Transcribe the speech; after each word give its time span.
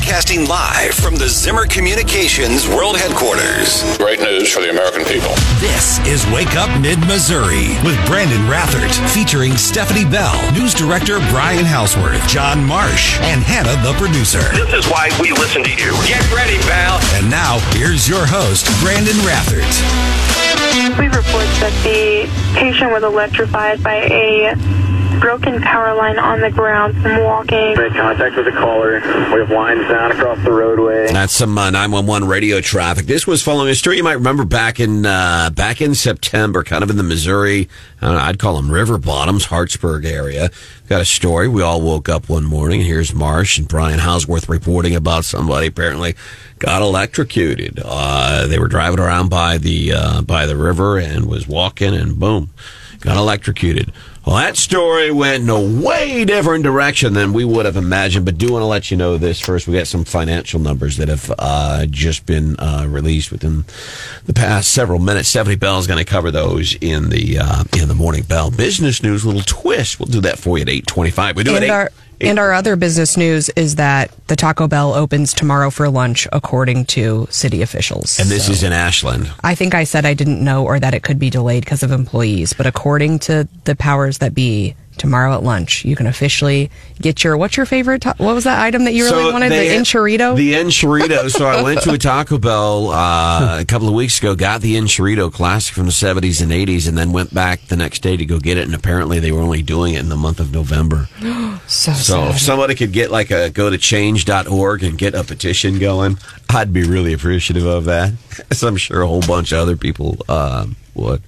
Broadcasting 0.00 0.48
live 0.48 0.94
from 0.94 1.14
the 1.14 1.28
Zimmer 1.28 1.66
Communications 1.66 2.66
World 2.66 2.96
Headquarters. 2.96 3.84
Great 3.98 4.18
news 4.18 4.50
for 4.50 4.62
the 4.62 4.70
American 4.70 5.04
people. 5.04 5.28
This 5.60 6.00
is 6.08 6.24
Wake 6.32 6.56
Up 6.56 6.72
Mid 6.80 6.98
Missouri 7.00 7.76
with 7.84 8.00
Brandon 8.06 8.40
Rathert, 8.48 8.96
featuring 9.12 9.58
Stephanie 9.58 10.08
Bell, 10.08 10.40
news 10.52 10.72
director 10.72 11.18
Brian 11.28 11.66
Houseworth, 11.66 12.26
John 12.26 12.64
Marsh, 12.64 13.20
and 13.20 13.42
Hannah, 13.42 13.76
the 13.84 13.92
producer. 14.00 14.40
This 14.56 14.72
is 14.72 14.88
why 14.88 15.12
we 15.20 15.32
listen 15.32 15.62
to 15.64 15.70
you. 15.70 15.92
Get 16.08 16.24
ready, 16.32 16.56
pal. 16.64 16.96
And 17.20 17.28
now, 17.28 17.60
here's 17.76 18.08
your 18.08 18.24
host, 18.24 18.64
Brandon 18.80 19.20
Rathert. 19.20 19.68
We 20.96 21.12
report 21.12 21.44
that 21.60 21.76
the 21.84 22.24
patient 22.58 22.90
was 22.90 23.02
electrified 23.02 23.82
by 23.82 24.08
a 24.08 24.56
broken 25.20 25.60
power 25.60 25.94
line 25.94 26.18
on 26.18 26.40
the 26.40 26.50
ground 26.50 26.94
from 27.02 27.22
walking. 27.22 27.76
Made 27.76 27.92
contact 27.92 28.36
with 28.36 28.46
the 28.46 28.52
caller. 28.52 28.94
We 28.94 29.40
have 29.40 29.50
lines 29.50 29.86
down 29.88 30.12
across 30.12 30.42
the 30.42 30.50
roadway. 30.50 31.12
That's 31.12 31.32
some 31.32 31.56
uh, 31.56 31.70
911 31.70 32.26
radio 32.26 32.60
traffic. 32.60 33.06
This 33.06 33.26
was 33.26 33.42
following 33.42 33.68
a 33.68 33.74
story 33.74 33.98
you 33.98 34.02
might 34.04 34.14
remember 34.14 34.44
back 34.44 34.80
in 34.80 35.04
uh, 35.04 35.50
back 35.50 35.80
in 35.80 35.94
September, 35.94 36.64
kind 36.64 36.82
of 36.82 36.90
in 36.90 36.96
the 36.96 37.02
Missouri, 37.02 37.68
uh, 38.02 38.18
I'd 38.20 38.38
call 38.38 38.56
them 38.56 38.70
river 38.70 38.98
bottoms, 38.98 39.46
Hartsburg 39.46 40.04
area. 40.04 40.50
Got 40.88 41.02
a 41.02 41.04
story. 41.04 41.48
We 41.48 41.62
all 41.62 41.82
woke 41.82 42.08
up 42.08 42.28
one 42.28 42.44
morning. 42.44 42.80
Here's 42.80 43.14
Marsh 43.14 43.58
and 43.58 43.68
Brian 43.68 43.98
Houseworth 43.98 44.48
reporting 44.48 44.96
about 44.96 45.24
somebody 45.24 45.66
apparently 45.66 46.16
got 46.58 46.82
electrocuted. 46.82 47.80
Uh, 47.84 48.46
they 48.46 48.58
were 48.58 48.68
driving 48.68 48.98
around 48.98 49.28
by 49.28 49.58
the 49.58 49.92
uh, 49.92 50.22
by 50.22 50.46
the 50.46 50.56
river 50.56 50.98
and 50.98 51.26
was 51.26 51.46
walking, 51.46 51.94
and 51.94 52.18
boom, 52.18 52.50
got 53.00 53.16
electrocuted. 53.16 53.92
Well, 54.26 54.36
that 54.36 54.58
story 54.58 55.10
went 55.10 55.44
in 55.44 55.48
a 55.48 55.82
way 55.82 56.24
different 56.26 56.62
direction 56.62 57.14
than 57.14 57.32
we 57.32 57.44
would 57.44 57.64
have 57.64 57.76
imagined. 57.76 58.26
But 58.26 58.36
do 58.36 58.52
want 58.52 58.62
to 58.62 58.66
let 58.66 58.90
you 58.90 58.96
know 58.96 59.16
this 59.16 59.40
first. 59.40 59.66
We 59.66 59.74
got 59.74 59.86
some 59.86 60.04
financial 60.04 60.60
numbers 60.60 60.98
that 60.98 61.08
have 61.08 61.32
uh, 61.38 61.86
just 61.86 62.26
been 62.26 62.54
uh, 62.60 62.86
released 62.86 63.32
within 63.32 63.64
the 64.26 64.34
past 64.34 64.72
several 64.72 64.98
minutes. 64.98 65.30
Stephanie 65.30 65.56
Bell 65.56 65.78
is 65.78 65.86
going 65.86 65.98
to 65.98 66.04
cover 66.04 66.30
those 66.30 66.74
in 66.82 67.08
the 67.08 67.38
uh, 67.38 67.64
in 67.76 67.88
the 67.88 67.94
morning 67.94 68.22
bell 68.22 68.50
business 68.50 69.02
news. 69.02 69.24
Little 69.24 69.42
twist. 69.42 69.98
We'll 69.98 70.06
do 70.06 70.20
that 70.20 70.38
for 70.38 70.58
you 70.58 70.62
at 70.62 70.68
eight 70.68 70.86
twenty-five. 70.86 71.34
We 71.34 71.42
do 71.42 71.56
and 71.56 71.64
it. 71.64 71.70
Our, 71.70 71.90
and 72.20 72.38
our 72.38 72.52
other 72.52 72.76
business 72.76 73.16
news 73.16 73.48
is 73.50 73.76
that 73.76 74.10
the 74.28 74.36
Taco 74.36 74.68
Bell 74.68 74.94
opens 74.94 75.32
tomorrow 75.32 75.70
for 75.70 75.88
lunch, 75.88 76.26
according 76.32 76.84
to 76.86 77.26
city 77.30 77.62
officials. 77.62 78.18
And 78.18 78.28
this 78.28 78.46
So- 78.46 78.52
is 78.52 78.62
in 78.62 78.72
Ashland. 78.72 79.30
I 79.42 79.54
think 79.54 79.74
I 79.74 79.84
said 79.84 80.04
I 80.06 80.14
didn't 80.14 80.42
know 80.42 80.64
or 80.64 80.78
that 80.80 80.94
it 80.94 81.02
could 81.02 81.18
be 81.18 81.30
delayed 81.30 81.64
because 81.64 81.82
of 81.82 81.90
employees, 81.90 82.52
but 82.52 82.66
according 82.66 83.20
to 83.20 83.48
the 83.64 83.74
powers 83.76 84.18
that 84.18 84.34
be, 84.34 84.74
tomorrow 84.98 85.32
at 85.34 85.42
lunch 85.42 85.84
you 85.84 85.96
can 85.96 86.06
officially 86.06 86.70
get 87.00 87.24
your 87.24 87.36
what's 87.36 87.56
your 87.56 87.64
favorite? 87.66 88.02
Ta- 88.02 88.14
what 88.18 88.34
was 88.34 88.44
that 88.44 88.60
item 88.60 88.84
that 88.84 88.92
you 88.92 89.04
really 89.04 89.32
wanted? 89.32 89.50
they- 89.50 89.68
the 89.68 89.74
enchilito. 89.74 90.36
The 90.36 90.54
enchilito. 90.54 91.30
so 91.30 91.46
I 91.46 91.62
went 91.62 91.80
to 91.82 91.92
a 91.92 91.98
Taco 91.98 92.38
Bell 92.38 92.90
uh, 92.90 93.60
a 93.60 93.64
couple 93.64 93.88
of 93.88 93.94
weeks 93.94 94.18
ago, 94.18 94.34
got 94.34 94.60
the 94.60 94.76
enchilito 94.76 95.32
classic 95.32 95.74
from 95.74 95.86
the 95.86 95.92
70s 95.92 96.42
and 96.42 96.52
80s, 96.52 96.86
and 96.88 96.98
then 96.98 97.12
went 97.12 97.32
back 97.32 97.62
the 97.68 97.76
next 97.76 98.00
day 98.02 98.16
to 98.16 98.24
go 98.26 98.38
get 98.38 98.58
it. 98.58 98.64
And 98.66 98.74
apparently 98.74 99.18
they 99.20 99.32
were 99.32 99.40
only 99.40 99.62
doing 99.62 99.94
it 99.94 100.00
in 100.00 100.08
the 100.10 100.16
month 100.16 100.40
of 100.40 100.52
November. 100.52 101.08
so 101.66 101.92
So 101.92 102.24
if 102.28 102.38
somebody 102.38 102.74
could 102.74 102.92
get 102.92 103.10
like 103.10 103.30
a 103.30 103.50
go 103.50 103.70
to 103.70 103.78
change.org 103.78 104.82
and 104.82 104.98
get 104.98 105.14
a 105.14 105.24
petition 105.24 105.78
going, 105.78 106.18
I'd 106.50 106.72
be 106.72 106.82
really 106.84 107.12
appreciative 107.12 107.64
of 107.64 107.84
that. 107.86 108.12
As 108.50 108.62
I'm 108.62 108.76
sure 108.76 109.02
a 109.02 109.06
whole 109.06 109.22
bunch 109.22 109.52
of 109.52 109.58
other 109.60 109.76
people 109.76 110.18
um, 110.28 110.76
would. 110.94 111.22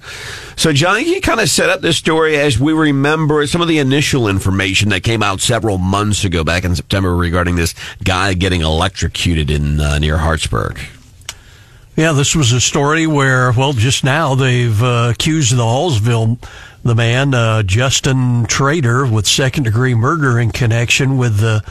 So, 0.57 0.73
John, 0.73 1.05
you 1.05 1.21
kind 1.21 1.41
of 1.41 1.49
set 1.49 1.71
up 1.71 1.81
this 1.81 1.97
story 1.97 2.37
as 2.37 2.59
we 2.59 2.73
remember 2.73 3.47
some 3.47 3.61
of 3.61 3.69
the 3.69 3.79
initial 3.79 4.29
information 4.29 4.89
that 4.91 5.03
came 5.03 5.23
out 5.23 5.41
several 5.41 5.79
months 5.79 6.25
ago, 6.25 6.45
back 6.45 6.65
in 6.65 6.75
September, 6.77 7.15
regarding 7.15 7.57
this 7.57 7.75
guy 8.05 8.35
getting 8.35 8.61
electrocuted 8.61 9.51
in 9.51 9.81
uh, 9.81 9.99
near 9.99 10.19
Hartsburg. 10.19 10.79
Yeah, 11.97 12.13
this 12.13 12.35
was 12.35 12.53
a 12.53 12.61
story 12.61 13.07
where, 13.07 13.53
well, 13.53 13.75
just 13.75 14.03
now 14.03 14.35
they've 14.35 14.83
uh, 14.83 15.11
accused 15.13 15.55
the 15.55 15.63
Hallsville, 15.63 16.43
the 16.83 16.95
man, 16.95 17.35
uh, 17.35 17.63
Justin 17.63 18.47
Trader, 18.47 19.05
with 19.05 19.27
second 19.27 19.65
degree 19.65 19.95
murder 19.95 20.41
in 20.41 20.53
connection 20.53 21.19
with 21.19 21.39
the 21.39 21.63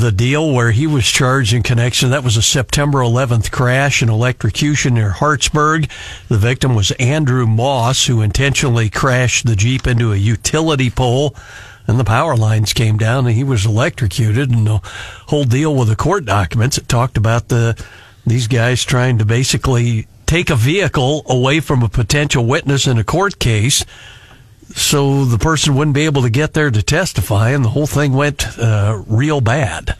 the 0.00 0.12
deal 0.12 0.52
where 0.52 0.70
he 0.70 0.86
was 0.86 1.06
charged 1.06 1.52
in 1.52 1.62
connection. 1.62 2.10
That 2.10 2.24
was 2.24 2.36
a 2.36 2.42
September 2.42 2.98
11th 2.98 3.50
crash 3.50 4.02
and 4.02 4.10
electrocution 4.10 4.94
near 4.94 5.10
Hartsburg. 5.10 5.90
The 6.28 6.38
victim 6.38 6.74
was 6.74 6.90
Andrew 6.92 7.46
Moss, 7.46 8.06
who 8.06 8.22
intentionally 8.22 8.90
crashed 8.90 9.46
the 9.46 9.56
Jeep 9.56 9.86
into 9.86 10.12
a 10.12 10.16
utility 10.16 10.90
pole. 10.90 11.34
And 11.86 11.98
the 11.98 12.04
power 12.04 12.36
lines 12.36 12.72
came 12.72 12.98
down 12.98 13.26
and 13.26 13.34
he 13.34 13.44
was 13.44 13.64
electrocuted. 13.64 14.50
And 14.50 14.66
the 14.66 14.80
whole 15.28 15.44
deal 15.44 15.74
with 15.74 15.88
the 15.88 15.96
court 15.96 16.24
documents, 16.24 16.78
it 16.78 16.88
talked 16.88 17.16
about 17.16 17.48
the 17.48 17.82
these 18.26 18.48
guys 18.48 18.84
trying 18.84 19.18
to 19.18 19.24
basically 19.24 20.08
take 20.26 20.50
a 20.50 20.56
vehicle 20.56 21.22
away 21.28 21.60
from 21.60 21.82
a 21.82 21.88
potential 21.88 22.44
witness 22.44 22.88
in 22.88 22.98
a 22.98 23.04
court 23.04 23.38
case 23.38 23.84
so 24.74 25.24
the 25.24 25.38
person 25.38 25.74
wouldn't 25.74 25.94
be 25.94 26.04
able 26.04 26.22
to 26.22 26.30
get 26.30 26.54
there 26.54 26.70
to 26.70 26.82
testify, 26.82 27.50
and 27.50 27.64
the 27.64 27.70
whole 27.70 27.86
thing 27.86 28.12
went 28.12 28.58
uh, 28.58 29.02
real 29.06 29.40
bad. 29.40 29.96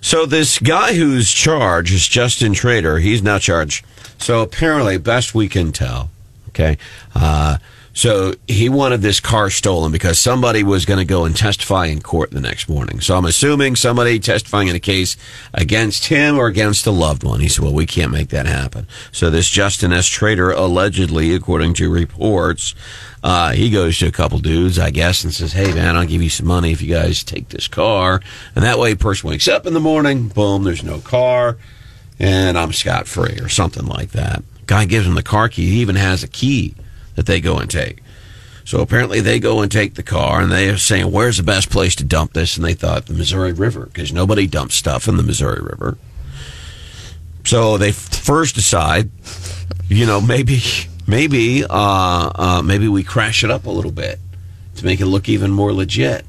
So 0.00 0.26
this 0.26 0.58
guy 0.58 0.94
who's 0.94 1.30
charged 1.30 1.92
is 1.92 2.06
Justin 2.06 2.52
Trader. 2.52 2.98
He's 2.98 3.22
now 3.22 3.38
charged. 3.38 3.84
So 4.18 4.42
apparently, 4.42 4.98
best 4.98 5.34
we 5.34 5.48
can 5.48 5.72
tell, 5.72 6.10
okay. 6.48 6.78
Uh, 7.14 7.58
so 7.98 8.32
he 8.46 8.68
wanted 8.68 9.02
this 9.02 9.18
car 9.18 9.50
stolen 9.50 9.90
because 9.90 10.20
somebody 10.20 10.62
was 10.62 10.84
going 10.84 11.00
to 11.00 11.04
go 11.04 11.24
and 11.24 11.36
testify 11.36 11.86
in 11.86 12.00
court 12.00 12.30
the 12.30 12.40
next 12.40 12.68
morning. 12.68 13.00
So 13.00 13.16
I'm 13.16 13.24
assuming 13.24 13.74
somebody 13.74 14.20
testifying 14.20 14.68
in 14.68 14.76
a 14.76 14.78
case 14.78 15.16
against 15.52 16.04
him 16.04 16.38
or 16.38 16.46
against 16.46 16.86
a 16.86 16.92
loved 16.92 17.24
one. 17.24 17.40
He 17.40 17.48
said, 17.48 17.64
"Well, 17.64 17.74
we 17.74 17.86
can't 17.86 18.12
make 18.12 18.28
that 18.28 18.46
happen." 18.46 18.86
So 19.10 19.30
this 19.30 19.50
Justin 19.50 19.92
S. 19.92 20.06
Trader, 20.06 20.52
allegedly, 20.52 21.34
according 21.34 21.74
to 21.74 21.90
reports, 21.90 22.72
uh, 23.24 23.50
he 23.50 23.68
goes 23.68 23.98
to 23.98 24.06
a 24.06 24.12
couple 24.12 24.38
dudes, 24.38 24.78
I 24.78 24.90
guess, 24.90 25.24
and 25.24 25.34
says, 25.34 25.54
"Hey, 25.54 25.74
man, 25.74 25.96
I'll 25.96 26.06
give 26.06 26.22
you 26.22 26.30
some 26.30 26.46
money 26.46 26.70
if 26.70 26.80
you 26.80 26.94
guys 26.94 27.24
take 27.24 27.48
this 27.48 27.66
car." 27.66 28.20
And 28.54 28.64
that 28.64 28.78
way, 28.78 28.94
person 28.94 29.28
wakes 29.28 29.48
up 29.48 29.66
in 29.66 29.74
the 29.74 29.80
morning, 29.80 30.28
boom, 30.28 30.62
there's 30.62 30.84
no 30.84 31.00
car, 31.00 31.56
and 32.20 32.56
I'm 32.56 32.72
scot 32.72 33.08
free 33.08 33.40
or 33.42 33.48
something 33.48 33.86
like 33.86 34.12
that. 34.12 34.44
Guy 34.66 34.84
gives 34.84 35.04
him 35.04 35.16
the 35.16 35.22
car 35.24 35.48
key. 35.48 35.68
He 35.68 35.80
even 35.80 35.96
has 35.96 36.22
a 36.22 36.28
key 36.28 36.76
that 37.18 37.26
they 37.26 37.40
go 37.40 37.58
and 37.58 37.68
take. 37.68 37.98
So 38.64 38.80
apparently, 38.80 39.20
they 39.20 39.40
go 39.40 39.60
and 39.60 39.72
take 39.72 39.94
the 39.94 40.04
car, 40.04 40.40
and 40.40 40.52
they 40.52 40.68
are 40.68 40.78
saying, 40.78 41.10
"Where's 41.10 41.38
the 41.38 41.42
best 41.42 41.68
place 41.68 41.96
to 41.96 42.04
dump 42.04 42.32
this?" 42.32 42.56
And 42.56 42.64
they 42.64 42.74
thought 42.74 43.06
the 43.06 43.12
Missouri 43.12 43.52
River 43.52 43.86
because 43.86 44.12
nobody 44.12 44.46
dumps 44.46 44.76
stuff 44.76 45.08
in 45.08 45.16
the 45.16 45.24
Missouri 45.24 45.60
River. 45.60 45.98
So 47.44 47.76
they 47.76 47.90
first 47.90 48.54
decide, 48.54 49.10
you 49.88 50.06
know, 50.06 50.20
maybe, 50.20 50.60
maybe, 51.08 51.64
uh, 51.64 52.30
uh, 52.34 52.62
maybe 52.64 52.86
we 52.86 53.02
crash 53.02 53.42
it 53.42 53.50
up 53.50 53.66
a 53.66 53.70
little 53.70 53.90
bit 53.90 54.20
to 54.76 54.84
make 54.84 55.00
it 55.00 55.06
look 55.06 55.28
even 55.28 55.50
more 55.50 55.72
legit. 55.72 56.24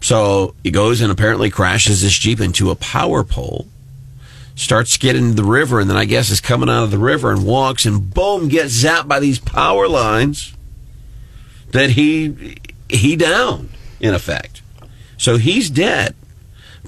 So 0.00 0.54
he 0.62 0.70
goes 0.70 1.02
and 1.02 1.12
apparently 1.12 1.50
crashes 1.50 2.00
this 2.00 2.16
Jeep 2.16 2.40
into 2.40 2.70
a 2.70 2.76
power 2.76 3.24
pole, 3.24 3.66
starts 4.56 4.96
getting 4.96 5.30
to 5.30 5.34
the 5.36 5.44
river, 5.44 5.78
and 5.78 5.88
then 5.88 5.96
I 5.96 6.06
guess 6.06 6.30
is 6.30 6.40
coming 6.40 6.68
out 6.68 6.82
of 6.82 6.90
the 6.90 6.98
river 6.98 7.30
and 7.30 7.46
walks 7.46 7.86
and 7.86 8.12
boom, 8.12 8.48
gets 8.48 8.82
zapped 8.82 9.06
by 9.06 9.20
these 9.20 9.38
power 9.38 9.86
lines 9.86 10.54
that 11.70 11.90
he 11.90 12.56
he 12.88 13.14
downed, 13.14 13.68
in 14.00 14.14
effect. 14.14 14.62
So 15.18 15.36
he's 15.36 15.70
dead. 15.70 16.14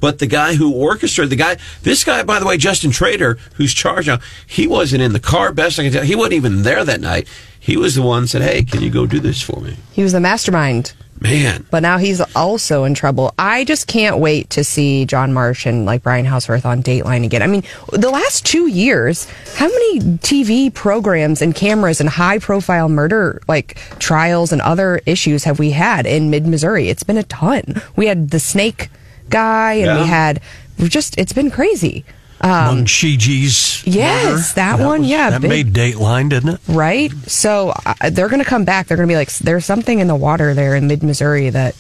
But 0.01 0.21
the 0.21 0.27
guy 0.27 0.55
who 0.55 0.73
orchestrated 0.73 1.31
the 1.31 1.37
guy, 1.37 1.57
this 1.83 2.05
guy, 2.05 2.23
by 2.23 2.39
the 2.39 2.47
way, 2.47 2.57
Justin 2.57 2.93
Trader, 2.93 3.37
who's 3.55 3.75
charged 3.75 4.07
now, 4.07 4.21
he 4.47 4.67
wasn't 4.67 5.03
in 5.03 5.13
the 5.13 5.21
car. 5.21 5.53
Best 5.53 5.79
I 5.79 5.83
can 5.83 5.93
tell, 5.93 6.05
he 6.05 6.15
wasn't 6.15 6.35
even 6.35 6.63
there 6.63 6.85
that 6.85 7.01
night. 7.01 7.27
He 7.59 7.77
was 7.77 7.97
the 7.97 8.03
one 8.03 8.27
said, 8.27 8.43
"Hey, 8.43 8.63
can 8.63 8.81
you 8.81 8.91
go 8.91 9.07
do 9.07 9.21
this 9.21 9.43
for 9.43 9.61
me?" 9.61 9.77
he 9.93 10.03
was 10.03 10.13
the 10.13 10.21
mastermind. 10.21 10.93
Man, 11.21 11.67
But 11.71 11.81
now 11.81 11.99
he's 11.99 12.21
also 12.37 12.85
in 12.85 12.95
trouble. 12.95 13.35
I 13.39 13.65
just 13.65 13.87
can't 13.87 14.19
wait 14.19 14.51
to 14.51 14.63
see 14.65 15.05
John 15.05 15.33
Marsh 15.33 15.67
and 15.67 15.85
like 15.85 16.03
Brian 16.03 16.25
Houseworth 16.25 16.65
on 16.65 16.83
Dateline 16.83 17.25
again. 17.25 17.43
I 17.43 17.47
mean, 17.47 17.63
the 17.93 18.11
last 18.11 18.47
two 18.47 18.69
years, 18.69 19.29
how 19.57 19.67
many 19.67 20.01
TV 20.19 20.73
programs 20.73 21.43
and 21.43 21.55
cameras 21.55 22.01
and 22.01 22.09
high 22.09 22.39
profile 22.39 22.89
murder 22.89 23.41
like 23.49 23.77
trials 23.99 24.53
and 24.53 24.61
other 24.63 25.01
issues 25.07 25.45
have 25.45 25.59
we 25.59 25.71
had 25.73 26.07
in 26.07 26.31
mid 26.31 26.47
Missouri? 26.47 26.89
It's 26.89 27.03
been 27.03 27.19
a 27.19 27.25
ton. 27.25 27.83
We 27.97 28.07
had 28.07 28.31
the 28.31 28.41
snake 28.41 28.89
guy 29.29 29.75
and 29.75 29.87
Yeah. 29.87 30.01
we 30.03 30.07
had 30.09 30.41
just 30.79 31.19
it's 31.19 31.33
been 31.33 31.51
crazy. 31.51 32.05
Um, 32.41 32.85
Munchiji's 32.85 33.85
yes, 33.87 34.53
that 34.55 34.79
one, 34.79 35.03
yeah, 35.03 35.31
that 35.31 35.41
big- 35.41 35.51
made 35.51 35.73
Dateline, 35.73 36.31
didn't 36.31 36.51
it? 36.55 36.61
right? 36.69 37.11
So 37.27 37.73
uh, 37.85 38.11
they're 38.11 38.29
going 38.29 38.43
to 38.43 38.49
come 38.49 38.65
back. 38.65 38.87
They're 38.87 38.97
going 38.97 39.09
to 39.09 39.13
be 39.13 39.17
like, 39.17 39.33
there's 39.39 39.65
something 39.65 39.99
in 39.99 40.07
the 40.07 40.15
water 40.15 40.55
there 40.55 40.77
in 40.77 40.87
mid 40.87 41.03
Missouri 41.03 41.51
that, 41.51 41.75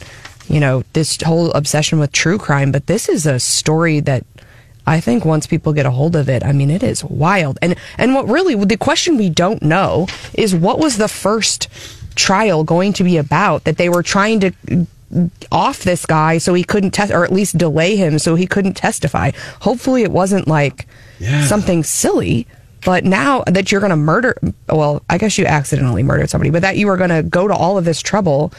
you 0.48 0.58
know, 0.58 0.82
this 0.94 1.20
whole 1.22 1.52
obsession 1.52 2.00
with 2.00 2.10
true 2.10 2.38
crime. 2.38 2.72
But 2.72 2.86
this 2.88 3.08
is 3.08 3.24
a 3.24 3.38
story 3.38 4.00
that 4.00 4.24
I 4.84 5.00
think 5.00 5.24
once 5.24 5.46
people 5.46 5.72
get 5.72 5.86
a 5.86 5.90
hold 5.90 6.16
of 6.16 6.28
it, 6.28 6.42
I 6.42 6.52
mean, 6.52 6.70
it 6.70 6.82
is 6.82 7.04
wild. 7.04 7.58
And 7.62 7.76
and 7.96 8.14
what 8.14 8.26
really 8.26 8.54
the 8.56 8.76
question 8.76 9.16
we 9.16 9.30
don't 9.30 9.62
know 9.62 10.08
is 10.34 10.54
what 10.56 10.78
was 10.78 10.96
the 10.96 11.08
first 11.08 11.68
trial 12.16 12.64
going 12.64 12.92
to 12.94 13.04
be 13.04 13.16
about 13.16 13.62
that 13.64 13.76
they 13.76 13.88
were 13.88 14.02
trying 14.02 14.40
to 14.40 14.50
off 15.50 15.80
this 15.84 16.04
guy 16.06 16.38
so 16.38 16.54
he 16.54 16.64
couldn't 16.64 16.90
test, 16.92 17.12
or 17.12 17.24
at 17.24 17.32
least 17.32 17.56
delay 17.58 17.96
him 17.96 18.18
so 18.18 18.34
he 18.34 18.46
couldn't 18.46 18.74
testify. 18.74 19.30
Hopefully, 19.60 20.02
it 20.02 20.10
wasn't 20.12 20.46
like 20.48 20.86
Yeah. 21.18 21.44
something 21.46 21.82
silly. 21.84 22.46
But 22.84 23.04
now 23.04 23.42
that 23.46 23.72
you're 23.72 23.80
going 23.80 23.90
to 23.90 23.96
murder, 23.96 24.36
well, 24.68 25.02
I 25.10 25.18
guess 25.18 25.36
you 25.36 25.44
accidentally 25.46 26.02
murdered 26.04 26.30
somebody, 26.30 26.50
but 26.50 26.62
that 26.62 26.76
you 26.76 26.86
were 26.86 26.96
going 26.96 27.10
to 27.10 27.22
go 27.24 27.48
to 27.48 27.54
all 27.54 27.76
of 27.76 27.84
this 27.84 28.00
trouble 28.00 28.52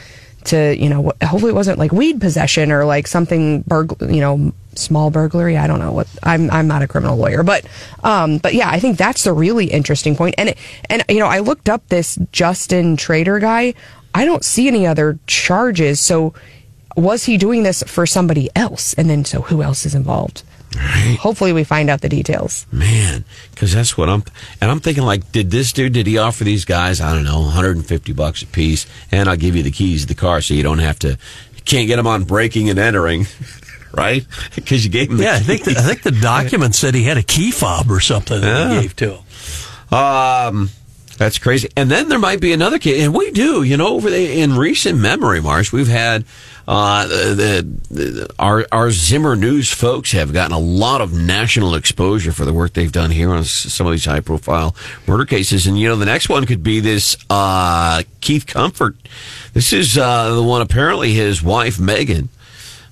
to, 0.44 0.76
you 0.76 0.88
know, 0.90 1.12
hopefully 1.24 1.50
it 1.52 1.54
wasn't 1.54 1.78
like 1.78 1.90
weed 1.90 2.20
possession 2.20 2.70
or 2.70 2.84
like 2.84 3.06
something, 3.06 3.62
burg- 3.62 3.96
you 4.02 4.20
know, 4.20 4.52
small 4.74 5.10
burglary. 5.10 5.56
I 5.56 5.66
don't 5.66 5.78
know 5.78 5.92
what. 5.92 6.06
I'm 6.22 6.50
I'm 6.50 6.66
not 6.68 6.82
a 6.82 6.86
criminal 6.88 7.16
lawyer, 7.16 7.42
but 7.42 7.64
um, 8.04 8.38
but 8.38 8.54
yeah, 8.54 8.68
I 8.70 8.78
think 8.78 8.98
that's 8.98 9.24
the 9.24 9.32
really 9.32 9.66
interesting 9.66 10.14
point. 10.16 10.34
And 10.38 10.50
it, 10.50 10.58
and 10.90 11.02
you 11.08 11.18
know, 11.18 11.26
I 11.26 11.38
looked 11.40 11.68
up 11.70 11.86
this 11.88 12.18
Justin 12.32 12.96
Trader 12.98 13.38
guy. 13.38 13.72
I 14.14 14.24
don't 14.24 14.44
see 14.44 14.66
any 14.68 14.86
other 14.86 15.18
charges. 15.26 16.00
So 16.00 16.34
was 16.96 17.24
he 17.24 17.36
doing 17.36 17.62
this 17.62 17.82
for 17.86 18.06
somebody 18.06 18.50
else? 18.56 18.92
And 18.94 19.08
then 19.08 19.24
so 19.24 19.42
who 19.42 19.62
else 19.62 19.86
is 19.86 19.94
involved? 19.94 20.42
Hopefully, 21.18 21.52
we 21.52 21.64
find 21.64 21.90
out 21.90 22.00
the 22.00 22.08
details. 22.08 22.64
Man, 22.70 23.24
because 23.50 23.74
that's 23.74 23.98
what 23.98 24.08
I'm, 24.08 24.22
and 24.60 24.70
I'm 24.70 24.78
thinking 24.78 25.02
like, 25.02 25.32
did 25.32 25.50
this 25.50 25.72
dude, 25.72 25.92
did 25.94 26.06
he 26.06 26.16
offer 26.16 26.44
these 26.44 26.64
guys, 26.64 27.00
I 27.00 27.12
don't 27.12 27.24
know, 27.24 27.40
150 27.40 28.12
bucks 28.12 28.42
a 28.42 28.46
piece, 28.46 28.86
and 29.10 29.28
I'll 29.28 29.36
give 29.36 29.56
you 29.56 29.64
the 29.64 29.72
keys 29.72 30.02
to 30.02 30.06
the 30.06 30.14
car 30.14 30.40
so 30.40 30.54
you 30.54 30.62
don't 30.62 30.78
have 30.78 30.96
to, 31.00 31.08
you 31.08 31.62
can't 31.64 31.88
get 31.88 31.96
them 31.96 32.06
on 32.06 32.22
breaking 32.22 32.70
and 32.70 32.78
entering, 32.78 33.26
right? 33.92 34.24
Because 34.54 34.84
you 34.84 34.92
gave 34.92 35.10
him 35.10 35.16
the 35.16 35.24
Yeah, 35.24 35.34
I 35.34 35.38
think 35.40 35.64
the, 35.64 35.72
I 35.72 35.82
think 35.82 36.02
the 36.02 36.12
document 36.12 36.76
said 36.76 36.94
he 36.94 37.02
had 37.02 37.16
a 37.18 37.22
key 37.24 37.50
fob 37.50 37.90
or 37.90 37.98
something 37.98 38.40
that 38.40 38.46
Yeah. 38.70 38.74
he 38.76 38.82
gave 38.82 38.94
to 38.96 39.14
him. 39.16 39.94
Um, 39.98 40.70
that's 41.20 41.38
crazy. 41.38 41.68
And 41.76 41.90
then 41.90 42.08
there 42.08 42.18
might 42.18 42.40
be 42.40 42.54
another 42.54 42.78
case, 42.78 43.04
and 43.04 43.12
we 43.14 43.30
do, 43.30 43.62
you 43.62 43.76
know, 43.76 43.88
over 43.88 44.08
the, 44.08 44.40
in 44.40 44.56
recent 44.56 44.98
memory, 44.98 45.42
Marsh, 45.42 45.70
we've 45.70 45.86
had 45.86 46.24
uh, 46.66 47.06
the, 47.06 47.78
the, 47.90 48.34
our 48.38 48.66
our 48.72 48.90
Zimmer 48.90 49.36
News 49.36 49.70
folks 49.70 50.12
have 50.12 50.32
gotten 50.32 50.56
a 50.56 50.58
lot 50.58 51.02
of 51.02 51.12
national 51.12 51.74
exposure 51.74 52.32
for 52.32 52.46
the 52.46 52.54
work 52.54 52.72
they've 52.72 52.90
done 52.90 53.10
here 53.10 53.28
on 53.34 53.44
some 53.44 53.86
of 53.86 53.90
these 53.90 54.06
high 54.06 54.20
profile 54.20 54.74
murder 55.06 55.26
cases. 55.26 55.66
And 55.66 55.78
you 55.78 55.88
know, 55.88 55.96
the 55.96 56.06
next 56.06 56.30
one 56.30 56.46
could 56.46 56.62
be 56.62 56.80
this 56.80 57.18
uh, 57.28 58.02
Keith 58.22 58.46
Comfort. 58.46 58.96
This 59.52 59.74
is 59.74 59.98
uh, 59.98 60.36
the 60.36 60.42
one. 60.42 60.62
Apparently, 60.62 61.12
his 61.12 61.42
wife 61.42 61.78
Megan 61.78 62.30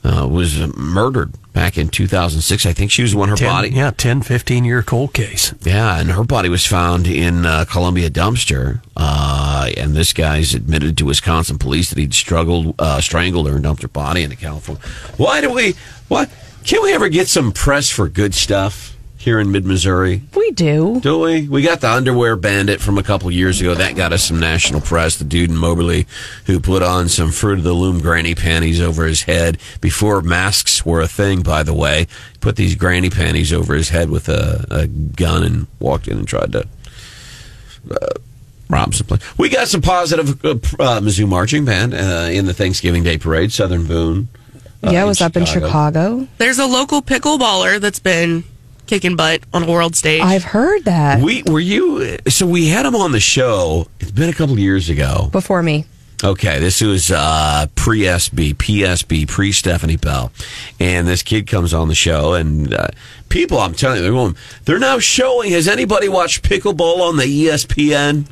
uh, 0.05 0.29
was 0.31 0.59
murdered 0.77 1.33
back 1.59 1.77
in 1.77 1.89
2006. 1.89 2.67
I 2.67 2.73
think 2.73 2.93
she 2.93 3.03
was 3.03 3.17
one. 3.17 3.29
Her 3.29 3.35
10, 3.35 3.49
body, 3.49 3.71
yeah, 3.71 3.91
10, 3.91 4.23
15 4.23 4.65
year 4.65 4.81
cold 4.81 5.13
case. 5.13 5.53
yeah, 5.63 5.99
and 5.99 6.13
her 6.13 6.23
body 6.23 6.49
was 6.49 6.65
found 6.65 7.09
in 7.09 7.45
uh, 7.45 7.65
Columbia 7.69 8.11
dumpster. 8.11 8.81
Uh, 8.97 9.69
and 9.77 9.95
this 9.95 10.13
guy's 10.13 10.55
admitted 10.55 10.97
to 10.99 11.05
Wisconsin 11.07 11.59
police 11.59 11.91
that 11.91 11.99
he'd 11.99 12.15
struggled, 12.15 12.77
uh, 12.79 13.01
strangled 13.01 13.49
her 13.49 13.55
and 13.55 13.65
dumped 13.65 13.83
her 13.83 13.89
body 13.89 14.23
into 14.23 14.37
California. 14.37 14.83
Why 15.17 15.41
do 15.41 15.53
we? 15.53 15.75
What? 16.07 16.31
Can 16.65 16.81
we 16.81 16.93
ever 16.93 17.09
get 17.09 17.27
some 17.27 17.51
press 17.51 17.91
for 17.91 18.09
good 18.09 18.35
stuff 18.35 18.97
here 19.29 19.39
in 19.39 19.53
mid 19.53 19.67
Missouri? 19.67 20.23
We 20.35 20.53
do. 20.53 21.01
Do 21.01 21.19
we? 21.19 21.47
We 21.47 21.61
got 21.61 21.83
the 21.83 21.91
underwear 21.91 22.35
bandit 22.35 22.81
from 22.81 22.97
a 22.97 23.03
couple 23.03 23.31
years 23.31 23.61
ago. 23.61 23.75
That 23.75 23.95
got 23.95 24.15
us 24.15 24.25
some 24.25 24.41
national 24.41 24.81
press. 24.81 25.17
The 25.17 25.25
dude 25.25 25.51
in 25.51 25.57
Moberly 25.57 26.07
who 26.47 26.61
put 26.61 26.83
on 26.83 27.11
some 27.11 27.31
Fruit 27.31 27.59
of 27.59 27.65
the 27.65 27.75
Loom 27.75 28.01
granny 28.01 28.35
panties 28.35 28.81
over 28.81 29.05
his 29.05 29.25
head 29.25 29.59
before 29.83 30.23
masks 30.23 30.87
were 30.87 31.03
a 31.03 31.07
thing, 31.07 31.43
by 31.43 31.63
the 31.63 31.75
way. 31.75 32.07
Put 32.41 32.57
these 32.57 32.75
granny 32.75 33.11
panties 33.11 33.53
over 33.53 33.75
his 33.75 33.91
head 33.91 34.09
with 34.09 34.31
a, 34.31 34.65
a 34.71 34.87
gun 34.87 35.43
and 35.43 35.67
walked 35.79 36.09
in 36.09 36.17
and 36.17 36.27
tried 36.27 36.53
to 36.53 36.67
uh, 37.91 38.07
rob 38.71 38.95
some 38.95 39.09
place. 39.09 39.39
We 39.39 39.51
got 39.51 39.69
some 39.69 39.83
positive 39.83 40.43
uh, 40.43 40.53
uh, 40.53 41.01
Mizzou 41.01 41.29
marching 41.29 41.67
band 41.67 41.93
uh, 41.93 42.29
in 42.31 42.47
the 42.47 42.55
Thanksgiving 42.55 43.03
Day 43.03 43.19
parade, 43.19 43.53
Southern 43.53 43.87
Boone. 43.87 44.29
uh, 44.83 44.91
yeah, 44.91 45.05
it 45.05 45.07
was 45.07 45.21
up 45.21 45.37
in 45.37 45.45
Chicago. 45.45 46.27
There's 46.39 46.59
a 46.59 46.67
local 46.67 47.03
pickleballer 47.03 47.79
that's 47.79 47.99
been 47.99 48.45
kicking 48.89 49.15
butt 49.15 49.43
on 49.53 49.63
a 49.63 49.71
world 49.71 49.95
stage. 49.95 50.23
I've 50.23 50.43
heard 50.45 50.85
that 50.85 51.21
We 51.21 51.43
were 51.45 51.61
you 51.61 52.17
so 52.29 52.47
we 52.47 52.69
had 52.69 52.87
him 52.87 52.97
on 52.97 53.13
the 53.13 53.21
show. 53.21 53.87
It's 54.01 54.11
been 54.11 54.29
a 54.29 54.33
couple 54.33 54.55
of 54.55 54.59
years 54.59 54.89
ago. 54.89 55.29
before 55.31 55.63
me. 55.63 55.85
Okay, 56.25 56.59
this 56.59 56.81
was 56.81 57.13
uh, 57.13 57.67
pre 57.77 58.01
SB, 58.01 58.55
PSB, 58.55 59.29
pre 59.29 59.53
Stephanie 59.53 59.97
Bell, 59.97 60.33
and 60.81 61.07
this 61.07 61.23
kid 61.23 61.47
comes 61.47 61.73
on 61.73 61.87
the 61.87 61.95
show, 61.95 62.35
and 62.35 62.75
uh, 62.75 62.89
people, 63.29 63.59
I'm 63.59 63.73
telling 63.73 63.99
you, 63.99 64.03
they're 64.03 64.11
going, 64.11 64.37
they're 64.65 64.81
now 64.81 64.99
showing. 64.99 65.53
Has 65.53 65.69
anybody 65.69 66.09
watched 66.09 66.43
pickleball 66.43 67.03
on 67.03 67.19
the 67.19 67.47
ESPN? 67.47 68.27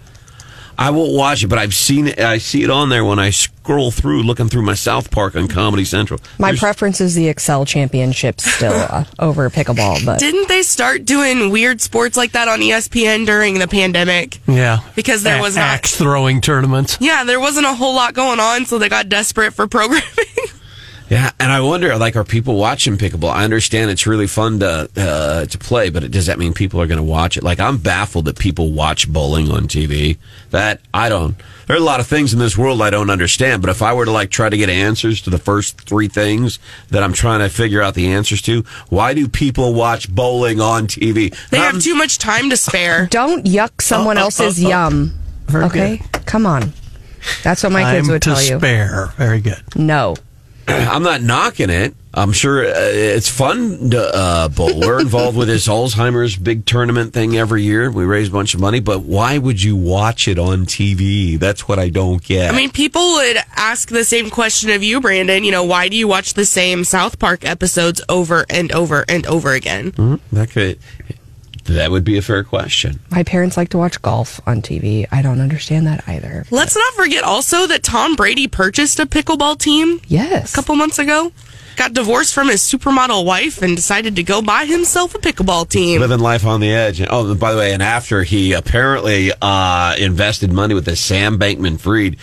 I 0.78 0.90
won't 0.90 1.12
watch 1.14 1.42
it, 1.42 1.46
but 1.48 1.58
I've 1.58 1.74
seen 1.74 2.06
it. 2.08 2.18
I 2.20 2.38
see 2.38 2.62
it 2.62 2.70
on 2.70 2.90
there 2.90 3.04
when 3.04 3.18
I 3.18 3.30
scroll 3.30 3.90
through, 3.90 4.22
looking 4.22 4.48
through 4.48 4.62
my 4.62 4.74
South 4.74 5.10
Park 5.10 5.34
on 5.34 5.48
Comedy 5.48 5.84
Central. 5.84 6.20
My 6.38 6.48
There's- 6.48 6.60
preference 6.60 7.00
is 7.00 7.14
the 7.14 7.28
Excel 7.28 7.64
Championship 7.64 8.40
still 8.40 8.72
uh, 8.90 9.04
over 9.18 9.48
pickleball, 9.48 10.04
but 10.04 10.18
Didn't 10.18 10.48
they 10.48 10.62
start 10.62 11.04
doing 11.06 11.50
weird 11.50 11.80
sports 11.80 12.16
like 12.16 12.32
that 12.32 12.48
on 12.48 12.60
ESPN 12.60 13.24
during 13.26 13.58
the 13.58 13.68
pandemic? 13.68 14.38
Yeah. 14.46 14.80
Because 14.94 15.22
there 15.22 15.38
A- 15.38 15.42
was 15.42 15.56
not- 15.56 15.62
axe 15.62 15.96
throwing 15.96 16.40
tournaments. 16.42 16.98
Yeah, 17.00 17.24
there 17.24 17.40
wasn't 17.40 17.66
a 17.66 17.74
whole 17.74 17.94
lot 17.94 18.12
going 18.14 18.38
on, 18.40 18.66
so 18.66 18.78
they 18.78 18.88
got 18.88 19.08
desperate 19.08 19.54
for 19.54 19.66
programming. 19.66 20.02
Yeah, 21.08 21.30
and 21.38 21.52
I 21.52 21.60
wonder, 21.60 21.96
like, 21.96 22.16
are 22.16 22.24
people 22.24 22.56
watching 22.56 22.98
pickleball? 22.98 23.30
I 23.30 23.44
understand 23.44 23.92
it's 23.92 24.08
really 24.08 24.26
fun 24.26 24.58
to 24.58 24.90
uh, 24.96 25.44
to 25.46 25.58
play, 25.58 25.88
but 25.88 26.10
does 26.10 26.26
that 26.26 26.36
mean 26.36 26.52
people 26.52 26.80
are 26.80 26.88
going 26.88 26.98
to 26.98 27.04
watch 27.04 27.36
it? 27.36 27.44
Like, 27.44 27.60
I'm 27.60 27.76
baffled 27.78 28.24
that 28.24 28.38
people 28.40 28.72
watch 28.72 29.08
bowling 29.08 29.48
on 29.52 29.68
TV. 29.68 30.18
That 30.50 30.80
I 30.92 31.08
don't. 31.08 31.36
There 31.68 31.76
are 31.76 31.80
a 31.80 31.82
lot 31.82 32.00
of 32.00 32.08
things 32.08 32.32
in 32.32 32.40
this 32.40 32.58
world 32.58 32.82
I 32.82 32.90
don't 32.90 33.08
understand. 33.10 33.62
But 33.62 33.70
if 33.70 33.82
I 33.82 33.92
were 33.92 34.04
to 34.04 34.10
like 34.10 34.30
try 34.30 34.48
to 34.48 34.56
get 34.56 34.68
answers 34.68 35.20
to 35.22 35.30
the 35.30 35.38
first 35.38 35.80
three 35.80 36.08
things 36.08 36.58
that 36.90 37.04
I'm 37.04 37.12
trying 37.12 37.38
to 37.40 37.48
figure 37.48 37.82
out 37.82 37.94
the 37.94 38.08
answers 38.12 38.42
to, 38.42 38.62
why 38.88 39.14
do 39.14 39.28
people 39.28 39.74
watch 39.74 40.12
bowling 40.12 40.60
on 40.60 40.88
TV? 40.88 41.32
They 41.50 41.58
Um, 41.58 41.74
have 41.74 41.82
too 41.82 41.94
much 41.94 42.18
time 42.18 42.50
to 42.50 42.56
spare. 42.56 43.06
don't 43.10 43.46
yuck 43.46 43.80
someone 43.80 44.16
Oh, 44.18 44.22
oh, 44.22 44.24
else's 44.24 44.60
oh, 44.62 44.66
oh. 44.66 44.70
yum. 44.70 45.18
Very 45.46 45.64
okay, 45.66 46.02
come 46.24 46.46
on. 46.46 46.72
That's 47.44 47.62
what 47.62 47.70
my 47.72 47.92
kids 47.92 48.06
Time 48.08 48.12
would 48.12 48.22
to 48.22 48.30
tell 48.30 48.42
you. 48.42 48.58
spare. 48.58 49.06
Very 49.16 49.40
good. 49.40 49.62
No. 49.76 50.14
I'm 50.68 51.02
not 51.02 51.22
knocking 51.22 51.70
it. 51.70 51.94
I'm 52.12 52.32
sure 52.32 52.64
uh, 52.64 52.70
it's 52.74 53.28
fun 53.28 53.90
to 53.90 54.00
uh, 54.02 54.48
bowl. 54.48 54.80
We're 54.80 55.00
involved 55.00 55.36
with 55.36 55.48
this 55.48 55.68
Alzheimer's 55.68 56.34
big 56.34 56.64
tournament 56.64 57.12
thing 57.12 57.36
every 57.36 57.62
year. 57.62 57.90
We 57.90 58.04
raise 58.06 58.28
a 58.28 58.30
bunch 58.32 58.54
of 58.54 58.60
money, 58.60 58.80
but 58.80 59.00
why 59.02 59.36
would 59.36 59.62
you 59.62 59.76
watch 59.76 60.26
it 60.26 60.38
on 60.38 60.64
TV? 60.64 61.38
That's 61.38 61.68
what 61.68 61.78
I 61.78 61.90
don't 61.90 62.22
get. 62.22 62.52
I 62.52 62.56
mean, 62.56 62.70
people 62.70 63.02
would 63.16 63.36
ask 63.54 63.90
the 63.90 64.04
same 64.04 64.30
question 64.30 64.70
of 64.70 64.82
you, 64.82 65.00
Brandon. 65.00 65.44
You 65.44 65.52
know, 65.52 65.64
why 65.64 65.88
do 65.88 65.96
you 65.96 66.08
watch 66.08 66.32
the 66.34 66.46
same 66.46 66.84
South 66.84 67.18
Park 67.18 67.44
episodes 67.44 68.00
over 68.08 68.46
and 68.48 68.72
over 68.72 69.04
and 69.08 69.26
over 69.26 69.52
again? 69.52 69.92
Mhm. 69.92 70.20
that 70.32 70.50
could 70.50 70.78
that 71.66 71.90
would 71.90 72.04
be 72.04 72.16
a 72.16 72.22
fair 72.22 72.42
question. 72.44 73.00
My 73.10 73.22
parents 73.22 73.56
like 73.56 73.68
to 73.70 73.78
watch 73.78 74.00
golf 74.02 74.40
on 74.46 74.62
TV. 74.62 75.06
I 75.10 75.22
don't 75.22 75.40
understand 75.40 75.86
that 75.86 76.06
either. 76.08 76.44
Let's 76.50 76.76
not 76.76 76.94
forget 76.94 77.24
also 77.24 77.66
that 77.66 77.82
Tom 77.82 78.16
Brady 78.16 78.46
purchased 78.48 78.98
a 79.00 79.06
pickleball 79.06 79.58
team 79.58 80.00
Yes. 80.06 80.52
a 80.52 80.56
couple 80.56 80.74
months 80.76 80.98
ago. 80.98 81.32
Got 81.76 81.92
divorced 81.92 82.32
from 82.32 82.48
his 82.48 82.62
supermodel 82.62 83.24
wife 83.26 83.60
and 83.60 83.76
decided 83.76 84.16
to 84.16 84.22
go 84.22 84.40
buy 84.40 84.64
himself 84.64 85.14
a 85.14 85.18
pickleball 85.18 85.68
team. 85.68 86.00
Living 86.00 86.20
life 86.20 86.46
on 86.46 86.60
the 86.60 86.70
edge. 86.72 87.02
Oh, 87.08 87.34
by 87.34 87.52
the 87.52 87.58
way, 87.58 87.74
and 87.74 87.82
after 87.82 88.22
he 88.22 88.52
apparently 88.54 89.30
uh, 89.42 89.94
invested 89.98 90.50
money 90.52 90.72
with 90.74 90.86
this 90.86 91.00
Sam 91.00 91.38
Bankman 91.38 91.78
Fried, 91.78 92.16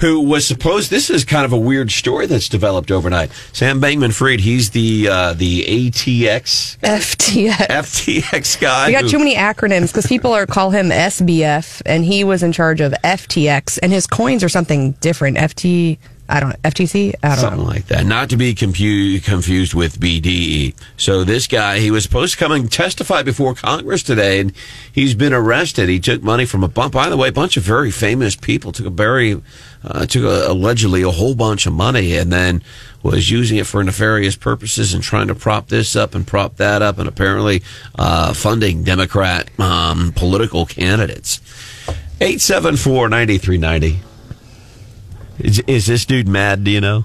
who 0.00 0.20
was 0.20 0.46
supposed. 0.46 0.90
This 0.90 1.10
is 1.10 1.24
kind 1.24 1.44
of 1.44 1.52
a 1.52 1.58
weird 1.58 1.90
story 1.90 2.26
that's 2.26 2.48
developed 2.48 2.90
overnight. 2.90 3.30
Sam 3.52 3.80
Bankman 3.80 4.12
Fried, 4.14 4.40
he's 4.40 4.70
the 4.70 5.08
uh, 5.10 5.32
the 5.34 5.64
ATX 5.64 6.78
FTX. 6.78 7.66
FTX 7.68 8.60
guy. 8.60 8.86
We 8.86 8.92
got 8.92 9.02
who- 9.02 9.10
too 9.10 9.18
many 9.18 9.34
acronyms 9.36 9.88
because 9.88 10.06
people 10.06 10.32
are 10.32 10.46
call 10.46 10.70
him 10.70 10.88
SBF, 10.88 11.82
and 11.86 12.04
he 12.04 12.24
was 12.24 12.42
in 12.42 12.52
charge 12.52 12.80
of 12.80 12.92
FTX, 13.04 13.78
and 13.82 13.92
his 13.92 14.06
coins 14.06 14.42
are 14.42 14.48
something 14.48 14.92
different. 15.00 15.36
FT, 15.36 15.98
I 16.26 16.40
don't 16.40 16.50
know, 16.50 16.56
FTC, 16.64 17.14
I 17.22 17.28
don't 17.28 17.36
know. 17.36 17.40
Something 17.42 17.60
know. 17.60 17.66
like 17.66 17.86
that. 17.88 18.06
Not 18.06 18.30
to 18.30 18.36
be 18.36 18.54
compu- 18.54 19.22
confused 19.22 19.74
with 19.74 20.00
BDE. 20.00 20.74
So 20.96 21.22
this 21.22 21.46
guy, 21.46 21.80
he 21.80 21.90
was 21.90 22.02
supposed 22.02 22.34
to 22.34 22.38
come 22.38 22.52
and 22.52 22.72
testify 22.72 23.22
before 23.22 23.54
Congress 23.54 24.02
today, 24.02 24.40
and 24.40 24.52
he's 24.90 25.14
been 25.14 25.34
arrested. 25.34 25.90
He 25.90 26.00
took 26.00 26.22
money 26.22 26.46
from 26.46 26.64
a 26.64 26.68
bunch. 26.68 26.92
By 26.92 27.10
the 27.10 27.16
way, 27.18 27.28
a 27.28 27.32
bunch 27.32 27.58
of 27.58 27.62
very 27.62 27.90
famous 27.90 28.36
people 28.36 28.72
took 28.72 28.86
a 28.86 28.90
very, 28.90 29.42
uh, 29.84 30.06
took 30.06 30.24
a, 30.24 30.50
allegedly 30.50 31.02
a 31.02 31.10
whole 31.10 31.34
bunch 31.34 31.66
of 31.66 31.74
money, 31.74 32.16
and 32.16 32.32
then 32.32 32.62
was 33.02 33.30
using 33.30 33.58
it 33.58 33.66
for 33.66 33.84
nefarious 33.84 34.34
purposes 34.34 34.94
and 34.94 35.02
trying 35.02 35.28
to 35.28 35.34
prop 35.34 35.68
this 35.68 35.94
up 35.94 36.14
and 36.14 36.26
prop 36.26 36.56
that 36.56 36.80
up, 36.80 36.98
and 36.98 37.06
apparently 37.06 37.62
uh, 37.98 38.32
funding 38.32 38.82
Democrat 38.82 39.50
um, 39.60 40.10
political 40.16 40.64
candidates. 40.64 41.40
Eight 42.22 42.40
seven 42.40 42.76
four 42.76 43.10
ninety 43.10 43.36
three 43.36 43.58
ninety. 43.58 44.00
Is, 45.38 45.60
is 45.66 45.86
this 45.86 46.04
dude 46.04 46.28
mad? 46.28 46.64
Do 46.64 46.70
you 46.70 46.80
know? 46.80 47.04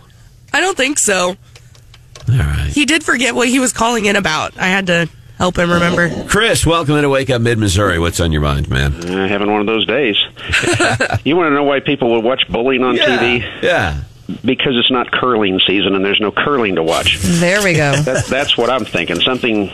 I 0.53 0.61
don't 0.61 0.77
think 0.77 0.99
so. 0.99 1.29
All 1.29 2.35
right. 2.37 2.69
He 2.71 2.85
did 2.85 3.03
forget 3.03 3.35
what 3.35 3.47
he 3.47 3.59
was 3.59 3.73
calling 3.73 4.05
in 4.05 4.15
about. 4.15 4.57
I 4.57 4.67
had 4.67 4.87
to 4.87 5.09
help 5.37 5.57
him 5.57 5.71
remember. 5.71 6.09
Chris, 6.27 6.65
welcome 6.65 6.95
into 6.95 7.09
Wake 7.09 7.29
Up 7.29 7.41
Mid 7.41 7.57
Missouri. 7.57 7.97
What's 7.99 8.19
on 8.19 8.31
your 8.31 8.41
mind, 8.41 8.69
man? 8.69 8.93
Uh, 8.93 9.27
having 9.27 9.51
one 9.51 9.61
of 9.61 9.67
those 9.67 9.85
days. 9.85 10.15
you 11.23 11.35
want 11.35 11.49
to 11.49 11.55
know 11.55 11.63
why 11.63 11.79
people 11.79 12.11
would 12.11 12.23
watch 12.23 12.47
bowling 12.49 12.83
on 12.83 12.95
TV? 12.95 13.41
Yeah. 13.63 14.01
because 14.45 14.73
it's 14.77 14.91
not 14.91 15.11
curling 15.11 15.59
season 15.65 15.95
and 15.95 16.05
there's 16.05 16.19
no 16.19 16.31
curling 16.31 16.75
to 16.75 16.83
watch. 16.83 17.17
There 17.21 17.63
we 17.63 17.73
go. 17.73 17.93
That, 18.03 18.25
that's 18.27 18.57
what 18.57 18.69
I'm 18.69 18.85
thinking. 18.85 19.19
Something. 19.21 19.71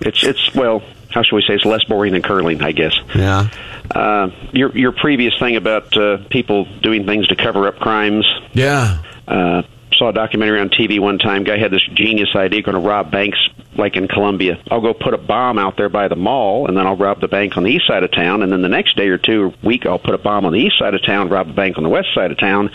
It's 0.00 0.24
it's 0.24 0.54
well. 0.54 0.82
How 1.10 1.22
should 1.22 1.36
we 1.36 1.42
say? 1.42 1.54
It's 1.54 1.64
less 1.66 1.84
boring 1.84 2.12
than 2.12 2.22
curling, 2.22 2.62
I 2.62 2.72
guess. 2.72 2.94
Yeah. 3.14 3.50
Uh, 3.90 4.30
your 4.52 4.76
your 4.76 4.92
previous 4.92 5.36
thing 5.38 5.56
about 5.56 5.96
uh, 5.96 6.18
people 6.30 6.64
doing 6.80 7.06
things 7.06 7.26
to 7.28 7.36
cover 7.36 7.66
up 7.66 7.76
crimes. 7.76 8.26
Yeah. 8.52 9.02
Uh, 9.26 9.62
saw 10.00 10.08
a 10.08 10.12
documentary 10.12 10.60
on 10.60 10.70
TV 10.70 10.98
one 10.98 11.18
time. 11.18 11.44
Guy 11.44 11.58
had 11.58 11.70
this 11.70 11.84
genius 11.94 12.30
idea, 12.34 12.62
going 12.62 12.80
to 12.80 12.80
rob 12.80 13.10
banks 13.10 13.38
like 13.76 13.96
in 13.96 14.08
Colombia. 14.08 14.60
I'll 14.70 14.80
go 14.80 14.94
put 14.94 15.14
a 15.14 15.18
bomb 15.18 15.58
out 15.58 15.76
there 15.76 15.88
by 15.88 16.08
the 16.08 16.16
mall, 16.16 16.66
and 16.66 16.76
then 16.76 16.86
I'll 16.86 16.96
rob 16.96 17.20
the 17.20 17.28
bank 17.28 17.56
on 17.56 17.62
the 17.62 17.70
east 17.70 17.86
side 17.86 18.02
of 18.02 18.10
town. 18.10 18.42
And 18.42 18.50
then 18.50 18.62
the 18.62 18.68
next 18.68 18.96
day 18.96 19.08
or 19.08 19.18
two, 19.18 19.42
or 19.44 19.54
week, 19.62 19.86
I'll 19.86 19.98
put 19.98 20.14
a 20.14 20.18
bomb 20.18 20.44
on 20.46 20.52
the 20.52 20.58
east 20.58 20.78
side 20.78 20.94
of 20.94 21.04
town, 21.04 21.28
rob 21.28 21.48
the 21.48 21.52
bank 21.52 21.76
on 21.76 21.84
the 21.84 21.90
west 21.90 22.08
side 22.14 22.30
of 22.30 22.38
town. 22.38 22.70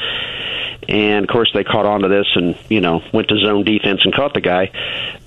And 0.87 1.25
of 1.25 1.29
course, 1.29 1.51
they 1.53 1.63
caught 1.63 1.85
on 1.85 2.01
to 2.01 2.07
this, 2.07 2.27
and 2.35 2.57
you 2.69 2.81
know, 2.81 3.01
went 3.13 3.29
to 3.29 3.37
zone 3.39 3.63
defense 3.63 4.01
and 4.03 4.13
caught 4.13 4.33
the 4.33 4.41
guy. 4.41 4.71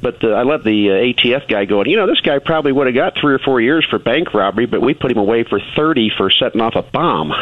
But 0.00 0.22
uh, 0.22 0.28
I 0.28 0.42
love 0.42 0.64
the 0.64 0.90
uh, 0.90 0.92
ATF 0.92 1.48
guy 1.48 1.64
going. 1.64 1.88
You 1.90 1.96
know, 1.96 2.06
this 2.06 2.20
guy 2.20 2.38
probably 2.38 2.72
would 2.72 2.86
have 2.86 2.94
got 2.94 3.14
three 3.20 3.34
or 3.34 3.38
four 3.38 3.60
years 3.60 3.86
for 3.88 3.98
bank 3.98 4.34
robbery, 4.34 4.66
but 4.66 4.80
we 4.80 4.94
put 4.94 5.10
him 5.10 5.18
away 5.18 5.44
for 5.44 5.60
thirty 5.76 6.10
for 6.16 6.30
setting 6.30 6.60
off 6.60 6.76
a 6.76 6.82
bomb. 6.82 7.32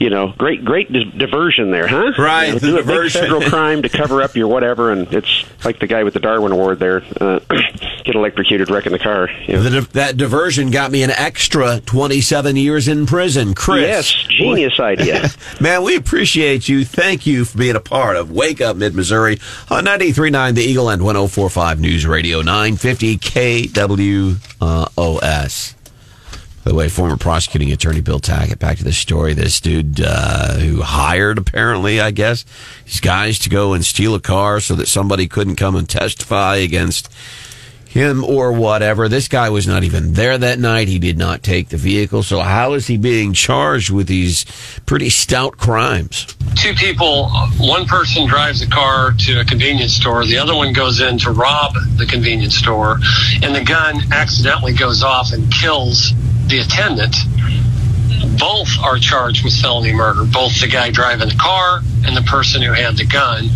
You 0.00 0.08
know, 0.08 0.32
great, 0.38 0.64
great 0.64 0.90
di- 0.90 1.04
diversion 1.04 1.70
there, 1.72 1.86
huh? 1.86 2.12
Right, 2.16 2.46
You 2.46 2.52
know, 2.54 2.58
the 2.58 2.66
do 2.68 2.78
a 2.78 2.82
big 3.02 3.12
federal 3.12 3.42
crime 3.42 3.82
to 3.82 3.90
cover 3.90 4.22
up 4.22 4.34
your 4.34 4.48
whatever, 4.48 4.90
and 4.90 5.06
it's 5.12 5.44
like 5.62 5.78
the 5.78 5.86
guy 5.86 6.04
with 6.04 6.14
the 6.14 6.20
Darwin 6.20 6.52
Award 6.52 6.78
there, 6.78 7.02
uh, 7.20 7.40
get 8.04 8.14
electrocuted, 8.14 8.70
wrecking 8.70 8.92
the 8.92 8.98
car. 8.98 9.28
You 9.46 9.56
know. 9.56 9.62
The, 9.62 9.80
that 9.92 10.16
diversion 10.16 10.70
got 10.70 10.90
me 10.90 11.02
an 11.02 11.10
extra 11.10 11.80
27 11.80 12.56
years 12.56 12.88
in 12.88 13.04
prison. 13.04 13.52
Chris. 13.52 13.82
Yes, 13.82 14.10
genius 14.10 14.80
idea. 14.80 15.28
Man, 15.60 15.82
we 15.82 15.96
appreciate 15.96 16.66
you. 16.66 16.86
Thank 16.86 17.26
you 17.26 17.44
for 17.44 17.58
being 17.58 17.76
a 17.76 17.80
part 17.80 18.16
of 18.16 18.30
Wake 18.30 18.62
Up 18.62 18.76
Mid 18.76 18.94
Missouri 18.94 19.38
on 19.68 19.84
93.9 19.84 20.54
The 20.54 20.62
Eagle 20.62 20.88
and 20.88 21.04
1045 21.04 21.78
News 21.78 22.06
Radio 22.06 22.40
950 22.40 23.18
KWOS. 23.18 24.34
The 26.70 26.76
way, 26.76 26.88
former 26.88 27.16
prosecuting 27.16 27.72
attorney 27.72 28.00
Bill 28.00 28.20
Tackett, 28.20 28.60
back 28.60 28.78
to 28.78 28.84
this 28.84 28.96
story. 28.96 29.34
This 29.34 29.60
dude 29.60 30.00
uh, 30.00 30.52
who 30.52 30.82
hired, 30.82 31.36
apparently, 31.36 32.00
I 32.00 32.12
guess, 32.12 32.44
these 32.84 33.00
guys 33.00 33.40
to 33.40 33.50
go 33.50 33.72
and 33.72 33.84
steal 33.84 34.14
a 34.14 34.20
car 34.20 34.60
so 34.60 34.76
that 34.76 34.86
somebody 34.86 35.26
couldn't 35.26 35.56
come 35.56 35.74
and 35.74 35.88
testify 35.88 36.58
against 36.58 37.12
him 37.88 38.22
or 38.22 38.52
whatever. 38.52 39.08
This 39.08 39.26
guy 39.26 39.50
was 39.50 39.66
not 39.66 39.82
even 39.82 40.12
there 40.12 40.38
that 40.38 40.60
night. 40.60 40.86
He 40.86 41.00
did 41.00 41.18
not 41.18 41.42
take 41.42 41.70
the 41.70 41.76
vehicle. 41.76 42.22
So, 42.22 42.38
how 42.38 42.74
is 42.74 42.86
he 42.86 42.96
being 42.96 43.32
charged 43.32 43.90
with 43.90 44.06
these 44.06 44.44
pretty 44.86 45.10
stout 45.10 45.56
crimes? 45.56 46.36
two 46.56 46.74
people 46.74 47.30
one 47.58 47.86
person 47.86 48.26
drives 48.26 48.60
a 48.60 48.68
car 48.68 49.12
to 49.12 49.40
a 49.40 49.44
convenience 49.44 49.94
store 49.94 50.26
the 50.26 50.36
other 50.36 50.54
one 50.54 50.72
goes 50.72 51.00
in 51.00 51.16
to 51.16 51.30
rob 51.30 51.72
the 51.96 52.04
convenience 52.04 52.56
store 52.56 52.98
and 53.42 53.54
the 53.54 53.62
gun 53.64 54.00
accidentally 54.12 54.72
goes 54.74 55.02
off 55.02 55.32
and 55.32 55.50
kills 55.52 56.12
the 56.50 56.58
attendant 56.58 57.14
both 58.38 58.68
are 58.82 58.98
charged 58.98 59.44
with 59.44 59.54
felony 59.60 59.92
murder 59.92 60.24
both 60.24 60.60
the 60.60 60.66
guy 60.68 60.90
driving 60.90 61.28
the 61.28 61.34
car 61.36 61.80
and 62.04 62.16
the 62.16 62.22
person 62.22 62.60
who 62.62 62.72
had 62.72 62.96
the 62.96 63.04
gun 63.06 63.48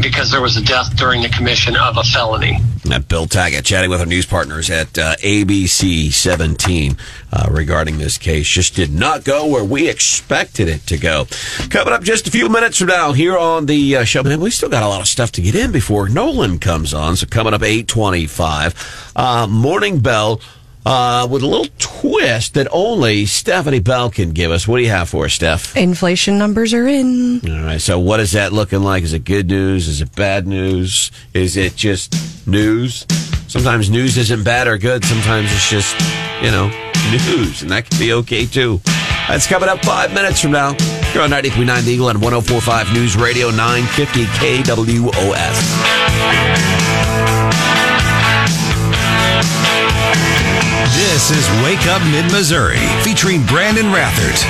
because 0.00 0.30
there 0.30 0.40
was 0.40 0.56
a 0.56 0.62
death 0.62 0.96
during 0.96 1.20
the 1.22 1.28
commission 1.28 1.76
of 1.76 1.96
a 1.96 2.02
felony 2.02 2.58
Uh, 2.90 2.98
Bill 2.98 3.26
Tackett 3.26 3.64
chatting 3.64 3.90
with 3.90 4.00
our 4.00 4.06
news 4.06 4.24
partners 4.26 4.70
at 4.70 4.98
uh, 4.98 5.14
ABC 5.16 6.10
17 6.12 6.96
uh, 7.32 7.46
regarding 7.50 7.98
this 7.98 8.16
case. 8.18 8.48
Just 8.48 8.74
did 8.74 8.90
not 8.92 9.22
go 9.22 9.46
where 9.46 9.62
we 9.62 9.88
expected 9.88 10.66
it 10.66 10.86
to 10.86 10.96
go. 10.98 11.26
Coming 11.68 11.92
up 11.92 12.02
just 12.02 12.26
a 12.26 12.30
few 12.32 12.48
minutes 12.48 12.78
from 12.78 12.88
now 12.88 13.12
here 13.12 13.36
on 13.38 13.66
the 13.66 13.96
uh, 13.98 14.04
show. 14.04 14.22
Man, 14.24 14.40
we 14.40 14.50
still 14.50 14.70
got 14.70 14.82
a 14.82 14.88
lot 14.88 15.00
of 15.02 15.06
stuff 15.08 15.30
to 15.32 15.42
get 15.42 15.54
in 15.54 15.70
before 15.72 16.08
Nolan 16.08 16.58
comes 16.58 16.92
on. 16.94 17.14
So 17.16 17.26
coming 17.26 17.52
up 17.54 17.62
825. 17.62 19.12
Uh, 19.14 19.46
Morning 19.46 20.00
Bell. 20.00 20.40
Uh, 20.86 21.28
with 21.30 21.42
a 21.42 21.46
little 21.46 21.66
twist 21.78 22.54
that 22.54 22.66
only 22.72 23.26
Stephanie 23.26 23.80
Bell 23.80 24.10
can 24.10 24.30
give 24.30 24.50
us. 24.50 24.66
What 24.66 24.78
do 24.78 24.82
you 24.82 24.88
have 24.88 25.10
for 25.10 25.26
us, 25.26 25.34
Steph? 25.34 25.76
Inflation 25.76 26.38
numbers 26.38 26.72
are 26.72 26.86
in. 26.88 27.40
All 27.48 27.64
right. 27.64 27.80
So, 27.80 27.98
what 27.98 28.18
is 28.20 28.32
that 28.32 28.52
looking 28.52 28.82
like? 28.82 29.02
Is 29.02 29.12
it 29.12 29.24
good 29.24 29.48
news? 29.48 29.88
Is 29.88 30.00
it 30.00 30.14
bad 30.16 30.46
news? 30.46 31.10
Is 31.34 31.56
it 31.56 31.76
just 31.76 32.14
news? 32.46 33.06
Sometimes 33.46 33.90
news 33.90 34.16
isn't 34.16 34.42
bad 34.44 34.68
or 34.68 34.78
good. 34.78 35.04
Sometimes 35.04 35.52
it's 35.52 35.68
just, 35.68 35.94
you 36.42 36.50
know, 36.50 36.68
news, 37.10 37.62
and 37.62 37.70
that 37.70 37.90
can 37.90 37.98
be 37.98 38.12
okay 38.14 38.46
too. 38.46 38.80
That's 39.28 39.46
coming 39.46 39.68
up 39.68 39.84
five 39.84 40.14
minutes 40.14 40.40
from 40.40 40.52
now. 40.52 40.70
You're 41.12 41.24
on 41.24 41.30
93.9 41.30 41.84
The 41.84 41.90
Eagle 41.92 42.08
and 42.08 42.22
1045 42.22 42.92
News 42.94 43.16
Radio 43.16 43.50
950 43.50 44.24
KWOS. 44.24 45.60
This 50.94 51.30
is 51.30 51.48
Wake 51.62 51.86
Up 51.86 52.02
Mid 52.10 52.24
Missouri 52.32 52.84
featuring 53.02 53.46
Brandon 53.46 53.86
Rathert. 53.86 54.40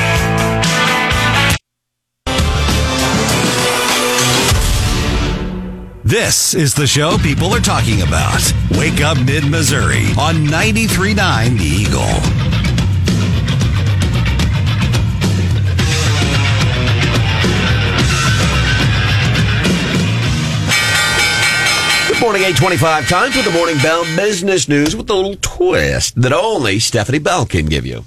This 6.02 6.54
is 6.54 6.72
the 6.74 6.86
show 6.86 7.18
people 7.18 7.54
are 7.54 7.60
talking 7.60 8.00
about. 8.02 8.40
Wake 8.70 9.02
Up 9.02 9.18
Mid 9.24 9.48
Missouri 9.50 10.06
on 10.18 10.46
93.9 10.46 11.58
The 11.58 11.64
Eagle. 11.64 12.49
Morning, 22.30 22.46
825. 22.46 23.08
Time 23.08 23.32
for 23.32 23.42
the 23.42 23.50
Morning 23.50 23.76
Bell 23.78 24.04
Business 24.14 24.68
News 24.68 24.94
with 24.94 25.10
a 25.10 25.14
little 25.14 25.34
twist 25.40 26.14
that 26.22 26.32
only 26.32 26.78
Stephanie 26.78 27.18
Bell 27.18 27.44
can 27.44 27.66
give 27.66 27.84
you. 27.84 28.04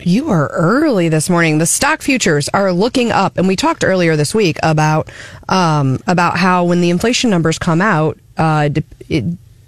You 0.00 0.30
are 0.30 0.48
early 0.48 1.08
this 1.08 1.30
morning. 1.30 1.58
The 1.58 1.66
stock 1.66 2.02
futures 2.02 2.48
are 2.48 2.72
looking 2.72 3.12
up, 3.12 3.38
and 3.38 3.46
we 3.46 3.54
talked 3.54 3.84
earlier 3.84 4.16
this 4.16 4.34
week 4.34 4.58
about 4.64 5.12
um, 5.48 6.00
about 6.08 6.38
how 6.38 6.64
when 6.64 6.80
the 6.80 6.90
inflation 6.90 7.30
numbers 7.30 7.56
come 7.56 7.80
out, 7.80 8.18
uh, 8.36 8.68
it, 9.08 9.24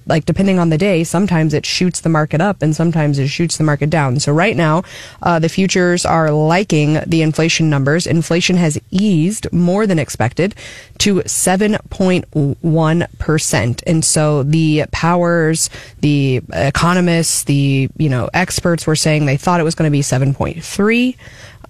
like 0.07 0.27
depending 0.27 0.59
on 0.59 0.71
the 0.71 0.79
day, 0.79 1.05
sometimes 1.05 1.55
it 1.55 1.65
shoots 1.67 2.01
the 2.01 2.09
market 2.09 2.41
up, 2.41 2.63
and 2.63 2.75
sometimes 2.75 3.19
it 3.19 3.29
shoots 3.29 3.57
the 3.57 3.65
market 3.65 3.91
down. 3.91 4.21
So 4.21 4.33
right 4.33 4.57
now, 4.57 4.83
uh, 5.23 5.39
the 5.39 5.49
futures 5.49 6.05
are 6.05 6.31
liking 6.31 7.01
the 7.07 7.23
inflation 7.23 7.71
numbers. 7.71 8.07
Inflation 8.07 8.57
has 8.57 8.79
eased 8.91 9.53
more 9.53 9.87
than 9.87 9.99
expected 9.99 10.55
to 10.99 11.23
seven 11.27 11.77
point 11.91 12.25
one 12.33 13.07
percent, 13.19 13.83
and 13.87 14.05
so 14.05 14.43
the 14.43 14.85
powers, 14.93 15.71
the 16.01 16.43
economists, 16.53 17.45
the 17.45 17.89
you 17.97 18.09
know 18.09 18.29
experts 18.35 18.87
were 18.87 18.97
saying 18.97 19.27
they 19.27 19.37
thought 19.37 19.61
it 19.61 19.65
was 19.65 19.75
going 19.75 19.89
to 19.89 19.93
be 19.93 20.03
seven 20.03 20.35
point 20.35 20.63
three. 20.63 21.17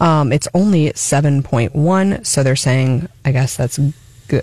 Um, 0.01 0.33
it's 0.33 0.49
only 0.55 0.93
seven 0.95 1.43
point 1.43 1.75
one, 1.75 2.25
so 2.25 2.43
they're 2.43 2.57
saying 2.57 3.09
I 3.25 3.33
guess 3.33 3.57
that's. 3.57 3.79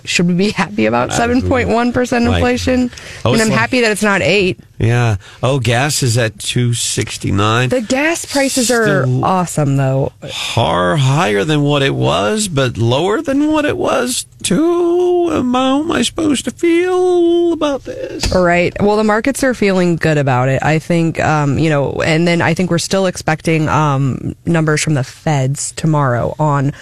Should 0.04 0.26
we 0.28 0.34
be 0.34 0.50
happy 0.50 0.86
about 0.86 1.12
seven 1.12 1.42
point 1.42 1.68
one 1.68 1.92
percent 1.92 2.24
Like- 2.24 2.36
inflation? 2.36 2.90
Oh, 3.24 3.32
and 3.32 3.42
I'm 3.42 3.48
like- 3.48 3.58
happy 3.58 3.80
that 3.80 3.90
it's 3.90 4.02
not 4.02 4.22
eight. 4.22 4.60
Yeah. 4.78 5.16
Oh, 5.44 5.60
gas 5.60 6.02
is 6.02 6.18
at 6.18 6.40
269. 6.40 7.68
The 7.68 7.80
gas 7.82 8.24
prices 8.24 8.68
are 8.70 9.04
Still- 9.04 9.24
awesome, 9.24 9.76
though. 9.76 10.12
Far 10.54 10.96
higher 10.96 11.44
than 11.44 11.62
what 11.62 11.82
it 11.82 11.94
was, 11.94 12.48
but 12.48 12.76
lower 12.76 13.22
than 13.22 13.52
what 13.52 13.64
it 13.64 13.76
was 13.76 14.26
too. 14.42 15.12
How 15.30 15.38
am 15.38 15.92
I 15.92 16.02
supposed 16.02 16.44
to 16.46 16.50
feel 16.50 17.52
about 17.52 17.84
this? 17.84 18.34
All 18.34 18.42
right. 18.42 18.74
Well, 18.80 18.96
the 18.96 19.04
markets 19.04 19.44
are 19.44 19.54
feeling 19.54 19.94
good 19.96 20.18
about 20.18 20.48
it. 20.48 20.60
I 20.64 20.78
think, 20.80 21.20
um, 21.20 21.58
you 21.58 21.70
know, 21.70 21.92
and 22.04 22.26
then 22.26 22.42
I 22.42 22.52
think 22.52 22.70
we're 22.70 22.78
still 22.78 23.06
expecting 23.06 23.68
um, 23.68 24.34
numbers 24.44 24.82
from 24.82 24.94
the 24.94 25.04
feds 25.04 25.72
tomorrow 25.72 26.34
on 26.40 26.72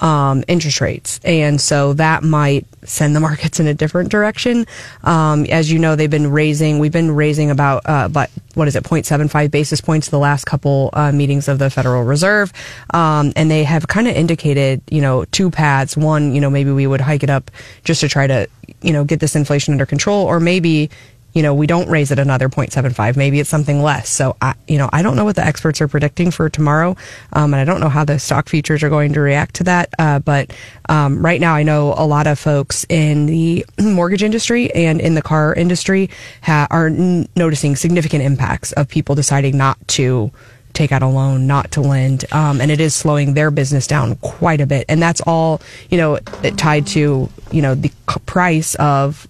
um, 0.00 0.44
interest 0.48 0.80
rates. 0.80 1.20
And 1.24 1.60
so 1.60 1.92
that 1.94 2.22
might 2.22 2.66
send 2.84 3.14
the 3.14 3.20
markets 3.28 3.60
in 3.60 3.66
a 3.66 3.74
different 3.74 4.10
direction. 4.10 4.66
Um, 5.04 5.44
as 5.46 5.70
you 5.70 5.78
know, 5.78 5.96
they've 5.96 6.10
been 6.10 6.30
raising, 6.30 6.78
we've 6.78 6.92
been 6.92 7.10
raising 7.10 7.50
about, 7.50 7.82
uh, 7.86 8.08
but 8.08 8.30
what 8.54 8.68
is 8.68 8.76
it, 8.76 8.84
0.75 8.84 9.50
basis 9.50 9.80
points 9.80 10.08
the 10.08 10.18
last 10.18 10.44
couple 10.44 10.90
uh, 10.92 11.12
meetings 11.12 11.48
of 11.48 11.58
the 11.58 11.70
Federal 11.70 12.02
Reserve. 12.04 12.52
Um, 12.90 13.32
and 13.36 13.50
they 13.50 13.64
have 13.64 13.88
kind 13.88 14.08
of 14.08 14.16
indicated, 14.16 14.82
you 14.90 15.00
know, 15.00 15.24
two 15.26 15.50
paths. 15.50 15.96
One, 15.96 16.34
you 16.34 16.40
know, 16.40 16.50
maybe 16.50 16.70
we 16.70 16.86
would 16.86 17.00
hike 17.00 17.22
it 17.22 17.30
up 17.30 17.50
just 17.84 18.00
to 18.00 18.08
try 18.08 18.26
to, 18.26 18.48
you 18.82 18.92
know, 18.92 19.04
get 19.04 19.20
this 19.20 19.36
inflation 19.36 19.72
under 19.72 19.86
control, 19.86 20.26
or 20.26 20.40
maybe, 20.40 20.90
you 21.34 21.42
know, 21.42 21.54
we 21.54 21.66
don't 21.66 21.88
raise 21.88 22.10
it 22.10 22.18
another 22.18 22.48
0.75. 22.48 23.16
Maybe 23.16 23.38
it's 23.38 23.50
something 23.50 23.82
less. 23.82 24.08
So, 24.08 24.36
I, 24.40 24.54
you 24.66 24.78
know, 24.78 24.88
I 24.92 25.02
don't 25.02 25.14
know 25.14 25.24
what 25.24 25.36
the 25.36 25.44
experts 25.44 25.80
are 25.80 25.88
predicting 25.88 26.30
for 26.30 26.48
tomorrow. 26.48 26.96
Um, 27.32 27.54
and 27.54 27.56
I 27.56 27.64
don't 27.64 27.80
know 27.80 27.88
how 27.88 28.04
the 28.04 28.18
stock 28.18 28.48
futures 28.48 28.82
are 28.82 28.88
going 28.88 29.12
to 29.12 29.20
react 29.20 29.56
to 29.56 29.64
that. 29.64 29.90
Uh, 29.98 30.18
but 30.20 30.52
um, 30.88 31.24
right 31.24 31.40
now, 31.40 31.54
I 31.54 31.62
know 31.62 31.94
a 31.96 32.06
lot 32.06 32.26
of 32.26 32.38
folks 32.38 32.86
in 32.88 33.26
the 33.26 33.64
mortgage 33.80 34.22
industry 34.22 34.72
and 34.74 35.00
in 35.00 35.14
the 35.14 35.22
car 35.22 35.54
industry 35.54 36.10
ha- 36.42 36.66
are 36.70 36.86
n- 36.86 37.28
noticing 37.36 37.76
significant 37.76 38.24
impacts 38.24 38.72
of 38.72 38.88
people 38.88 39.14
deciding 39.14 39.56
not 39.56 39.76
to 39.88 40.32
take 40.72 40.92
out 40.92 41.02
a 41.02 41.06
loan, 41.06 41.46
not 41.46 41.72
to 41.72 41.80
lend, 41.80 42.24
um, 42.32 42.60
and 42.60 42.70
it 42.70 42.80
is 42.80 42.94
slowing 42.94 43.34
their 43.34 43.50
business 43.50 43.86
down 43.86 44.14
quite 44.16 44.60
a 44.60 44.66
bit. 44.66 44.84
And 44.88 45.02
that's 45.02 45.20
all 45.22 45.60
you 45.90 45.98
know 45.98 46.18
tied 46.56 46.86
to 46.88 47.28
you 47.50 47.62
know 47.62 47.74
the 47.74 47.90
price 48.26 48.74
of 48.76 49.26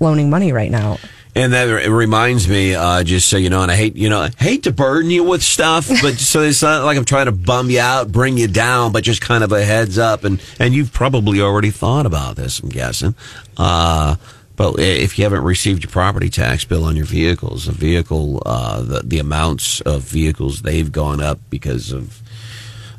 loaning 0.00 0.28
money 0.28 0.52
right 0.52 0.70
now. 0.70 0.98
And 1.34 1.54
that 1.54 1.66
it 1.68 1.90
reminds 1.90 2.46
me, 2.46 2.74
uh, 2.74 3.02
just 3.04 3.30
so 3.30 3.38
you 3.38 3.48
know, 3.48 3.62
and 3.62 3.70
I 3.70 3.74
hate, 3.74 3.96
you 3.96 4.10
know, 4.10 4.20
I 4.20 4.30
hate 4.38 4.64
to 4.64 4.72
burden 4.72 5.10
you 5.10 5.24
with 5.24 5.42
stuff, 5.42 5.88
but 6.02 6.14
so 6.18 6.42
it's 6.42 6.60
not 6.60 6.84
like 6.84 6.98
I'm 6.98 7.06
trying 7.06 7.24
to 7.24 7.32
bum 7.32 7.70
you 7.70 7.80
out, 7.80 8.12
bring 8.12 8.36
you 8.36 8.48
down, 8.48 8.92
but 8.92 9.02
just 9.02 9.22
kind 9.22 9.42
of 9.42 9.50
a 9.50 9.64
heads 9.64 9.96
up. 9.96 10.24
And, 10.24 10.42
and 10.58 10.74
you've 10.74 10.92
probably 10.92 11.40
already 11.40 11.70
thought 11.70 12.04
about 12.04 12.36
this, 12.36 12.60
I'm 12.60 12.68
guessing. 12.68 13.14
Uh, 13.56 14.16
but 14.56 14.78
if 14.78 15.18
you 15.18 15.24
haven't 15.24 15.44
received 15.44 15.82
your 15.82 15.90
property 15.90 16.28
tax 16.28 16.64
bill 16.64 16.84
on 16.84 16.96
your 16.96 17.06
vehicles, 17.06 17.66
the 17.66 17.72
vehicle, 17.72 18.42
uh, 18.44 18.82
the, 18.82 19.00
the 19.02 19.18
amounts 19.18 19.80
of 19.80 20.02
vehicles, 20.02 20.62
they've 20.62 20.92
gone 20.92 21.20
up 21.20 21.40
because 21.48 21.90
of, 21.90 22.20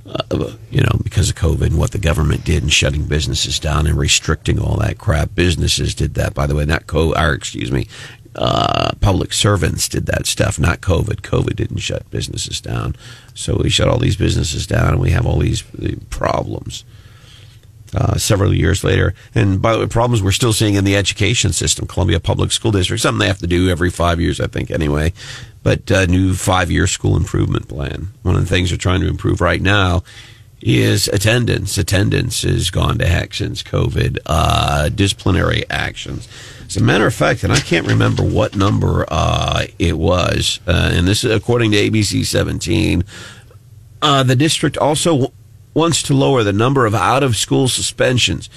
uh, 0.06 0.52
you 0.72 0.82
know, 0.82 1.00
because 1.04 1.30
of 1.30 1.36
COVID 1.36 1.68
and 1.68 1.78
what 1.78 1.92
the 1.92 2.00
government 2.00 2.44
did 2.44 2.64
and 2.64 2.74
shutting 2.74 3.06
businesses 3.06 3.60
down 3.60 3.86
and 3.86 3.98
restricting 3.98 4.60
all 4.60 4.78
that 4.78 4.98
crap. 4.98 5.36
Businesses 5.36 5.94
did 5.94 6.16
that, 6.16 6.34
by 6.34 6.48
the 6.48 6.56
way, 6.56 6.66
not 6.66 6.88
co, 6.88 7.14
or 7.14 7.34
excuse 7.34 7.72
me, 7.72 7.88
uh, 8.36 8.92
public 9.00 9.34
servants 9.34 9.88
did 9.88 10.06
that 10.08 10.26
stuff, 10.26 10.60
not 10.60 10.82
COVID. 10.82 11.22
COVID 11.22 11.56
didn't 11.56 11.78
shut 11.78 12.10
businesses 12.10 12.60
down. 12.60 12.96
So 13.34 13.58
we 13.58 13.70
shut 13.70 13.90
all 13.90 14.00
these 14.00 14.16
businesses 14.16 14.66
down 14.68 14.90
and 14.90 15.00
we 15.00 15.12
have 15.12 15.26
all 15.26 15.40
these 15.40 15.64
problems. 16.10 16.84
Uh, 17.96 18.18
several 18.18 18.52
years 18.52 18.84
later, 18.84 19.14
and 19.36 19.62
by 19.62 19.72
the 19.72 19.78
way, 19.78 19.86
problems 19.86 20.24
we're 20.24 20.32
still 20.32 20.52
seeing 20.52 20.74
in 20.74 20.84
the 20.84 20.96
education 20.96 21.54
system, 21.54 21.86
Columbia 21.86 22.20
Public 22.20 22.52
School 22.52 22.72
District, 22.72 23.00
something 23.00 23.20
they 23.20 23.28
have 23.28 23.38
to 23.38 23.46
do 23.46 23.70
every 23.70 23.92
five 23.92 24.20
years, 24.20 24.42
I 24.42 24.48
think, 24.48 24.72
anyway. 24.72 25.14
But 25.62 25.92
uh, 25.92 26.08
new 26.08 26.34
five-year 26.34 26.88
school 26.88 27.16
improvement 27.16 27.68
plan. 27.68 28.08
One 28.24 28.36
of 28.36 28.42
the 28.42 28.48
things 28.48 28.70
they're 28.70 28.80
trying 28.80 29.02
to 29.02 29.08
improve 29.08 29.42
right 29.42 29.62
now 29.62 30.02
is 30.60 31.08
attendance. 31.08 31.78
Attendance 31.78 32.42
has 32.42 32.72
gone 32.72 32.98
to 32.98 33.06
heck 33.06 33.36
since 33.36 33.62
COVID. 33.62 34.18
Uh, 34.26 34.90
disciplinary 34.90 35.64
actions. 35.70 36.28
As 36.76 36.82
a 36.82 36.84
matter 36.84 37.06
of 37.06 37.14
fact, 37.14 37.44
and 37.44 37.54
I 37.54 37.60
can't 37.60 37.86
remember 37.86 38.24
what 38.24 38.56
number 38.56 39.06
uh, 39.08 39.66
it 39.78 39.96
was, 39.96 40.60
uh, 40.66 40.90
and 40.92 41.08
this 41.08 41.24
is 41.24 41.30
according 41.30 41.70
to 41.70 41.78
ABC 41.78 42.26
17. 42.26 43.04
Uh, 44.02 44.24
the 44.24 44.36
district 44.36 44.76
also 44.80 45.12
w- 45.12 45.32
wants 45.76 46.02
to 46.02 46.16
lower 46.16 46.42
the 46.42 46.52
number 46.52 46.88
of 46.88 46.96
out 46.96 47.22
of 47.22 47.36
school 47.36 47.68
suspensions. 47.68 48.50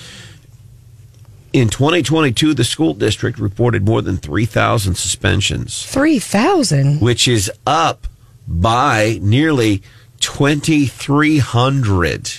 In 1.52 1.68
2022, 1.68 2.54
the 2.54 2.64
school 2.64 2.94
district 2.94 3.38
reported 3.38 3.84
more 3.84 4.00
than 4.00 4.16
3,000 4.16 4.94
suspensions, 4.94 5.84
Three 5.84 6.18
thousand. 6.18 7.00
which 7.02 7.28
is 7.28 7.52
up 7.66 8.06
by 8.48 9.18
nearly 9.20 9.82
2,300 10.20 12.30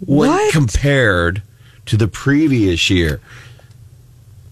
when 0.00 0.30
What? 0.30 0.50
compared 0.50 1.42
to 1.84 1.98
the 1.98 2.08
previous 2.08 2.88
year. 2.88 3.20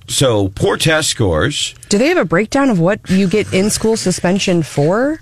So, 0.08 0.48
poor 0.48 0.76
test 0.76 1.08
scores. 1.10 1.74
Do 1.88 1.98
they 1.98 2.08
have 2.08 2.18
a 2.18 2.24
breakdown 2.24 2.70
of 2.70 2.78
what 2.78 3.00
you 3.10 3.28
get 3.28 3.52
in 3.52 3.70
school 3.70 3.96
suspension 3.96 4.62
for? 4.62 5.20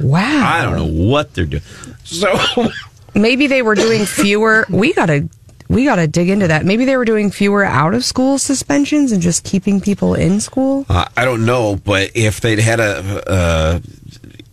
Wow. 0.00 0.42
I 0.44 0.62
don't 0.62 0.76
know 0.76 1.08
what 1.08 1.34
they're 1.34 1.46
doing. 1.46 1.62
So, 2.04 2.34
Maybe 3.14 3.46
they 3.46 3.62
were 3.62 3.74
doing 3.74 4.06
fewer. 4.06 4.66
We 4.70 4.94
gotta 4.94 5.28
we 5.68 5.84
gotta 5.84 6.06
dig 6.06 6.28
into 6.28 6.48
that. 6.48 6.64
Maybe 6.64 6.84
they 6.84 6.96
were 6.96 7.04
doing 7.04 7.30
fewer 7.30 7.64
out 7.64 7.94
of 7.94 8.04
school 8.04 8.38
suspensions 8.38 9.12
and 9.12 9.20
just 9.20 9.44
keeping 9.44 9.80
people 9.80 10.14
in 10.14 10.40
school. 10.40 10.86
Uh, 10.88 11.06
I 11.16 11.24
don't 11.24 11.44
know, 11.44 11.76
but 11.76 12.10
if 12.14 12.40
they'd 12.40 12.58
had 12.58 12.80
a, 12.80 13.30
uh, 13.30 13.80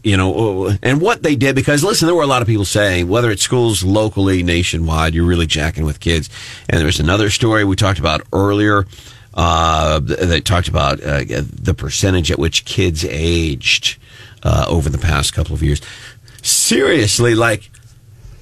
you 0.03 0.18
know, 0.18 0.77
and 0.82 1.01
what 1.01 1.24
they 1.24 1.36
did, 1.36 1.56
because 1.56 1.84
listen, 1.84 2.06
there 2.06 2.15
were 2.15 2.24
a 2.24 2.27
lot 2.27 2.41
of 2.41 2.48
people 2.48 2.65
saying, 2.65 3.08
whether 3.08 3.32
it's 3.32 3.44
schools 3.44 3.84
locally, 3.84 4.44
nationwide, 4.44 5.13
you're 5.13 5.25
really 5.25 5.48
jacking 5.48 5.86
with 5.86 6.00
kids. 6.00 6.29
And 6.70 6.79
there 6.79 6.86
was 6.86 7.00
another 7.00 7.29
story 7.29 7.63
we 7.63 7.75
talked 7.75 8.00
about 8.00 8.22
earlier. 8.34 8.86
Uh, 9.41 10.00
they 10.00 10.41
talked 10.41 10.67
about 10.67 11.01
uh, 11.01 11.24
the 11.24 11.74
percentage 11.74 12.29
at 12.29 12.38
which 12.38 12.65
kids 12.65 13.05
aged 13.05 13.98
uh, 14.43 14.65
over 14.67 14.89
the 14.89 14.98
past 14.98 15.34
couple 15.34 15.55
of 15.55 15.64
years. 15.64 15.81
Seriously, 16.42 17.35
like, 17.35 17.72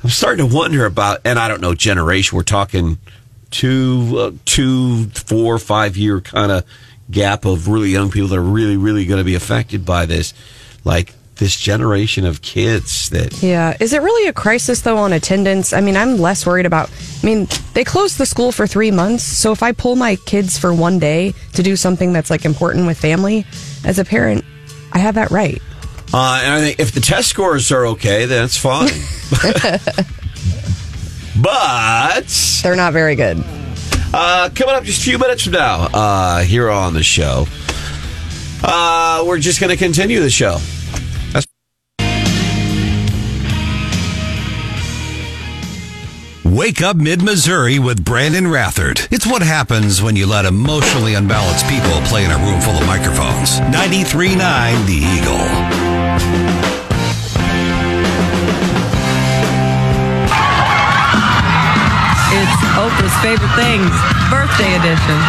I'm 0.03 0.09
starting 0.09 0.49
to 0.49 0.55
wonder 0.55 0.87
about, 0.87 1.21
and 1.23 1.37
I 1.37 1.49
don't 1.49 1.61
know, 1.61 1.75
generation. 1.75 2.35
We're 2.35 2.41
talking 2.41 2.97
two, 3.51 4.15
uh, 4.17 4.31
two, 4.45 5.05
four, 5.09 5.59
five 5.59 5.97
year 5.97 6.19
kind 6.19 6.51
of 6.51 6.65
gap 7.11 7.45
of 7.45 7.67
really 7.67 7.89
young 7.89 8.09
people 8.09 8.29
that 8.29 8.37
are 8.39 8.41
really, 8.41 8.75
really 8.75 9.05
going 9.05 9.19
to 9.19 9.23
be 9.23 9.35
affected 9.35 9.85
by 9.85 10.07
this. 10.07 10.33
Like 10.83 11.13
this 11.37 11.55
generation 11.57 12.25
of 12.25 12.41
kids 12.41 13.09
that 13.09 13.41
Yeah. 13.41 13.75
Is 13.79 13.93
it 13.93 14.01
really 14.01 14.27
a 14.27 14.33
crisis 14.33 14.81
though 14.81 14.97
on 14.97 15.13
attendance? 15.13 15.73
I 15.73 15.81
mean, 15.81 15.95
I'm 15.97 16.17
less 16.17 16.45
worried 16.45 16.65
about. 16.65 16.89
I 17.21 17.25
mean, 17.25 17.47
they 17.73 17.83
closed 17.83 18.17
the 18.17 18.25
school 18.25 18.51
for 18.51 18.67
three 18.67 18.91
months, 18.91 19.23
so 19.23 19.51
if 19.51 19.63
I 19.63 19.71
pull 19.71 19.95
my 19.95 20.15
kids 20.15 20.57
for 20.57 20.73
one 20.73 20.99
day 20.99 21.33
to 21.53 21.63
do 21.63 21.75
something 21.75 22.13
that's 22.13 22.29
like 22.29 22.45
important 22.45 22.87
with 22.87 22.99
family, 22.99 23.45
as 23.83 23.99
a 23.99 24.05
parent, 24.05 24.43
I 24.91 24.99
have 24.99 25.15
that 25.15 25.31
right. 25.31 25.61
Uh, 26.13 26.41
and 26.43 26.53
I 26.53 26.61
think 26.61 26.79
if 26.79 26.91
the 26.93 27.01
test 27.01 27.29
scores 27.29 27.71
are 27.71 27.85
okay, 27.87 28.25
then 28.25 28.45
it's 28.45 28.57
fine. 28.57 28.87
but 31.41 32.61
they're 32.63 32.75
not 32.75 32.93
very 32.93 33.15
good. 33.15 33.43
Uh, 34.13 34.49
coming 34.55 34.73
up 34.73 34.83
just 34.83 35.01
a 35.01 35.03
few 35.03 35.17
minutes 35.17 35.43
from 35.43 35.53
now, 35.53 35.89
uh, 35.93 36.41
here 36.41 36.69
on 36.69 36.93
the 36.93 37.03
show, 37.03 37.45
uh, 38.63 39.23
we're 39.27 39.37
just 39.37 39.59
going 39.59 39.69
to 39.69 39.77
continue 39.77 40.21
the 40.21 40.29
show. 40.29 40.57
Wake 46.47 46.81
up 46.81 46.95
mid 46.95 47.21
Missouri 47.21 47.77
with 47.77 48.05
Brandon 48.05 48.45
Rathert. 48.45 49.11
It's 49.11 49.27
what 49.27 49.41
happens 49.41 50.01
when 50.01 50.15
you 50.15 50.25
let 50.25 50.45
emotionally 50.45 51.15
unbalanced 51.15 51.67
people 51.67 51.99
play 52.07 52.23
in 52.23 52.31
a 52.31 52.37
room 52.37 52.61
full 52.61 52.73
of 52.73 52.87
microphones. 52.87 53.59
93.9 53.59 54.85
The 54.87 54.95
Eagle. 54.95 56.47
It's 62.31 62.59
Oprah's 62.79 63.17
favorite 63.21 63.53
things, 63.59 63.91
birthday 64.31 64.71
edition. 64.79 65.19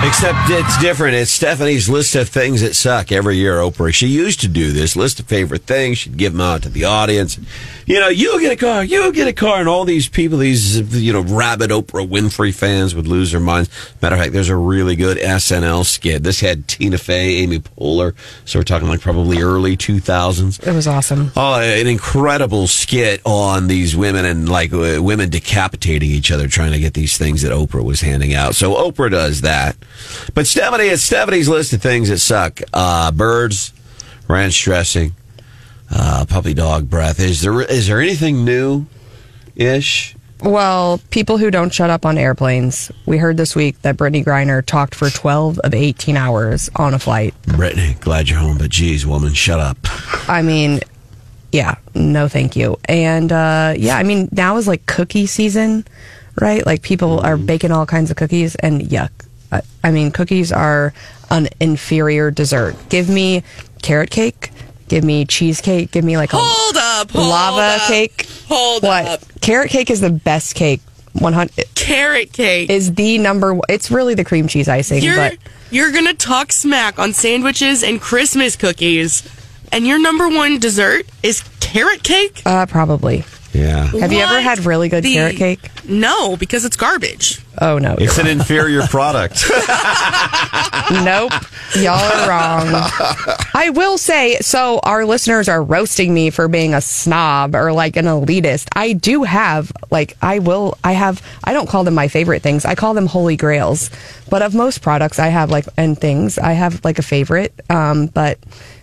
Except 0.00 0.38
it's 0.48 0.78
different. 0.78 1.16
It's 1.16 1.32
Stephanie's 1.32 1.88
list 1.88 2.14
of 2.14 2.28
things 2.28 2.60
that 2.60 2.76
suck 2.76 3.10
every 3.10 3.36
year, 3.36 3.56
Oprah. 3.56 3.92
She 3.92 4.06
used 4.06 4.40
to 4.42 4.48
do 4.48 4.70
this 4.70 4.94
list 4.94 5.18
of 5.18 5.26
favorite 5.26 5.64
things. 5.64 5.98
She'd 5.98 6.16
give 6.16 6.32
them 6.32 6.40
out 6.40 6.62
to 6.62 6.68
the 6.68 6.84
audience. 6.84 7.36
You 7.84 7.98
know, 7.98 8.08
you'll 8.08 8.38
get 8.38 8.52
a 8.52 8.56
car, 8.56 8.84
you'll 8.84 9.10
get 9.10 9.26
a 9.26 9.32
car, 9.32 9.58
and 9.58 9.68
all 9.68 9.84
these 9.84 10.08
people, 10.08 10.38
these, 10.38 10.78
you 10.94 11.12
know, 11.12 11.22
rabid 11.22 11.70
Oprah 11.70 12.06
Winfrey 12.06 12.54
fans 12.54 12.94
would 12.94 13.08
lose 13.08 13.32
their 13.32 13.40
minds. 13.40 13.70
Matter 14.00 14.14
of 14.14 14.20
fact, 14.20 14.34
there's 14.34 14.50
a 14.50 14.56
really 14.56 14.94
good 14.94 15.16
SNL 15.16 15.84
skit. 15.84 16.22
This 16.22 16.40
had 16.40 16.68
Tina 16.68 16.98
Fey, 16.98 17.36
Amy 17.38 17.58
Poehler. 17.58 18.14
So 18.44 18.58
we're 18.60 18.64
talking 18.64 18.88
like 18.88 19.00
probably 19.00 19.40
early 19.40 19.76
2000s. 19.76 20.64
It 20.64 20.72
was 20.74 20.86
awesome. 20.86 21.32
Oh, 21.34 21.58
an 21.60 21.86
incredible 21.88 22.68
skit 22.68 23.20
on 23.24 23.66
these 23.66 23.96
women 23.96 24.24
and 24.26 24.48
like 24.48 24.72
uh, 24.72 25.02
women 25.02 25.28
decapitating 25.30 26.10
each 26.10 26.30
other 26.30 26.46
trying 26.46 26.72
to 26.72 26.78
get 26.78 26.94
these 26.94 27.18
things 27.18 27.42
that 27.42 27.52
Oprah 27.52 27.82
was 27.82 28.02
handing 28.02 28.34
out. 28.34 28.54
So 28.54 28.74
Oprah 28.74 29.10
does 29.10 29.40
that. 29.40 29.76
But 30.34 30.46
Stephanie, 30.46 30.84
it's 30.84 31.02
Stephanie's 31.02 31.48
list 31.48 31.72
of 31.72 31.82
things 31.82 32.08
that 32.08 32.18
suck. 32.18 32.60
Uh, 32.72 33.10
birds, 33.10 33.72
ranch 34.28 34.62
dressing, 34.62 35.14
uh, 35.90 36.24
puppy 36.28 36.54
dog 36.54 36.88
breath. 36.88 37.20
Is 37.20 37.42
there 37.42 37.60
is 37.62 37.88
there 37.88 38.00
anything 38.00 38.44
new 38.44 38.86
ish? 39.56 40.14
Well, 40.40 41.00
people 41.10 41.36
who 41.36 41.50
don't 41.50 41.74
shut 41.74 41.90
up 41.90 42.06
on 42.06 42.16
airplanes. 42.16 42.92
We 43.06 43.18
heard 43.18 43.36
this 43.36 43.56
week 43.56 43.82
that 43.82 43.96
Brittney 43.96 44.24
Griner 44.24 44.64
talked 44.64 44.94
for 44.94 45.10
12 45.10 45.58
of 45.58 45.74
18 45.74 46.16
hours 46.16 46.70
on 46.76 46.94
a 46.94 46.98
flight. 47.00 47.34
Brittany, 47.42 47.96
glad 48.00 48.28
you're 48.28 48.38
home, 48.38 48.58
but 48.58 48.70
geez, 48.70 49.04
woman, 49.04 49.34
shut 49.34 49.58
up. 49.58 49.78
I 50.28 50.42
mean, 50.42 50.78
yeah, 51.50 51.76
no 51.94 52.28
thank 52.28 52.54
you. 52.54 52.78
And 52.84 53.32
uh, 53.32 53.74
yeah, 53.76 53.96
I 53.96 54.04
mean, 54.04 54.28
now 54.30 54.56
is 54.58 54.68
like 54.68 54.86
cookie 54.86 55.26
season, 55.26 55.84
right? 56.40 56.64
Like 56.64 56.82
people 56.82 57.20
are 57.20 57.36
baking 57.36 57.72
all 57.72 57.86
kinds 57.86 58.10
of 58.10 58.16
cookies, 58.16 58.54
and 58.56 58.82
yuck. 58.82 59.10
I, 59.50 59.62
I 59.82 59.90
mean, 59.90 60.10
cookies 60.10 60.52
are 60.52 60.92
an 61.30 61.48
inferior 61.60 62.30
dessert. 62.30 62.76
Give 62.88 63.08
me 63.08 63.42
carrot 63.82 64.10
cake. 64.10 64.50
Give 64.88 65.04
me 65.04 65.24
cheesecake. 65.26 65.90
Give 65.90 66.04
me 66.04 66.16
like 66.16 66.32
a 66.32 66.36
Hold 66.40 66.76
up, 66.76 67.10
hold 67.10 67.28
lava 67.28 67.82
up, 67.82 67.88
cake. 67.88 68.26
Hold 68.48 68.82
what? 68.82 69.06
up. 69.06 69.20
Carrot 69.40 69.70
cake 69.70 69.90
is 69.90 70.00
the 70.00 70.10
best 70.10 70.54
cake. 70.54 70.80
One 71.12 71.32
hundred 71.32 71.64
Carrot 71.74 72.32
cake 72.32 72.70
is 72.70 72.94
the 72.94 73.18
number. 73.18 73.52
one. 73.54 73.62
It's 73.68 73.90
really 73.90 74.14
the 74.14 74.24
cream 74.24 74.46
cheese 74.48 74.68
icing, 74.68 75.02
You're 75.02 75.16
but 75.16 75.38
you're 75.70 75.90
gonna 75.90 76.14
talk 76.14 76.52
smack 76.52 76.98
on 76.98 77.12
sandwiches 77.12 77.82
and 77.82 78.00
Christmas 78.00 78.56
cookies, 78.56 79.26
and 79.72 79.86
your 79.86 79.98
number 79.98 80.28
one 80.28 80.58
dessert 80.58 81.06
is 81.22 81.42
carrot 81.60 82.02
cake. 82.02 82.42
uh, 82.46 82.66
probably. 82.66 83.24
Yeah. 83.58 83.86
Have 84.00 84.12
you 84.12 84.20
ever 84.20 84.40
had 84.40 84.64
really 84.64 84.88
good 84.88 85.02
The- 85.04 85.14
carrot 85.14 85.36
cake? 85.36 85.70
No, 85.84 86.36
because 86.36 86.64
it's 86.64 86.76
garbage. 86.76 87.40
Oh 87.60 87.78
no, 87.78 87.96
It's 87.98 88.18
an 88.18 88.26
inferior 88.28 88.82
product. 88.86 89.44
nope. 90.92 91.32
Y'all 91.76 91.94
are 91.98 92.28
wrong. 92.28 92.66
I 93.54 93.70
will 93.74 93.98
say, 93.98 94.36
so 94.40 94.78
our 94.82 95.04
listeners 95.04 95.48
are 95.48 95.62
roasting 95.62 96.14
me 96.14 96.30
for 96.30 96.46
being 96.48 96.72
a 96.74 96.80
snob 96.80 97.54
or 97.54 97.72
like 97.72 97.96
an 97.96 98.04
elitist. 98.06 98.68
I 98.74 98.92
do 98.92 99.24
have, 99.24 99.72
like, 99.90 100.16
I 100.22 100.38
will, 100.38 100.78
I 100.84 100.92
have, 100.92 101.20
I 101.44 101.52
don't 101.52 101.68
call 101.68 101.84
them 101.84 101.94
my 101.94 102.08
favorite 102.08 102.42
things. 102.42 102.64
I 102.64 102.74
call 102.74 102.94
them 102.94 103.06
holy 103.06 103.36
grails. 103.36 103.90
But 104.30 104.42
of 104.42 104.54
most 104.54 104.82
products 104.82 105.18
I 105.18 105.28
have, 105.28 105.50
like, 105.50 105.66
and 105.76 105.98
things, 105.98 106.38
I 106.38 106.52
have 106.52 106.84
like 106.84 106.98
a 106.98 107.02
favorite. 107.02 107.52
Um, 107.70 108.06
but 108.06 108.38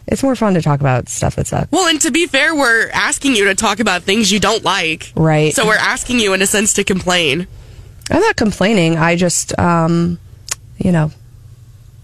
it's 0.07 0.23
more 0.23 0.35
fun 0.35 0.53
to 0.53 0.61
talk 0.61 0.79
about 0.79 1.09
stuff 1.09 1.35
that 1.35 1.47
sucks. 1.47 1.71
Well, 1.71 1.87
and 1.87 1.99
to 2.01 2.11
be 2.11 2.27
fair, 2.27 2.55
we're 2.55 2.89
asking 2.91 3.35
you 3.35 3.45
to 3.45 3.55
talk 3.55 3.79
about 3.79 4.03
things 4.03 4.31
you 4.31 4.39
don't 4.39 4.63
like. 4.63 5.11
Right. 5.15 5.53
So 5.53 5.65
we're 5.65 5.75
asking 5.75 6.19
you, 6.19 6.33
in 6.33 6.41
a 6.41 6.47
sense, 6.47 6.73
to 6.73 6.83
complain. 6.83 7.47
I'm 8.09 8.21
not 8.21 8.35
complaining. 8.35 8.97
I 8.97 9.15
just, 9.15 9.57
um, 9.57 10.19
you 10.77 10.91
know, 10.91 11.11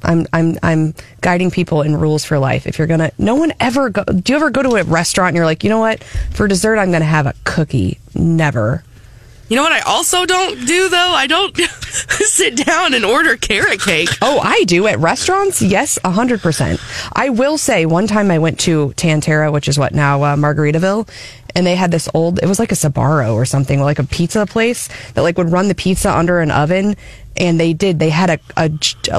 I'm 0.03 0.25
I'm 0.33 0.57
I'm 0.63 0.95
guiding 1.21 1.51
people 1.51 1.83
in 1.83 1.95
rules 1.95 2.25
for 2.25 2.39
life. 2.39 2.65
If 2.65 2.79
you're 2.79 2.87
gonna, 2.87 3.11
no 3.17 3.35
one 3.35 3.53
ever 3.59 3.89
go. 3.89 4.03
Do 4.03 4.33
you 4.33 4.37
ever 4.37 4.49
go 4.49 4.63
to 4.63 4.75
a 4.77 4.83
restaurant 4.83 5.29
and 5.29 5.35
you're 5.35 5.45
like, 5.45 5.63
you 5.63 5.69
know 5.69 5.79
what, 5.79 6.03
for 6.03 6.47
dessert 6.47 6.77
I'm 6.77 6.91
gonna 6.91 7.05
have 7.05 7.27
a 7.27 7.35
cookie? 7.43 7.99
Never. 8.15 8.83
You 9.51 9.57
know 9.57 9.63
what 9.63 9.73
I 9.73 9.81
also 9.81 10.25
don't 10.25 10.65
do, 10.65 10.87
though? 10.87 11.11
I 11.11 11.27
don't 11.27 11.53
sit 11.91 12.55
down 12.65 12.93
and 12.93 13.03
order 13.03 13.35
carrot 13.35 13.81
cake. 13.81 14.07
Oh, 14.21 14.39
I 14.39 14.63
do 14.63 14.87
at 14.87 14.97
restaurants. 14.99 15.61
Yes, 15.61 15.99
hundred 16.05 16.39
percent. 16.39 16.79
I 17.11 17.27
will 17.27 17.57
say, 17.57 17.85
one 17.85 18.07
time 18.07 18.31
I 18.31 18.39
went 18.39 18.61
to 18.61 18.93
Tan-Tar-A, 18.93 19.51
which 19.51 19.67
is 19.67 19.77
what 19.77 19.93
now 19.93 20.23
uh, 20.23 20.35
Margaritaville, 20.37 21.05
and 21.55 21.65
they 21.65 21.75
had 21.75 21.91
this 21.91 22.09
old. 22.13 22.39
It 22.41 22.47
was 22.47 22.59
like 22.59 22.71
a 22.71 22.75
Sbarro 22.75 23.33
or 23.33 23.45
something, 23.45 23.81
like 23.81 23.99
a 23.99 24.03
pizza 24.03 24.45
place 24.45 24.89
that 25.13 25.21
like 25.21 25.37
would 25.37 25.51
run 25.51 25.67
the 25.67 25.75
pizza 25.75 26.15
under 26.15 26.39
an 26.39 26.51
oven. 26.51 26.95
And 27.37 27.57
they 27.57 27.71
did. 27.71 27.97
They 27.97 28.09
had 28.09 28.29
a, 28.29 28.39
a 28.57 28.69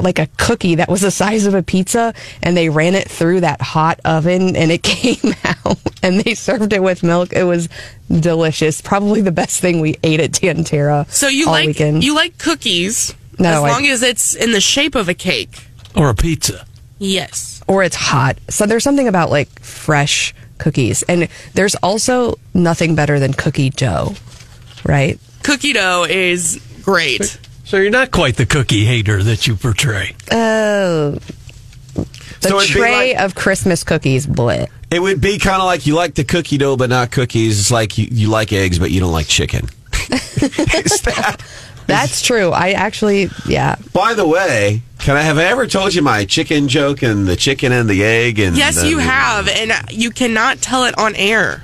like 0.01 0.19
a 0.19 0.27
cookie 0.37 0.75
that 0.75 0.87
was 0.87 1.01
the 1.01 1.09
size 1.23 1.47
of 1.47 1.55
a 1.55 1.63
pizza, 1.63 2.13
and 2.43 2.55
they 2.55 2.69
ran 2.69 2.93
it 2.93 3.09
through 3.09 3.41
that 3.41 3.59
hot 3.59 3.99
oven, 4.05 4.55
and 4.55 4.71
it 4.71 4.83
came 4.83 5.33
out. 5.43 5.79
And 6.03 6.19
they 6.21 6.35
served 6.35 6.73
it 6.73 6.83
with 6.83 7.01
milk. 7.01 7.33
It 7.33 7.43
was 7.45 7.69
delicious. 8.11 8.81
Probably 8.81 9.21
the 9.21 9.31
best 9.31 9.59
thing 9.61 9.79
we 9.81 9.95
ate 10.03 10.19
at 10.19 10.33
Tan-Tar-A. 10.33 11.07
So 11.09 11.27
you 11.27 11.47
all 11.47 11.53
like 11.53 11.67
weekend. 11.67 12.03
you 12.03 12.13
like 12.13 12.37
cookies 12.37 13.15
No, 13.39 13.49
as 13.49 13.55
I- 13.63 13.69
long 13.71 13.85
as 13.87 14.03
it's 14.03 14.35
in 14.35 14.51
the 14.51 14.61
shape 14.61 14.93
of 14.95 15.09
a 15.09 15.13
cake. 15.15 15.65
Or 15.95 16.09
a 16.09 16.15
pizza. 16.15 16.65
Yes. 16.99 17.61
or 17.67 17.83
it's 17.83 17.95
hot. 17.95 18.37
So 18.49 18.65
there's 18.65 18.83
something 18.83 19.07
about 19.07 19.29
like 19.31 19.49
fresh 19.61 20.33
cookies. 20.63 21.03
And 21.03 21.27
there's 21.53 21.75
also 21.75 22.39
nothing 22.53 22.95
better 22.95 23.19
than 23.19 23.33
cookie 23.33 23.69
dough, 23.69 24.15
right? 24.85 25.19
Cookie 25.43 25.73
dough 25.73 26.05
is 26.09 26.59
great. 26.83 27.37
So 27.65 27.77
you're 27.77 27.91
not 27.91 28.11
quite 28.11 28.37
the 28.37 28.45
cookie 28.45 28.85
hater 28.85 29.21
that 29.23 29.45
you 29.47 29.55
portray. 29.55 30.15
Oh. 30.31 31.17
The 31.93 32.49
So 32.49 32.57
it'd 32.59 32.73
be 32.73 32.79
tray 32.79 33.13
like- 33.13 33.23
of 33.23 33.35
Christmas 33.35 33.83
cookies, 33.83 34.25
blit. 34.27 34.67
it 34.91 34.99
would 35.01 35.21
be 35.21 35.37
kind 35.39 35.61
of 35.61 35.65
like 35.65 35.85
you 35.85 35.95
like 35.95 36.15
the 36.15 36.23
cookie 36.23 36.57
dough, 36.57 36.75
but 36.77 36.89
not 36.89 37.11
cookies. 37.11 37.59
It's 37.59 37.71
like 37.71 37.97
you, 37.97 38.07
you 38.11 38.29
like 38.29 38.51
eggs, 38.53 38.79
but 38.79 38.91
you 38.91 38.99
don't 38.99 39.11
like 39.13 39.27
chicken. 39.27 39.67
That- 40.43 41.41
That's 41.87 42.21
true. 42.21 42.49
I 42.51 42.71
actually, 42.71 43.29
yeah. 43.45 43.75
by 43.91 44.13
the 44.13 44.25
way, 44.27 44.81
can 45.03 45.17
I 45.17 45.21
have 45.21 45.37
I 45.37 45.43
ever 45.45 45.67
told 45.67 45.93
you 45.93 46.01
my 46.01 46.25
chicken 46.25 46.67
joke 46.67 47.01
and 47.03 47.27
the 47.27 47.35
chicken 47.35 47.71
and 47.71 47.89
the 47.89 48.03
egg? 48.03 48.39
And 48.39 48.55
Yes, 48.57 48.81
the- 48.81 48.87
you 48.87 48.99
have, 48.99 49.47
and 49.49 49.71
you 49.91 50.09
cannot 50.11 50.61
tell 50.61 50.85
it 50.85 50.97
on 50.97 51.15
air. 51.15 51.63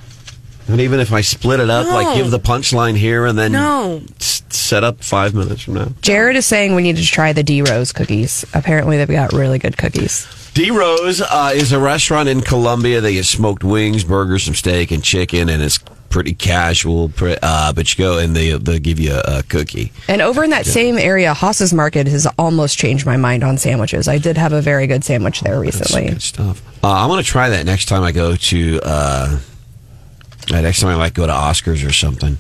And 0.68 0.80
even 0.82 1.00
if 1.00 1.12
I 1.12 1.22
split 1.22 1.60
it 1.60 1.70
up, 1.70 1.88
No. 1.88 1.94
like 1.94 2.16
give 2.18 2.30
the 2.32 2.40
punchline 2.40 2.96
here 2.96 3.26
and 3.26 3.40
then 3.40 3.54
No. 3.54 4.02
s- 4.20 4.44
set 4.50 4.84
up 4.84 5.04
five 5.04 5.34
minutes 5.34 5.64
from 5.64 5.74
now. 5.76 5.88
Jared 6.02 6.36
is 6.36 6.46
saying 6.46 6.76
we 6.76 6.84
need 6.84 6.98
to 6.98 7.04
try 7.06 7.34
the 7.34 7.42
D 7.42 7.62
Rowe's 7.64 7.92
cookies. 7.92 8.46
Apparently, 8.54 8.98
they've 8.98 9.08
got 9.08 9.34
really 9.34 9.58
good 9.58 9.78
cookies. 9.78 10.28
D 10.54 10.70
Rowe's 10.70 11.22
uh, 11.22 11.52
is 11.56 11.72
a 11.72 11.80
restaurant 11.80 12.30
in 12.30 12.42
Columbia. 12.42 13.02
They 13.02 13.14
get 13.14 13.26
smoked 13.26 13.64
wings, 13.64 14.04
burgers, 14.04 14.44
some 14.44 14.54
steak, 14.54 14.92
and 14.92 15.02
chicken, 15.04 15.50
and 15.50 15.64
it's 15.64 15.80
pretty 16.10 16.34
casual. 16.34 17.10
pre- 17.10 17.38
Uh, 17.42 17.72
but 17.74 17.92
you 17.98 18.04
go 18.04 18.18
and 18.18 18.36
they 18.36 18.52
they'll 18.58 18.80
give 18.80 19.00
you 19.00 19.14
a, 19.14 19.40
a 19.40 19.44
cookie. 19.44 19.92
And 20.08 20.22
over 20.22 20.44
in 20.44 20.50
that 20.50 20.66
same 20.66 20.98
area, 20.98 21.34
Hoss's 21.34 21.74
Market 21.74 22.08
has 22.08 22.28
almost 22.38 22.78
changed 22.78 23.06
my 23.06 23.18
mind 23.18 23.44
on 23.44 23.58
sandwiches. 23.58 24.08
I 24.08 24.18
did 24.18 24.38
have 24.38 24.54
a 24.54 24.62
very 24.62 24.88
good 24.88 25.04
sandwich 25.04 25.42
there 25.42 25.60
recently. 25.60 26.10
Good 26.10 26.22
stuff. 26.22 26.62
Uh, 26.84 26.92
I'm 26.92 27.10
going 27.10 27.22
to 27.22 27.28
try 27.28 27.50
that 27.50 27.66
next 27.66 27.86
time 27.86 28.04
I 28.04 28.12
go 28.12 28.36
to. 28.36 28.80
Uh, 28.84 29.40
uh, 30.52 30.62
next 30.62 30.80
time 30.80 30.90
I 30.90 30.98
might 30.98 31.14
go 31.14 31.28
to 31.28 31.34
Oscars 31.34 31.88
or 31.88 31.94
something. 31.94 32.38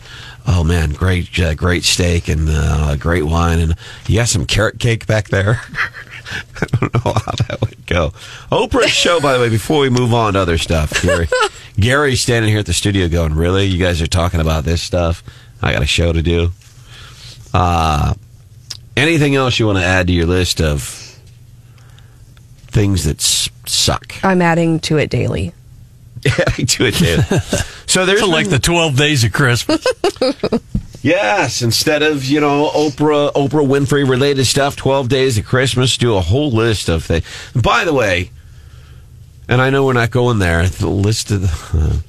Oh 0.48 0.64
man, 0.64 0.92
great, 0.94 1.38
uh, 1.40 1.54
great 1.54 1.84
steak 1.84 2.28
and 2.28 2.48
uh, 2.50 2.96
great 2.96 3.24
wine, 3.24 3.60
and 3.60 3.76
you 4.08 4.16
got 4.16 4.30
some 4.30 4.46
carrot 4.48 4.80
cake 4.80 5.06
back 5.06 5.28
there. 5.30 5.62
I 6.62 6.66
don't 6.80 6.94
know 6.94 7.14
how 7.14 7.32
that 7.48 7.58
would 7.62 7.86
go. 7.86 8.10
Oprah's 8.52 8.92
show, 8.92 9.20
by 9.20 9.34
the 9.34 9.40
way. 9.40 9.50
Before 9.50 9.80
we 9.82 9.90
move 9.90 10.14
on 10.14 10.34
to 10.34 10.40
other 10.40 10.58
stuff, 10.58 11.02
Gary, 11.02 11.28
Gary's 11.80 12.22
standing 12.22 12.50
here 12.52 12.60
at 12.60 12.66
the 12.66 12.74
studio 12.74 13.08
going, 13.08 13.34
"Really? 13.34 13.66
You 13.66 13.78
guys 13.78 14.02
are 14.02 14.08
talking 14.08 14.40
about 14.40 14.64
this 14.64 14.82
stuff? 14.82 15.24
I 15.62 15.74
got 15.74 15.82
a 15.82 15.88
show 15.88 16.14
to 16.14 16.22
do." 16.22 16.52
Uh, 17.54 18.14
anything 18.96 19.36
else 19.36 19.60
you 19.60 19.66
want 19.66 19.80
to 19.80 19.84
add 19.86 20.08
to 20.08 20.14
your 20.14 20.26
list 20.28 20.62
of 20.62 20.82
things 22.68 23.06
that 23.06 23.18
s- 23.18 23.50
suck? 23.66 24.14
I'm 24.24 24.42
adding 24.42 24.80
to 24.82 24.98
it 24.98 25.10
daily. 25.10 25.54
Adding 26.48 26.66
to 26.66 26.86
it, 26.86 26.96
Dave. 26.96 27.24
So 27.88 28.06
there's 28.06 28.20
So 28.20 28.28
like 28.28 28.50
the 28.50 28.60
12 28.60 28.98
days 28.98 29.24
of 29.24 29.32
Christmas. 29.32 29.86
Yes, 31.02 31.62
instead 31.62 32.04
of 32.04 32.26
you 32.26 32.40
know 32.42 32.70
Oprah 32.76 33.32
Oprah 33.34 33.66
Winfrey 33.66 34.08
related 34.08 34.46
stuff, 34.46 34.76
twelve 34.76 35.08
days 35.10 35.38
of 35.38 35.46
Christmas, 35.46 35.98
do 35.98 36.16
a 36.16 36.22
whole 36.22 36.52
list 36.52 36.90
of 36.90 37.06
things. 37.06 37.26
By 37.56 37.86
the 37.86 37.94
way, 37.94 38.32
and 39.48 39.62
I 39.62 39.70
know 39.70 39.86
we're 39.86 39.94
not 39.94 40.12
going 40.12 40.40
there. 40.40 40.68
The 40.68 40.90
list 40.90 41.32
of 41.32 41.42
the, 41.42 41.80
uh, 41.80 42.02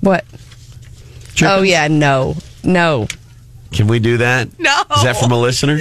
What? 0.00 0.24
Oh, 1.44 1.62
yeah, 1.62 1.88
no. 1.88 2.36
No. 2.64 3.06
can 3.72 3.86
we 3.86 3.98
do 4.00 4.16
that? 4.18 4.48
No. 4.58 4.82
Is 4.96 5.04
that 5.04 5.16
from 5.16 5.30
a 5.32 5.38
listener? 5.40 5.78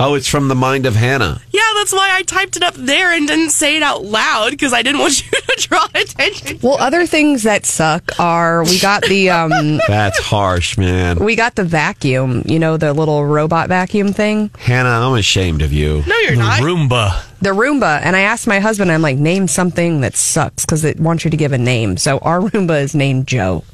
No. 0.00 0.10
Oh, 0.10 0.14
it's 0.14 0.28
from 0.28 0.48
the 0.48 0.54
mind 0.54 0.86
of 0.86 0.94
Hannah. 0.94 1.40
Yeah, 1.50 1.60
that's 1.76 1.92
why 1.92 2.10
I 2.12 2.22
typed 2.22 2.56
it 2.56 2.62
up 2.62 2.74
there 2.74 3.12
and 3.12 3.26
didn't 3.26 3.50
say 3.50 3.76
it 3.76 3.82
out 3.82 4.04
loud 4.04 4.50
because 4.50 4.72
I 4.72 4.82
didn't 4.82 5.00
want 5.00 5.20
you 5.32 5.40
to 5.40 5.68
draw 5.68 5.86
attention. 5.94 6.58
Well, 6.62 6.76
other 6.78 7.06
things 7.06 7.42
that 7.42 7.66
suck 7.66 8.18
are 8.20 8.62
we 8.64 8.78
got 8.78 9.02
the 9.04 9.30
um 9.30 9.50
That's 9.88 10.18
harsh, 10.20 10.78
man. 10.78 11.18
we 11.18 11.34
got 11.36 11.56
the 11.56 11.64
vacuum, 11.64 12.42
you 12.46 12.58
know, 12.58 12.76
the 12.76 12.92
little 12.94 13.24
robot 13.26 13.68
vacuum 13.68 14.12
thing, 14.12 14.50
Hannah, 14.58 14.88
I'm 14.88 15.14
ashamed 15.14 15.62
of 15.62 15.72
you. 15.72 16.02
No, 16.06 16.16
you're 16.18 16.32
the 16.32 16.36
not. 16.42 16.60
Roomba. 16.60 17.24
the 17.40 17.50
Roomba. 17.50 18.00
And 18.02 18.14
I 18.14 18.20
asked 18.20 18.46
my 18.46 18.60
husband, 18.60 18.92
I'm 18.92 19.02
like, 19.02 19.18
name 19.18 19.48
something 19.48 20.00
that 20.02 20.14
sucks 20.16 20.64
because 20.64 20.84
it 20.84 21.00
wants 21.00 21.24
you 21.24 21.30
to 21.30 21.36
give 21.36 21.52
a 21.52 21.58
name. 21.58 21.96
So 21.96 22.18
our 22.18 22.40
Roomba 22.50 22.80
is 22.82 22.94
named 22.94 23.26
Joe. 23.26 23.64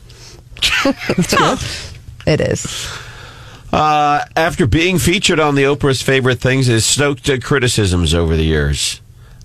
it 2.26 2.40
is. 2.40 2.88
Uh, 3.74 4.24
after 4.36 4.68
being 4.68 5.00
featured 5.00 5.40
on 5.40 5.56
the 5.56 5.64
Oprah's 5.64 6.00
favorite 6.00 6.38
things, 6.38 6.68
has 6.68 6.86
stoked 6.86 7.28
uh, 7.28 7.40
criticisms 7.40 8.14
over 8.14 8.36
the 8.36 8.44
years, 8.44 9.00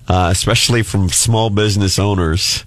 uh, 0.06 0.28
especially 0.30 0.84
from 0.84 1.08
small 1.08 1.50
business 1.50 1.98
owners 1.98 2.64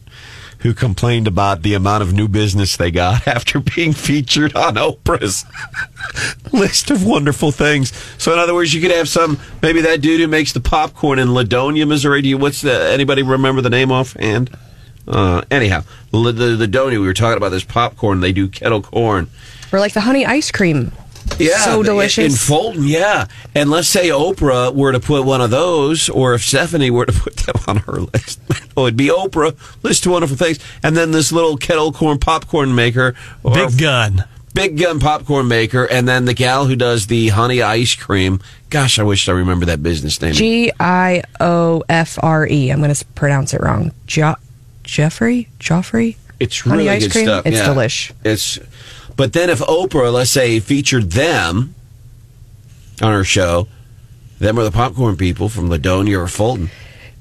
who 0.59 0.73
complained 0.73 1.25
about 1.25 1.61
the 1.61 1.73
amount 1.73 2.03
of 2.03 2.11
new 2.11 2.27
business 2.27 2.75
they 2.75 2.91
got 2.91 3.25
after 3.29 3.61
being 3.61 3.93
featured 3.93 4.53
on 4.57 4.75
Oprah's 4.75 5.45
list 6.51 6.91
of 6.91 7.05
wonderful 7.05 7.53
things. 7.53 7.93
So, 8.17 8.33
in 8.33 8.39
other 8.39 8.53
words, 8.53 8.73
you 8.73 8.81
could 8.81 8.91
have 8.91 9.07
some 9.07 9.39
maybe 9.61 9.79
that 9.83 10.01
dude 10.01 10.19
who 10.19 10.27
makes 10.27 10.51
the 10.51 10.59
popcorn 10.59 11.17
in 11.17 11.29
Laddonia, 11.29 11.87
Missouri. 11.87 12.21
Do 12.21 12.27
you 12.27 12.37
what's 12.37 12.59
the 12.59 12.91
anybody 12.91 13.23
remember 13.23 13.61
the 13.61 13.69
name 13.69 13.89
offhand? 13.89 14.49
Uh, 15.07 15.43
anyhow, 15.49 15.85
Laddonia, 16.11 16.99
we 16.99 17.07
were 17.07 17.13
talking 17.13 17.37
about 17.37 17.51
this 17.51 17.63
popcorn. 17.63 18.19
They 18.19 18.33
do 18.33 18.49
kettle 18.49 18.81
corn. 18.81 19.29
Or 19.71 19.79
like 19.79 19.93
the 19.93 20.01
honey 20.01 20.25
ice 20.25 20.51
cream. 20.51 20.91
Yeah, 21.39 21.57
So 21.65 21.83
delicious. 21.83 22.31
in 22.31 22.37
Fulton. 22.37 22.83
Yeah, 22.87 23.25
and 23.55 23.69
let's 23.69 23.87
say 23.87 24.09
Oprah 24.09 24.73
were 24.73 24.91
to 24.91 24.99
put 24.99 25.25
one 25.25 25.41
of 25.41 25.49
those, 25.49 26.09
or 26.09 26.33
if 26.33 26.43
Stephanie 26.43 26.91
were 26.91 27.05
to 27.05 27.11
put 27.19 27.35
them 27.37 27.55
on 27.67 27.77
her 27.77 28.01
list, 28.01 28.39
oh, 28.77 28.85
it'd 28.87 28.97
be 28.97 29.07
Oprah 29.07 29.55
list 29.83 30.05
of 30.05 30.11
wonderful 30.11 30.37
things, 30.37 30.59
and 30.83 30.95
then 30.95 31.11
this 31.11 31.31
little 31.31 31.57
kettle 31.57 31.91
corn 31.91 32.19
popcorn 32.19 32.75
maker, 32.75 33.15
or 33.43 33.53
Big 33.55 33.77
gun. 33.79 34.25
big 34.53 34.77
gun 34.77 34.99
popcorn 34.99 35.47
maker, 35.47 35.85
and 35.85 36.07
then 36.07 36.25
the 36.25 36.33
gal 36.33 36.65
who 36.65 36.75
does 36.75 37.07
the 37.07 37.29
honey 37.29 37.61
ice 37.61 37.95
cream. 37.95 38.39
Gosh, 38.69 38.99
I 38.99 39.03
wish 39.03 39.27
I 39.29 39.31
remember 39.33 39.65
that 39.67 39.81
business 39.83 40.21
name. 40.21 40.33
G 40.33 40.71
I 40.79 41.23
O 41.39 41.83
F 41.89 42.17
R 42.21 42.47
E. 42.47 42.69
I'm 42.71 42.79
going 42.81 42.93
to 42.93 43.05
pronounce 43.15 43.53
it 43.53 43.61
wrong. 43.61 43.91
Jo- 44.07 44.35
Jeffrey? 44.83 45.47
Joffrey? 45.59 46.15
It's 46.39 46.59
Honey 46.59 46.77
really 46.79 46.89
ice 46.89 47.03
good 47.03 47.11
cream? 47.11 47.25
stuff. 47.25 47.45
It's 47.45 47.57
yeah. 47.57 47.67
delish. 47.67 48.11
It's, 48.23 48.59
but 49.15 49.33
then 49.33 49.49
if 49.49 49.59
Oprah, 49.59 50.11
let's 50.11 50.31
say, 50.31 50.59
featured 50.59 51.11
them 51.11 51.75
on 53.01 53.11
her 53.13 53.23
show, 53.23 53.67
them 54.39 54.59
are 54.59 54.63
the 54.63 54.71
popcorn 54.71 55.17
people 55.17 55.49
from 55.49 55.69
Laddonia 55.69 56.17
or 56.23 56.27
Fulton, 56.27 56.69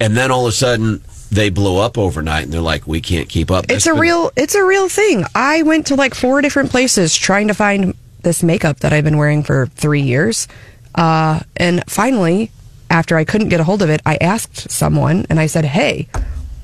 and 0.01 0.17
then 0.17 0.31
all 0.31 0.47
of 0.47 0.51
a 0.51 0.53
sudden 0.53 1.03
they 1.31 1.49
blow 1.49 1.79
up 1.79 1.97
overnight 1.97 2.45
and 2.45 2.53
they're 2.53 2.61
like, 2.61 2.87
we 2.87 3.01
can't 3.01 3.29
keep 3.29 3.51
up. 3.51 3.67
It's 3.71 3.87
a 3.87 3.91
been- 3.93 4.01
real 4.01 4.31
it's 4.37 4.55
a 4.55 4.65
real 4.65 4.89
thing. 4.89 5.25
I 5.35 5.63
went 5.63 5.87
to 5.87 5.95
like 5.95 6.15
four 6.15 6.43
different 6.43 6.71
places 6.71 7.17
trying 7.17 7.49
to 7.49 7.55
find 7.55 7.95
this 8.23 8.43
makeup 8.43 8.81
that 8.81 8.93
I've 8.93 9.05
been 9.05 9.17
wearing 9.19 9.43
for 9.43 9.67
three 9.67 10.03
years. 10.03 10.47
Uh, 10.95 11.41
and 11.57 11.83
finally, 11.87 12.51
after 12.91 13.17
I 13.17 13.25
couldn't 13.25 13.49
get 13.49 13.61
a 13.61 13.65
hold 13.65 13.83
of 13.83 13.89
it, 13.89 14.03
I 14.05 14.17
asked 14.21 14.71
someone 14.71 15.25
and 15.31 15.41
I 15.41 15.47
said, 15.47 15.65
Hey, 15.65 16.09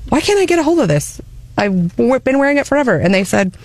why 0.09 0.21
can't 0.21 0.39
I 0.39 0.45
get 0.45 0.59
a 0.59 0.63
hold 0.63 0.79
of 0.79 0.87
this? 0.87 1.19
I've 1.57 1.95
been 1.95 2.37
wearing 2.39 2.57
it 2.57 2.67
forever. 2.67 2.97
And 2.97 3.13
they 3.13 3.23
said, 3.23 3.57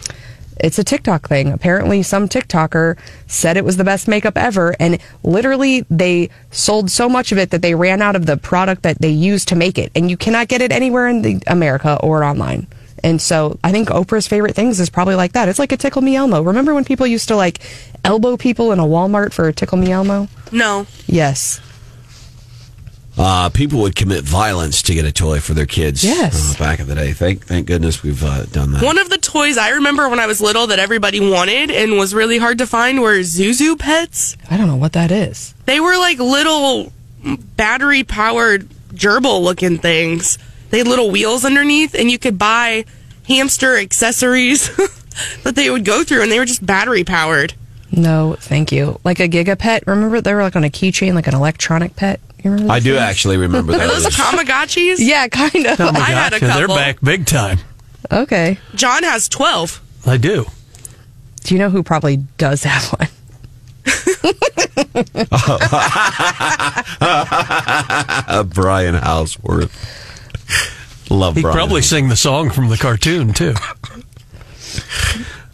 it's 0.56 0.78
a 0.78 0.84
TikTok 0.84 1.28
thing. 1.28 1.52
Apparently, 1.52 2.02
some 2.02 2.28
TikToker 2.28 2.96
said 3.26 3.56
it 3.56 3.64
was 3.64 3.76
the 3.76 3.84
best 3.84 4.08
makeup 4.08 4.36
ever, 4.36 4.74
and 4.78 4.98
literally, 5.22 5.84
they 5.90 6.30
sold 6.50 6.90
so 6.90 7.08
much 7.08 7.32
of 7.32 7.38
it 7.38 7.50
that 7.50 7.62
they 7.62 7.74
ran 7.74 8.02
out 8.02 8.16
of 8.16 8.26
the 8.26 8.36
product 8.36 8.82
that 8.82 9.00
they 9.00 9.10
used 9.10 9.48
to 9.48 9.56
make 9.56 9.78
it, 9.78 9.90
and 9.94 10.10
you 10.10 10.16
cannot 10.16 10.48
get 10.48 10.62
it 10.62 10.72
anywhere 10.72 11.08
in 11.08 11.22
the 11.22 11.42
America 11.46 11.98
or 12.02 12.22
online. 12.22 12.66
And 13.02 13.20
so, 13.20 13.58
I 13.62 13.70
think 13.70 13.88
Oprah's 13.90 14.26
favorite 14.26 14.54
things 14.54 14.80
is 14.80 14.88
probably 14.88 15.14
like 15.14 15.32
that. 15.32 15.48
It's 15.48 15.58
like 15.58 15.72
a 15.72 15.76
Tickle 15.76 16.02
Me 16.02 16.16
Elmo. 16.16 16.42
Remember 16.42 16.74
when 16.74 16.84
people 16.84 17.06
used 17.06 17.28
to 17.28 17.36
like 17.36 17.60
elbow 18.04 18.36
people 18.36 18.72
in 18.72 18.78
a 18.78 18.84
Walmart 18.84 19.32
for 19.32 19.48
a 19.48 19.52
Tickle 19.52 19.78
Me 19.78 19.92
Elmo? 19.92 20.28
No. 20.52 20.86
Yes. 21.06 21.60
Uh, 23.16 23.48
people 23.48 23.80
would 23.80 23.94
commit 23.94 24.24
violence 24.24 24.82
to 24.82 24.94
get 24.94 25.04
a 25.04 25.12
toy 25.12 25.38
for 25.40 25.54
their 25.54 25.66
kids. 25.66 26.02
Yes. 26.02 26.54
uh, 26.54 26.58
back 26.58 26.80
in 26.80 26.86
the 26.88 26.94
day. 26.94 27.12
Thank 27.12 27.44
thank 27.44 27.66
goodness 27.66 28.02
we've 28.02 28.24
uh, 28.24 28.44
done 28.46 28.72
that. 28.72 28.82
One 28.82 28.98
of 28.98 29.08
the 29.08 29.18
toys 29.18 29.56
I 29.56 29.70
remember 29.70 30.08
when 30.08 30.18
I 30.18 30.26
was 30.26 30.40
little 30.40 30.66
that 30.66 30.78
everybody 30.80 31.20
wanted 31.20 31.70
and 31.70 31.96
was 31.96 32.12
really 32.12 32.38
hard 32.38 32.58
to 32.58 32.66
find 32.66 33.00
were 33.00 33.20
Zhu 33.20 33.50
Zhu 33.50 33.78
pets. 33.78 34.36
I 34.50 34.56
don't 34.56 34.66
know 34.66 34.76
what 34.76 34.94
that 34.94 35.12
is. 35.12 35.54
They 35.64 35.78
were 35.78 35.96
like 35.96 36.18
little 36.18 36.92
battery 37.56 38.02
powered 38.04 38.68
gerbil 38.92 39.42
looking 39.42 39.78
things. 39.78 40.38
They 40.70 40.78
had 40.78 40.88
little 40.88 41.10
wheels 41.10 41.44
underneath, 41.44 41.94
and 41.94 42.10
you 42.10 42.18
could 42.18 42.36
buy 42.36 42.84
hamster 43.28 43.76
accessories 43.76 44.74
that 45.44 45.54
they 45.54 45.70
would 45.70 45.84
go 45.84 46.02
through, 46.02 46.22
and 46.22 46.32
they 46.32 46.38
were 46.40 46.44
just 46.44 46.66
battery 46.66 47.04
powered. 47.04 47.54
No, 47.96 48.36
thank 48.38 48.72
you. 48.72 48.98
Like 49.04 49.20
a 49.20 49.28
Giga 49.28 49.58
Pet. 49.58 49.84
Remember 49.86 50.20
they 50.20 50.34
were 50.34 50.42
like 50.42 50.56
on 50.56 50.64
a 50.64 50.70
keychain, 50.70 51.14
like 51.14 51.26
an 51.28 51.34
electronic 51.34 51.96
pet. 51.96 52.20
You 52.42 52.50
remember? 52.50 52.72
I 52.72 52.80
do 52.80 52.92
things? 52.92 53.02
actually 53.02 53.36
remember 53.36 53.72
Are 53.72 53.78
those 53.88 54.02
those. 54.04 54.16
Tamagotchis? 54.16 54.96
Yeah, 54.98 55.28
kind 55.28 55.66
of. 55.66 55.80
I 55.80 55.98
had 56.00 56.32
gosh, 56.32 56.42
a 56.42 56.46
they're 56.46 56.68
back 56.68 57.00
big 57.00 57.26
time. 57.26 57.58
Okay. 58.10 58.58
John 58.74 59.02
has 59.04 59.28
12. 59.28 59.80
I 60.06 60.16
do. 60.18 60.44
Do 61.44 61.54
you 61.54 61.58
know 61.60 61.70
who 61.70 61.82
probably 61.82 62.16
does 62.38 62.64
have 62.64 62.84
one? 62.98 63.08
Brian 68.48 68.94
Houseworth. 68.94 69.72
Love 71.10 71.36
He'd 71.36 71.42
Brian. 71.42 71.56
probably 71.56 71.82
sing 71.82 72.08
the 72.08 72.16
song 72.16 72.50
from 72.50 72.68
the 72.68 72.76
cartoon 72.76 73.32
too. 73.32 73.54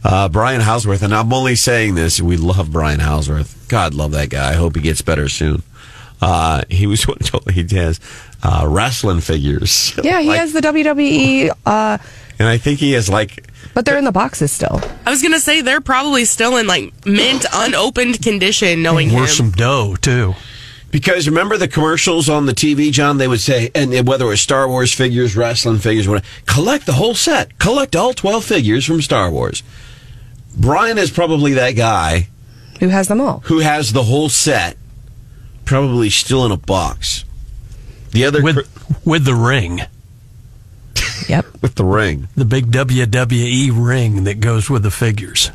Uh, 0.03 0.29
Brian 0.29 0.61
Houseworth, 0.61 1.03
and 1.03 1.15
I'm 1.15 1.33
only 1.33 1.55
saying 1.57 1.95
this. 1.95 2.21
We 2.21 2.37
love 2.37 2.73
Brian 2.73 3.01
Houseworth. 3.01 3.67
God, 3.69 3.95
love 3.95 4.13
that 4.13 4.31
guy. 4.31 4.51
I 4.51 4.55
hope 4.55 4.77
he 4.77 4.83
gets 4.83 5.03
better 5.03 5.29
soon. 5.29 5.63
Uh, 6.23 6.63
he 6.71 6.87
was 6.87 7.03
what 7.09 7.51
he 7.51 7.67
has 7.77 8.01
uh, 8.43 8.65
wrestling 8.69 9.21
figures. 9.21 9.95
Yeah, 10.03 10.21
he 10.21 10.29
Like- 10.29 10.39
has 10.41 10.53
the 10.53 10.61
WWE, 10.61 11.51
uh, 11.67 11.99
and 12.39 12.49
I 12.49 12.57
think 12.59 12.79
he 12.81 12.93
has 12.93 13.09
like 13.11 13.47
but 13.75 13.85
they're 13.85 13.99
in 13.99 14.05
the 14.05 14.11
boxes 14.13 14.51
still. 14.51 14.81
I 15.07 15.11
was 15.11 15.23
going 15.23 15.33
to 15.35 15.39
say 15.41 15.61
they're 15.61 15.81
probably 15.81 16.25
still 16.25 16.57
in 16.57 16.67
like 16.67 16.93
mint, 17.07 17.45
unopened 17.53 18.21
condition, 18.23 18.83
knowing 18.83 19.11
him. 19.11 19.21
Worth 19.21 19.31
some 19.31 19.51
dough 19.53 19.97
too. 20.01 20.35
Because 20.91 21.29
remember 21.29 21.57
the 21.57 21.69
commercials 21.69 22.29
on 22.29 22.47
the 22.47 22.53
TV, 22.53 22.91
John? 22.91 23.19
They 23.19 23.29
would 23.29 23.41
say, 23.41 23.71
and 23.77 23.93
whether 24.09 24.25
it 24.25 24.29
was 24.29 24.41
Star 24.41 24.67
Wars 24.69 24.93
figures, 24.93 25.37
wrestling 25.37 25.79
figures, 25.79 26.09
whatever, 26.09 26.27
collect 26.47 26.87
the 26.87 26.95
whole 26.95 27.15
set. 27.15 27.57
Collect 27.61 27.95
all 27.95 28.13
12 28.13 28.45
figures 28.45 28.85
from 28.85 29.01
Star 29.01 29.31
Wars. 29.31 29.63
Brian 30.61 30.99
is 30.99 31.11
probably 31.11 31.55
that 31.55 31.73
guy 31.73 32.29
Who 32.81 32.89
has 32.89 33.09
them 33.09 33.21
all? 33.21 33.41
who 33.47 33.59
has 33.61 33.93
the 33.93 34.03
whole 34.05 34.29
set, 34.29 34.77
probably 35.65 36.11
still 36.11 36.45
in 36.47 36.53
a 36.53 36.57
box. 36.57 37.25
The 38.13 38.25
other 38.27 38.43
with 38.43 38.57
cr- 38.57 38.93
with 39.05 39.25
the 39.25 39.35
ring, 39.35 39.81
Yep. 41.29 41.47
with 41.63 41.75
the 41.77 41.85
ring. 41.85 42.29
the 42.37 42.45
big 42.45 42.71
WWE 42.71 43.71
ring 43.73 44.25
that 44.25 44.41
goes 44.41 44.69
with 44.69 44.83
the 44.83 44.91
figures. 44.91 45.51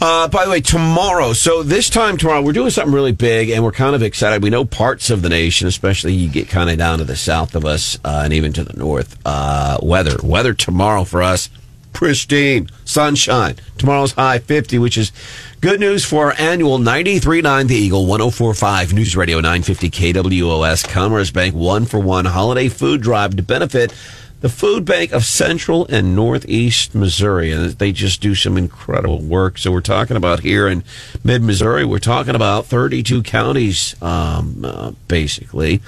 Uh, 0.00 0.28
by 0.28 0.44
the 0.44 0.50
way, 0.52 0.60
tomorrow, 0.60 1.32
so 1.32 1.64
this 1.64 1.90
time 1.90 2.16
tomorrow, 2.16 2.40
we're 2.40 2.52
doing 2.52 2.70
something 2.70 2.94
really 2.94 3.10
big 3.12 3.50
and 3.50 3.64
we're 3.64 3.72
kind 3.72 3.96
of 3.96 4.02
excited. 4.02 4.42
We 4.44 4.48
know 4.50 4.64
parts 4.64 5.10
of 5.10 5.22
the 5.22 5.28
nation, 5.28 5.66
especially 5.66 6.12
you 6.14 6.28
get 6.28 6.48
kind 6.48 6.70
of 6.70 6.78
down 6.78 6.98
to 6.98 7.04
the 7.04 7.16
south 7.16 7.56
of 7.56 7.64
us 7.64 7.98
uh, 8.04 8.22
and 8.24 8.32
even 8.32 8.52
to 8.52 8.62
the 8.64 8.78
north. 8.78 9.18
Uh, 9.26 9.78
weather. 9.82 10.16
Weather 10.22 10.54
tomorrow 10.54 11.02
for 11.02 11.20
us, 11.20 11.50
pristine, 11.92 12.68
sunshine. 12.84 13.56
Tomorrow's 13.76 14.12
high 14.12 14.38
50, 14.38 14.78
which 14.78 14.96
is 14.96 15.12
good 15.60 15.80
news 15.80 16.04
for 16.04 16.26
our 16.26 16.34
annual 16.38 16.78
93.9 16.78 17.68
The 17.68 17.74
Eagle, 17.74 18.06
104.5 18.06 18.92
News 18.92 19.16
Radio, 19.16 19.36
950 19.36 19.90
KWOS, 19.90 20.88
Commerce 20.88 21.30
Bank, 21.30 21.54
one 21.54 21.84
for 21.84 21.98
one 21.98 22.24
holiday 22.24 22.68
food 22.68 23.00
drive 23.00 23.36
to 23.36 23.42
benefit 23.42 23.92
the 24.40 24.48
Food 24.48 24.84
Bank 24.84 25.12
of 25.12 25.24
Central 25.24 25.86
and 25.88 26.14
Northeast 26.14 26.94
Missouri, 26.94 27.50
and 27.50 27.70
they 27.72 27.90
just 27.90 28.20
do 28.20 28.34
some 28.34 28.56
incredible 28.56 29.20
work. 29.20 29.58
So 29.58 29.72
we're 29.72 29.80
talking 29.80 30.16
about 30.16 30.40
here 30.40 30.68
in 30.68 30.84
mid 31.24 31.42
Missouri, 31.42 31.84
we're 31.84 31.98
talking 31.98 32.36
about 32.36 32.66
32 32.66 33.22
counties, 33.24 34.00
um, 34.00 34.64
uh, 34.64 34.92
basically. 35.08 35.80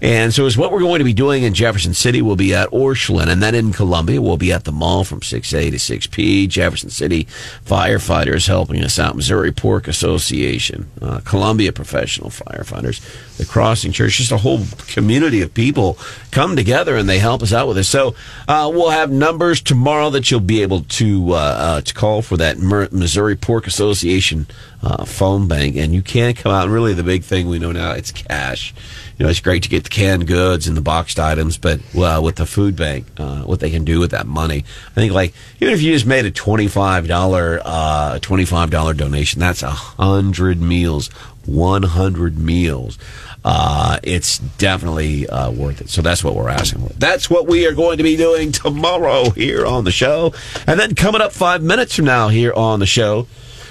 And 0.00 0.32
so 0.32 0.46
is 0.46 0.56
what 0.56 0.72
we're 0.72 0.80
going 0.80 1.00
to 1.00 1.04
be 1.04 1.12
doing 1.12 1.42
in 1.42 1.52
Jefferson 1.52 1.92
City. 1.92 2.22
We'll 2.22 2.36
be 2.36 2.54
at 2.54 2.70
Orscheln, 2.70 3.28
and 3.28 3.42
then 3.42 3.54
in 3.54 3.72
Columbia, 3.72 4.22
we'll 4.22 4.38
be 4.38 4.52
at 4.52 4.64
the 4.64 4.72
mall 4.72 5.04
from 5.04 5.20
6A 5.20 5.70
to 5.70 5.76
6P. 5.76 6.48
Jefferson 6.48 6.90
City 6.90 7.26
firefighters 7.66 8.46
helping 8.46 8.82
us 8.82 8.98
out. 8.98 9.16
Missouri 9.16 9.52
Pork 9.52 9.86
Association, 9.86 10.90
uh, 11.02 11.20
Columbia 11.24 11.72
Professional 11.72 12.30
Firefighters, 12.30 13.36
the 13.36 13.44
Crossing 13.44 13.92
Church, 13.92 14.16
just 14.16 14.32
a 14.32 14.38
whole 14.38 14.60
community 14.86 15.42
of 15.42 15.52
people 15.52 15.98
come 16.30 16.56
together 16.56 16.96
and 16.96 17.08
they 17.08 17.18
help 17.18 17.42
us 17.42 17.52
out 17.52 17.68
with 17.68 17.76
this. 17.76 17.88
So 17.98 18.14
uh, 18.46 18.70
we'll 18.72 18.90
have 18.90 19.10
numbers 19.10 19.60
tomorrow 19.60 20.10
that 20.10 20.30
you'll 20.30 20.38
be 20.38 20.62
able 20.62 20.82
to 20.82 21.32
uh, 21.32 21.36
uh, 21.36 21.80
to 21.80 21.92
call 21.92 22.22
for 22.22 22.36
that 22.36 22.56
Missouri 22.58 23.34
Pork 23.34 23.66
Association 23.66 24.46
uh, 24.84 25.04
phone 25.04 25.48
bank, 25.48 25.74
and 25.74 25.92
you 25.92 26.00
can 26.00 26.34
come 26.34 26.52
out. 26.52 26.66
And 26.66 26.72
really, 26.72 26.94
the 26.94 27.02
big 27.02 27.24
thing 27.24 27.48
we 27.48 27.58
know 27.58 27.72
now 27.72 27.90
it's 27.90 28.12
cash. 28.12 28.72
You 29.18 29.24
know, 29.24 29.30
it's 29.30 29.40
great 29.40 29.64
to 29.64 29.68
get 29.68 29.82
the 29.82 29.90
canned 29.90 30.28
goods 30.28 30.68
and 30.68 30.76
the 30.76 30.80
boxed 30.80 31.18
items, 31.18 31.58
but 31.58 31.80
with 31.92 32.36
the 32.36 32.46
food 32.46 32.76
bank, 32.76 33.06
uh, 33.16 33.42
what 33.42 33.58
they 33.58 33.70
can 33.70 33.84
do 33.84 33.98
with 33.98 34.12
that 34.12 34.28
money, 34.28 34.64
I 34.92 34.94
think 34.94 35.12
like 35.12 35.34
even 35.58 35.74
if 35.74 35.82
you 35.82 35.92
just 35.92 36.06
made 36.06 36.24
a 36.24 36.30
twenty 36.30 36.68
five 36.68 37.08
dollar 37.08 38.20
twenty 38.20 38.44
five 38.44 38.70
dollar 38.70 38.94
donation, 38.94 39.40
that's 39.40 39.64
a 39.64 39.70
hundred 39.70 40.62
meals, 40.62 41.10
one 41.48 41.82
hundred 41.82 42.38
meals. 42.38 42.98
Uh, 43.44 43.98
it's 44.02 44.38
definitely 44.38 45.28
uh, 45.28 45.50
worth 45.50 45.80
it. 45.80 45.88
So 45.88 46.02
that's 46.02 46.22
what 46.22 46.34
we're 46.34 46.48
asking 46.48 46.86
for. 46.86 46.92
That's 46.94 47.30
what 47.30 47.46
we 47.46 47.66
are 47.66 47.72
going 47.72 47.98
to 47.98 48.02
be 48.02 48.16
doing 48.16 48.52
tomorrow 48.52 49.30
here 49.30 49.64
on 49.64 49.84
the 49.84 49.92
show, 49.92 50.34
and 50.66 50.78
then 50.78 50.94
coming 50.94 51.20
up 51.20 51.32
five 51.32 51.62
minutes 51.62 51.96
from 51.96 52.04
now 52.04 52.28
here 52.28 52.52
on 52.52 52.80
the 52.80 52.86
show 52.86 53.26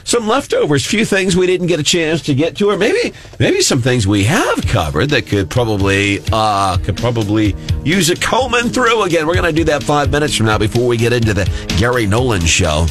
some 0.07 0.25
leftovers, 0.25 0.85
few 0.85 1.03
things 1.03 1.35
we 1.35 1.47
didn't 1.47 1.67
get 1.67 1.81
a 1.81 1.83
chance 1.83 2.21
to 2.21 2.33
get 2.33 2.55
to, 2.55 2.69
or 2.69 2.77
maybe 2.77 3.13
maybe 3.39 3.59
some 3.59 3.81
things 3.81 4.07
we 4.07 4.23
have 4.23 4.65
covered 4.65 5.09
that 5.09 5.27
could 5.27 5.49
probably 5.49 6.21
uh, 6.31 6.77
could 6.77 6.95
probably 6.95 7.53
use 7.83 8.09
a 8.09 8.15
combing 8.15 8.69
through 8.69 9.03
again. 9.03 9.27
We're 9.27 9.33
going 9.33 9.53
to 9.53 9.61
do 9.61 9.65
that 9.65 9.83
five 9.83 10.09
minutes 10.09 10.33
from 10.33 10.45
now 10.45 10.57
before 10.57 10.87
we 10.87 10.95
get 10.95 11.11
into 11.11 11.33
the 11.33 11.43
Gary 11.77 12.07
Nolan 12.07 12.39
show. 12.39 12.85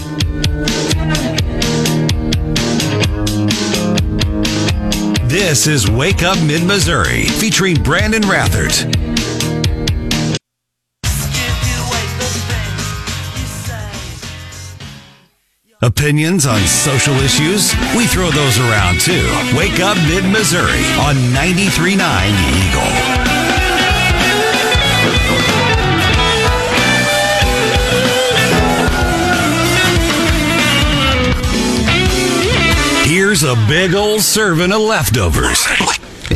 This 5.38 5.66
is 5.66 5.90
Wake 5.90 6.22
Up 6.22 6.42
Mid 6.42 6.64
Missouri 6.64 7.26
featuring 7.26 7.74
Brandon 7.82 8.22
Rathert. 8.22 8.86
Opinions 15.82 16.46
on 16.46 16.60
social 16.62 17.16
issues? 17.16 17.74
We 17.94 18.06
throw 18.06 18.30
those 18.30 18.58
around 18.58 19.02
too. 19.02 19.28
Wake 19.54 19.78
Up 19.80 19.98
Mid 20.08 20.24
Missouri 20.24 20.86
on 20.96 21.16
93.9 21.34 21.98
The 21.98 22.48
Eagle. 25.50 25.55
A 33.42 33.54
big 33.68 33.94
old 33.94 34.20
serving 34.20 34.72
of 34.72 34.80
leftovers. 34.80 35.66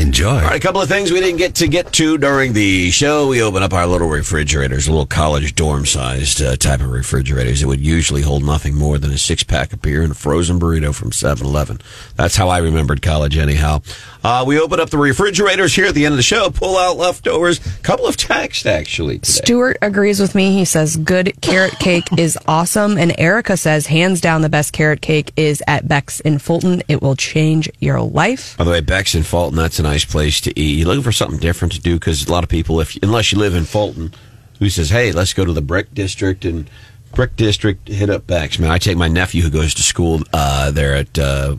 Enjoy. 0.00 0.30
All 0.30 0.40
right, 0.40 0.56
a 0.56 0.60
couple 0.60 0.80
of 0.80 0.88
things 0.88 1.12
we 1.12 1.20
didn't 1.20 1.36
get 1.36 1.56
to 1.56 1.68
get 1.68 1.92
to 1.94 2.16
during 2.16 2.54
the 2.54 2.90
show. 2.90 3.28
We 3.28 3.42
open 3.42 3.62
up 3.62 3.74
our 3.74 3.86
little 3.86 4.08
refrigerators, 4.08 4.88
little 4.88 5.04
college 5.04 5.54
dorm 5.54 5.84
sized 5.84 6.40
uh, 6.40 6.56
type 6.56 6.80
of 6.80 6.88
refrigerators. 6.88 7.62
It 7.62 7.66
would 7.66 7.82
usually 7.82 8.22
hold 8.22 8.42
nothing 8.42 8.74
more 8.74 8.96
than 8.96 9.10
a 9.10 9.18
six 9.18 9.42
pack 9.42 9.74
of 9.74 9.82
beer 9.82 10.00
and 10.00 10.12
a 10.12 10.14
frozen 10.14 10.58
burrito 10.58 10.94
from 10.94 11.12
7 11.12 11.46
Eleven. 11.46 11.82
That's 12.16 12.34
how 12.34 12.48
I 12.48 12.58
remembered 12.58 13.02
college, 13.02 13.36
anyhow. 13.36 13.82
Uh, 14.24 14.44
we 14.46 14.58
open 14.58 14.80
up 14.80 14.88
the 14.88 14.96
refrigerators 14.96 15.74
here 15.74 15.86
at 15.86 15.94
the 15.94 16.06
end 16.06 16.14
of 16.14 16.16
the 16.16 16.22
show, 16.22 16.48
pull 16.50 16.78
out 16.78 16.96
leftovers. 16.96 17.58
A 17.58 17.82
couple 17.82 18.06
of 18.06 18.16
texts, 18.16 18.64
actually. 18.64 19.18
Today. 19.18 19.30
Stuart 19.30 19.76
agrees 19.82 20.18
with 20.18 20.34
me. 20.34 20.52
He 20.52 20.64
says 20.64 20.96
good 20.96 21.38
carrot 21.42 21.78
cake 21.78 22.06
is 22.18 22.38
awesome. 22.48 22.96
And 22.96 23.14
Erica 23.18 23.58
says 23.58 23.86
hands 23.86 24.22
down 24.22 24.40
the 24.40 24.48
best 24.48 24.72
carrot 24.72 25.02
cake 25.02 25.32
is 25.36 25.62
at 25.66 25.86
Beck's 25.86 26.20
in 26.20 26.38
Fulton. 26.38 26.82
It 26.88 27.02
will 27.02 27.16
change 27.16 27.68
your 27.80 28.00
life. 28.00 28.56
By 28.56 28.64
the 28.64 28.70
way, 28.70 28.80
Beck's 28.80 29.14
in 29.14 29.24
Fulton, 29.24 29.56
that's 29.56 29.78
a 29.78 29.89
nice 29.90 30.04
place 30.04 30.40
to 30.42 30.58
eat. 30.58 30.78
You're 30.78 30.88
looking 30.88 31.02
for 31.02 31.12
something 31.12 31.38
different 31.38 31.72
to 31.72 31.80
do 31.80 31.94
because 31.94 32.26
a 32.26 32.32
lot 32.32 32.44
of 32.44 32.50
people, 32.50 32.80
if 32.80 32.96
unless 33.02 33.32
you 33.32 33.38
live 33.38 33.54
in 33.54 33.64
Fulton, 33.64 34.12
who 34.58 34.68
says, 34.68 34.90
"Hey, 34.90 35.12
let's 35.12 35.32
go 35.32 35.44
to 35.44 35.52
the 35.52 35.60
Brick 35.60 35.92
District 35.94 36.44
and 36.44 36.70
Brick 37.14 37.36
District, 37.36 37.88
hit 37.88 38.08
up 38.08 38.26
Beck's." 38.26 38.58
Man, 38.58 38.70
I 38.70 38.78
take 38.78 38.96
my 38.96 39.08
nephew 39.08 39.42
who 39.42 39.50
goes 39.50 39.74
to 39.74 39.82
school 39.82 40.22
uh, 40.32 40.70
there 40.70 40.94
at 40.94 41.18
uh, 41.18 41.56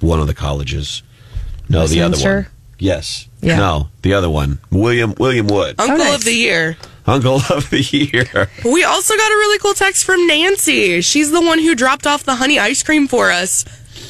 one 0.00 0.20
of 0.20 0.26
the 0.26 0.34
colleges. 0.34 1.02
No, 1.68 1.86
the 1.86 2.02
other 2.02 2.18
one. 2.18 2.46
Yes. 2.78 3.28
Yeah. 3.40 3.56
No, 3.56 3.88
the 4.02 4.14
other 4.14 4.30
one. 4.30 4.58
William 4.70 5.14
William 5.18 5.46
Wood, 5.46 5.76
Uncle 5.78 5.98
nice. 5.98 6.16
of 6.16 6.24
the 6.24 6.34
year. 6.34 6.76
Uncle 7.06 7.40
of 7.50 7.70
the 7.70 7.80
Year. 7.80 8.50
We 8.70 8.84
also 8.84 9.16
got 9.16 9.32
a 9.32 9.36
really 9.36 9.58
cool 9.60 9.72
text 9.72 10.04
from 10.04 10.26
Nancy. 10.26 11.00
She's 11.00 11.30
the 11.30 11.40
one 11.40 11.58
who 11.58 11.74
dropped 11.74 12.06
off 12.06 12.24
the 12.24 12.34
honey 12.34 12.58
ice 12.58 12.82
cream 12.82 13.08
for 13.08 13.30
us. 13.30 13.64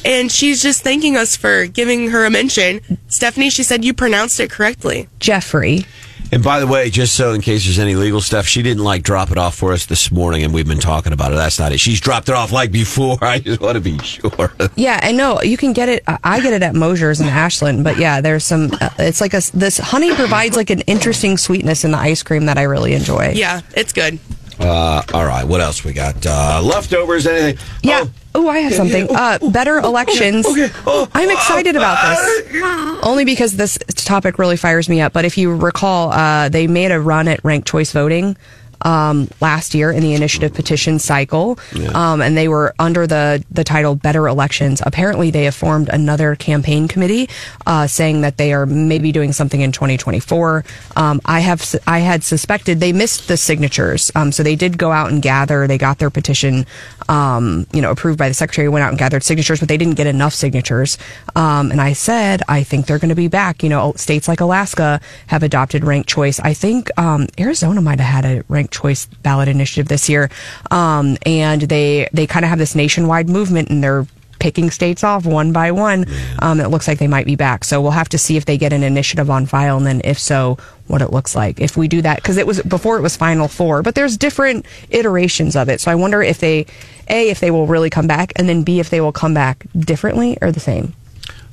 And 0.05 0.31
she's 0.31 0.61
just 0.61 0.81
thanking 0.81 1.17
us 1.17 1.35
for 1.35 1.65
giving 1.65 2.09
her 2.09 2.25
a 2.25 2.29
mention. 2.29 2.81
Stephanie, 3.07 3.49
she 3.49 3.63
said 3.63 3.83
you 3.83 3.93
pronounced 3.93 4.39
it 4.39 4.49
correctly. 4.49 5.07
Jeffrey. 5.19 5.85
And 6.31 6.43
by 6.43 6.59
the 6.59 6.67
way, 6.67 6.91
just 6.91 7.15
so 7.15 7.33
in 7.33 7.41
case 7.41 7.65
there's 7.65 7.79
any 7.79 7.95
legal 7.95 8.21
stuff, 8.21 8.45
she 8.45 8.61
didn't 8.61 8.83
like 8.83 9.01
drop 9.01 9.31
it 9.31 9.39
off 9.39 9.55
for 9.55 9.73
us 9.73 9.87
this 9.87 10.11
morning, 10.11 10.43
and 10.43 10.53
we've 10.53 10.67
been 10.67 10.79
talking 10.79 11.11
about 11.11 11.31
it. 11.31 11.35
That's 11.35 11.57
not 11.57 11.71
it. 11.71 11.79
She's 11.79 11.99
dropped 11.99 12.29
it 12.29 12.35
off 12.35 12.51
like 12.51 12.71
before. 12.71 13.17
I 13.23 13.39
just 13.39 13.59
want 13.59 13.75
to 13.75 13.81
be 13.81 13.97
sure. 13.99 14.51
Yeah, 14.75 14.99
I 15.01 15.11
know 15.11 15.41
you 15.41 15.57
can 15.57 15.73
get 15.73 15.89
it. 15.89 16.03
I 16.07 16.19
I 16.23 16.39
get 16.41 16.53
it 16.53 16.61
at 16.61 16.75
Mosier's 16.75 17.19
in 17.19 17.27
Ashland, 17.27 17.83
but 17.83 17.97
yeah, 17.97 18.21
there's 18.21 18.43
some. 18.43 18.69
Uh, 18.79 18.89
it's 18.99 19.21
like 19.21 19.33
a 19.33 19.41
this 19.55 19.79
honey 19.79 20.13
provides 20.13 20.55
like 20.55 20.69
an 20.69 20.81
interesting 20.81 21.37
sweetness 21.37 21.83
in 21.83 21.91
the 21.91 21.97
ice 21.97 22.21
cream 22.21 22.45
that 22.45 22.59
I 22.59 22.63
really 22.63 22.93
enjoy. 22.93 23.31
Yeah, 23.31 23.61
it's 23.75 23.91
good. 23.91 24.19
Uh, 24.59 25.01
all 25.13 25.25
right, 25.25 25.45
what 25.45 25.61
else 25.61 25.83
we 25.85 25.93
got? 25.93 26.25
Uh, 26.25 26.61
leftovers? 26.63 27.25
Anything? 27.25 27.57
Yeah. 27.81 28.05
Oh, 28.35 28.47
I 28.47 28.59
have 28.59 28.73
something. 28.73 29.07
Uh, 29.09 29.39
better 29.49 29.79
elections. 29.79 30.45
Oh, 30.85 31.07
I'm 31.13 31.29
excited 31.31 31.75
about 31.75 31.97
this. 32.09 32.63
Only 33.03 33.25
because 33.25 33.55
this 33.55 33.77
topic 33.95 34.37
really 34.37 34.57
fires 34.57 34.87
me 34.87 35.01
up. 35.01 35.13
But 35.13 35.25
if 35.25 35.37
you 35.37 35.55
recall, 35.55 36.11
uh, 36.11 36.49
they 36.49 36.67
made 36.67 36.91
a 36.91 36.99
run 36.99 37.27
at 37.27 37.43
ranked 37.43 37.67
choice 37.67 37.91
voting 37.91 38.37
um, 38.81 39.27
last 39.41 39.73
year 39.73 39.91
in 39.91 40.01
the 40.01 40.13
initiative 40.13 40.53
petition 40.53 40.99
cycle, 40.99 41.59
um, 41.95 42.21
and 42.21 42.37
they 42.37 42.47
were 42.47 42.73
under 42.79 43.07
the 43.07 43.43
the 43.51 43.63
title 43.63 43.95
"Better 43.95 44.27
Elections." 44.27 44.81
Apparently, 44.85 45.31
they 45.31 45.45
have 45.45 45.55
formed 45.55 45.89
another 45.89 46.35
campaign 46.35 46.87
committee, 46.87 47.29
uh, 47.65 47.87
saying 47.87 48.21
that 48.21 48.37
they 48.37 48.53
are 48.53 48.65
maybe 48.65 49.11
doing 49.11 49.31
something 49.33 49.61
in 49.61 49.71
2024. 49.71 50.63
Um, 50.95 51.21
I 51.25 51.39
have 51.41 51.75
I 51.87 51.99
had 51.99 52.23
suspected 52.23 52.79
they 52.79 52.93
missed 52.93 53.27
the 53.27 53.37
signatures, 53.37 54.11
um, 54.15 54.31
so 54.31 54.43
they 54.43 54.55
did 54.55 54.77
go 54.77 54.91
out 54.91 55.11
and 55.11 55.21
gather. 55.21 55.67
They 55.67 55.77
got 55.77 55.99
their 55.99 56.09
petition, 56.09 56.65
um, 57.07 57.67
you 57.73 57.81
know, 57.81 57.91
approved 57.91 58.17
by 58.17 58.27
the 58.27 58.33
secretary. 58.33 58.69
Went 58.69 58.83
out 58.83 58.89
and 58.89 58.99
gathered 58.99 59.23
signatures, 59.23 59.59
but 59.59 59.69
they 59.69 59.77
didn't 59.77 59.95
get 59.95 60.07
enough 60.07 60.33
signatures. 60.33 60.97
Um, 61.35 61.71
and 61.71 61.81
I 61.81 61.93
said, 61.93 62.41
I 62.47 62.63
think 62.63 62.85
they're 62.85 62.99
going 62.99 63.09
to 63.09 63.15
be 63.15 63.27
back. 63.27 63.63
You 63.63 63.69
know, 63.69 63.93
states 63.95 64.27
like 64.27 64.39
Alaska 64.39 65.01
have 65.27 65.43
adopted 65.43 65.83
ranked 65.83 66.09
choice. 66.09 66.39
I 66.39 66.53
think 66.53 66.89
um, 66.97 67.27
Arizona 67.39 67.81
might 67.81 67.99
have 67.99 68.23
had 68.23 68.25
a 68.25 68.43
ranked 68.47 68.68
choice 68.71 69.05
ballot 69.23 69.47
initiative 69.47 69.87
this 69.87 70.09
year, 70.09 70.29
um, 70.71 71.17
and 71.25 71.61
they 71.61 72.07
they 72.13 72.27
kind 72.27 72.45
of 72.45 72.49
have 72.49 72.59
this 72.59 72.75
nationwide 72.75 73.29
movement, 73.29 73.69
and 73.69 73.83
they're 73.83 74.05
picking 74.39 74.69
states 74.71 75.03
off 75.03 75.25
one 75.25 75.51
by 75.51 75.71
one. 75.71 76.05
Um, 76.39 76.59
it 76.59 76.69
looks 76.69 76.87
like 76.87 76.97
they 76.97 77.07
might 77.07 77.25
be 77.25 77.35
back. 77.35 77.63
So 77.63 77.81
we'll 77.81 77.91
have 77.91 78.09
to 78.09 78.17
see 78.17 78.37
if 78.37 78.45
they 78.45 78.57
get 78.57 78.73
an 78.73 78.83
initiative 78.83 79.29
on 79.29 79.45
file, 79.45 79.77
and 79.77 79.85
then 79.85 80.01
if 80.03 80.17
so, 80.17 80.57
what 80.87 81.01
it 81.01 81.11
looks 81.11 81.35
like. 81.35 81.59
If 81.59 81.77
we 81.77 81.87
do 81.87 82.01
that, 82.01 82.15
because 82.17 82.37
it 82.37 82.47
was 82.47 82.61
before 82.61 82.97
it 82.97 83.01
was 83.01 83.15
Final 83.15 83.47
Four, 83.47 83.83
but 83.83 83.95
there's 83.95 84.17
different 84.17 84.65
iterations 84.89 85.55
of 85.55 85.69
it. 85.69 85.81
So 85.81 85.91
I 85.91 85.95
wonder 85.95 86.23
if 86.23 86.39
they, 86.39 86.65
a, 87.09 87.29
if 87.29 87.39
they 87.39 87.51
will 87.51 87.67
really 87.67 87.89
come 87.89 88.07
back, 88.07 88.33
and 88.37 88.49
then 88.49 88.63
b, 88.63 88.79
if 88.79 88.89
they 88.89 89.01
will 89.01 89.11
come 89.11 89.33
back 89.33 89.65
differently 89.77 90.37
or 90.41 90.51
the 90.51 90.59
same. 90.59 90.93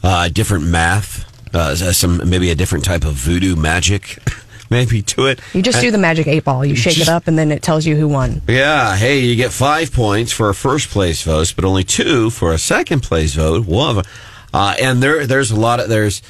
Uh, 0.03 0.29
different 0.29 0.65
math, 0.65 1.25
uh, 1.55 1.75
some 1.75 2.29
maybe 2.29 2.51
a 2.51 2.55
different 2.55 2.85
type 2.85 3.05
of 3.05 3.15
voodoo 3.15 3.57
magic, 3.57 4.19
maybe 4.71 5.03
to 5.03 5.27
it. 5.27 5.41
You 5.53 5.63
just 5.63 5.81
do 5.81 5.91
the 5.91 5.99
magic 5.99 6.27
eight 6.27 6.45
ball. 6.45 6.65
You 6.65 6.75
shake 6.77 6.99
it 7.01 7.09
up, 7.09 7.27
and 7.27 7.39
then 7.39 7.51
it 7.53 7.63
tells 7.63 7.87
you 7.87 7.97
who 7.97 8.09
won. 8.09 8.43
Yeah, 8.49 8.97
hey, 8.97 9.21
you 9.21 9.37
get 9.37 9.53
five 9.53 9.93
points 9.93 10.33
for 10.33 10.49
a 10.49 10.55
first 10.55 10.89
place 10.91 11.23
vote, 11.23 11.53
but 11.57 11.65
only 11.65 11.85
two 11.85 12.31
for 12.31 12.53
a 12.53 12.59
second 12.59 13.03
place 13.03 13.35
vote. 13.35 13.67
One, 13.67 14.03
uh, 14.55 14.75
and 14.81 15.03
there, 15.03 15.27
there's 15.27 15.51
a 15.51 15.57
lot 15.57 15.81
of 15.81 15.89
there's, 15.89 16.23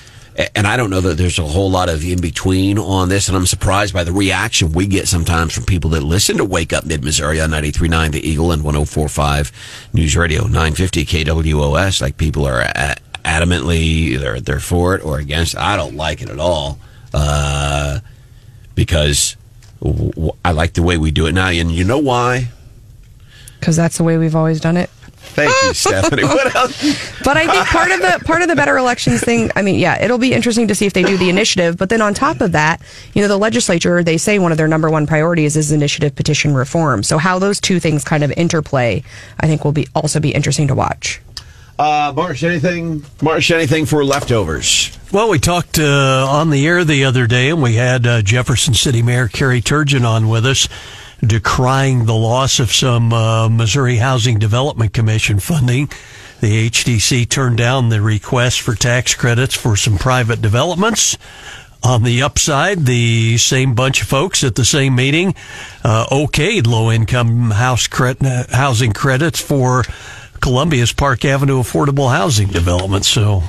and 0.54 0.66
I 0.66 0.76
don't 0.76 0.90
know 0.90 1.00
that 1.00 1.16
there's 1.16 1.38
a 1.38 1.46
whole 1.46 1.70
lot 1.70 1.88
of 1.88 2.04
in 2.04 2.20
between 2.20 2.78
on 2.78 3.08
this, 3.08 3.28
and 3.28 3.36
I'm 3.36 3.46
surprised 3.46 3.94
by 3.94 4.04
the 4.04 4.12
reaction 4.12 4.72
we 4.72 4.86
get 4.86 5.08
sometimes 5.08 5.54
from 5.54 5.64
people 5.64 5.90
that 5.90 6.02
listen 6.02 6.36
to 6.38 6.44
Wake 6.44 6.72
Up 6.72 6.84
Mid 6.84 7.02
Missouri 7.04 7.40
on 7.40 7.50
93.9 7.50 8.12
The 8.12 8.28
Eagle 8.28 8.52
and 8.52 8.62
104.5 8.62 9.52
News 9.94 10.16
Radio 10.16 10.42
950 10.42 11.04
KWOS. 11.06 12.00
Like 12.02 12.16
people 12.18 12.46
are 12.46 12.60
a- 12.60 12.96
adamantly 13.24 14.18
they're 14.18 14.40
they're 14.40 14.60
for 14.60 14.94
it 14.94 15.04
or 15.04 15.18
against. 15.18 15.54
it. 15.54 15.60
I 15.60 15.76
don't 15.76 15.96
like 15.96 16.22
it 16.22 16.28
at 16.30 16.38
all. 16.38 16.78
Uh, 17.14 18.00
because 18.76 19.36
I 20.44 20.52
like 20.52 20.74
the 20.74 20.82
way 20.82 20.96
we 20.96 21.10
do 21.10 21.26
it 21.26 21.32
now. 21.32 21.48
And 21.48 21.72
you 21.72 21.82
know 21.82 21.98
why? 21.98 22.50
Because 23.58 23.74
that's 23.74 23.96
the 23.96 24.04
way 24.04 24.16
we've 24.16 24.36
always 24.36 24.60
done 24.60 24.76
it. 24.76 24.88
Thank 25.36 25.52
you, 25.64 25.74
Stephanie. 25.74 26.22
What 26.22 26.54
else? 26.54 27.20
But 27.24 27.36
I 27.36 27.46
think 27.48 27.66
part 27.66 27.90
of 27.90 28.00
the 28.00 28.24
part 28.24 28.42
of 28.42 28.48
the 28.48 28.54
better 28.54 28.76
elections 28.76 29.20
thing. 29.20 29.50
I 29.56 29.62
mean, 29.62 29.80
yeah, 29.80 30.00
it'll 30.00 30.18
be 30.18 30.32
interesting 30.32 30.68
to 30.68 30.74
see 30.74 30.86
if 30.86 30.92
they 30.92 31.02
do 31.02 31.16
the 31.16 31.28
initiative. 31.28 31.76
But 31.76 31.88
then 31.88 32.00
on 32.00 32.14
top 32.14 32.40
of 32.40 32.52
that, 32.52 32.80
you 33.12 33.22
know, 33.22 33.28
the 33.28 33.36
legislature 33.36 34.04
they 34.04 34.18
say 34.18 34.38
one 34.38 34.52
of 34.52 34.58
their 34.58 34.68
number 34.68 34.88
one 34.88 35.06
priorities 35.06 35.56
is 35.56 35.72
initiative 35.72 36.14
petition 36.14 36.54
reform. 36.54 37.02
So 37.02 37.18
how 37.18 37.38
those 37.40 37.60
two 37.60 37.80
things 37.80 38.04
kind 38.04 38.22
of 38.22 38.30
interplay, 38.32 39.02
I 39.40 39.46
think 39.46 39.64
will 39.64 39.72
be 39.72 39.88
also 39.94 40.20
be 40.20 40.30
interesting 40.30 40.68
to 40.68 40.74
watch. 40.74 41.20
Uh, 41.78 42.12
Marsh, 42.16 42.42
anything? 42.42 43.04
Marsh, 43.20 43.50
anything 43.50 43.84
for 43.84 44.04
leftovers? 44.04 44.96
Well, 45.12 45.28
we 45.28 45.38
talked 45.38 45.78
uh, 45.78 46.26
on 46.28 46.50
the 46.50 46.66
air 46.66 46.84
the 46.84 47.04
other 47.04 47.26
day, 47.26 47.50
and 47.50 47.62
we 47.62 47.74
had 47.74 48.06
uh, 48.06 48.22
Jefferson 48.22 48.74
City 48.74 49.02
Mayor 49.02 49.28
Carrie 49.28 49.60
Tergin 49.60 50.06
on 50.06 50.28
with 50.28 50.46
us, 50.46 50.68
decrying 51.20 52.06
the 52.06 52.14
loss 52.14 52.58
of 52.58 52.72
some 52.72 53.12
uh, 53.12 53.48
Missouri 53.48 53.96
Housing 53.96 54.38
Development 54.38 54.92
Commission 54.92 55.38
funding. 55.38 55.90
The 56.40 56.70
HDC 56.70 57.28
turned 57.28 57.58
down 57.58 57.88
the 57.88 58.00
request 58.00 58.60
for 58.62 58.74
tax 58.74 59.14
credits 59.14 59.54
for 59.54 59.76
some 59.76 59.98
private 59.98 60.40
developments. 60.40 61.16
On 61.82 62.02
the 62.02 62.22
upside, 62.22 62.84
the 62.86 63.36
same 63.38 63.74
bunch 63.74 64.02
of 64.02 64.08
folks 64.08 64.42
at 64.42 64.54
the 64.54 64.64
same 64.64 64.96
meeting 64.96 65.34
uh, 65.84 66.06
okayed 66.06 66.66
low 66.66 66.90
income 66.90 67.50
house 67.52 67.86
cre- 67.86 68.12
housing 68.50 68.92
credits 68.92 69.40
for 69.40 69.84
Columbia's 70.40 70.92
Park 70.92 71.24
Avenue 71.24 71.60
affordable 71.60 72.10
housing 72.10 72.48
development. 72.48 73.04
So 73.04 73.42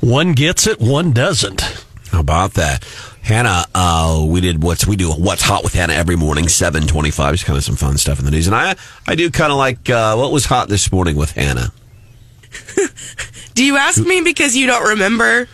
one 0.00 0.32
gets 0.32 0.66
it, 0.66 0.80
one 0.80 1.12
doesn't. 1.12 1.60
How 2.10 2.20
about 2.20 2.54
that? 2.54 2.84
Hannah, 3.22 3.64
uh, 3.74 4.24
we 4.28 4.40
did 4.42 4.62
what's 4.62 4.86
we 4.86 4.96
do 4.96 5.10
what's 5.10 5.42
hot 5.42 5.64
with 5.64 5.72
Hannah 5.72 5.94
every 5.94 6.16
morning, 6.16 6.48
seven 6.48 6.86
twenty 6.86 7.10
five. 7.10 7.34
It's 7.34 7.42
kind 7.42 7.56
of 7.56 7.64
some 7.64 7.76
fun 7.76 7.96
stuff 7.96 8.18
in 8.18 8.24
the 8.26 8.30
news, 8.30 8.46
and 8.46 8.54
I 8.54 8.76
I 9.06 9.14
do 9.14 9.30
kind 9.30 9.50
of 9.50 9.56
like 9.56 9.88
uh, 9.88 10.14
what 10.14 10.30
was 10.30 10.44
hot 10.44 10.68
this 10.68 10.92
morning 10.92 11.16
with 11.16 11.32
Hannah. 11.32 11.72
Do 13.54 13.64
you 13.64 13.76
ask 13.76 14.04
me 14.04 14.20
because 14.20 14.54
you 14.54 14.66
don't 14.66 14.88
remember? 14.90 15.48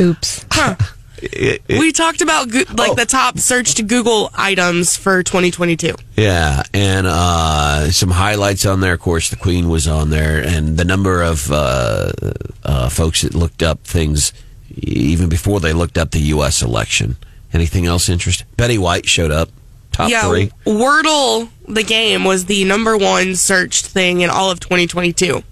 Oops. 0.00 0.46
Huh. 0.50 0.76
It- 1.22 1.62
it- 1.68 1.78
We 1.78 1.92
talked 1.92 2.20
about 2.20 2.48
go- 2.50 2.64
like 2.76 2.90
Oh. 2.90 2.94
the 2.94 3.06
top 3.06 3.38
searched 3.38 3.86
Google 3.86 4.30
items 4.34 4.96
for 4.96 5.22
2022. 5.22 5.94
Yeah, 6.16 6.62
and 6.74 7.06
uh, 7.06 7.90
some 7.92 8.10
highlights 8.10 8.66
on 8.66 8.80
there. 8.80 8.94
Of 8.94 9.00
course, 9.00 9.30
the 9.30 9.36
Queen 9.36 9.68
was 9.68 9.86
on 9.88 10.10
there, 10.10 10.40
and 10.40 10.76
the 10.76 10.84
number 10.84 11.22
of 11.22 11.50
uh, 11.52 12.10
uh, 12.64 12.88
folks 12.88 13.22
that 13.22 13.34
looked 13.34 13.62
up 13.62 13.84
things 13.84 14.32
even 14.76 15.28
before 15.28 15.60
they 15.60 15.72
looked 15.72 15.96
up 15.96 16.10
the 16.10 16.20
U.S. 16.34 16.60
election. 16.62 17.16
Anything 17.52 17.86
else 17.86 18.08
interesting? 18.08 18.46
Betty 18.56 18.76
White 18.78 19.06
showed 19.06 19.30
up, 19.30 19.48
top 19.92 20.10
yeah, 20.10 20.28
three. 20.28 20.50
Wordle, 20.66 21.48
the 21.68 21.84
game, 21.84 22.24
was 22.24 22.46
the 22.46 22.64
number 22.64 22.96
one 22.96 23.36
searched 23.36 23.86
thing 23.86 24.20
in 24.22 24.30
all 24.30 24.50
of 24.50 24.58
2022. 24.58 25.44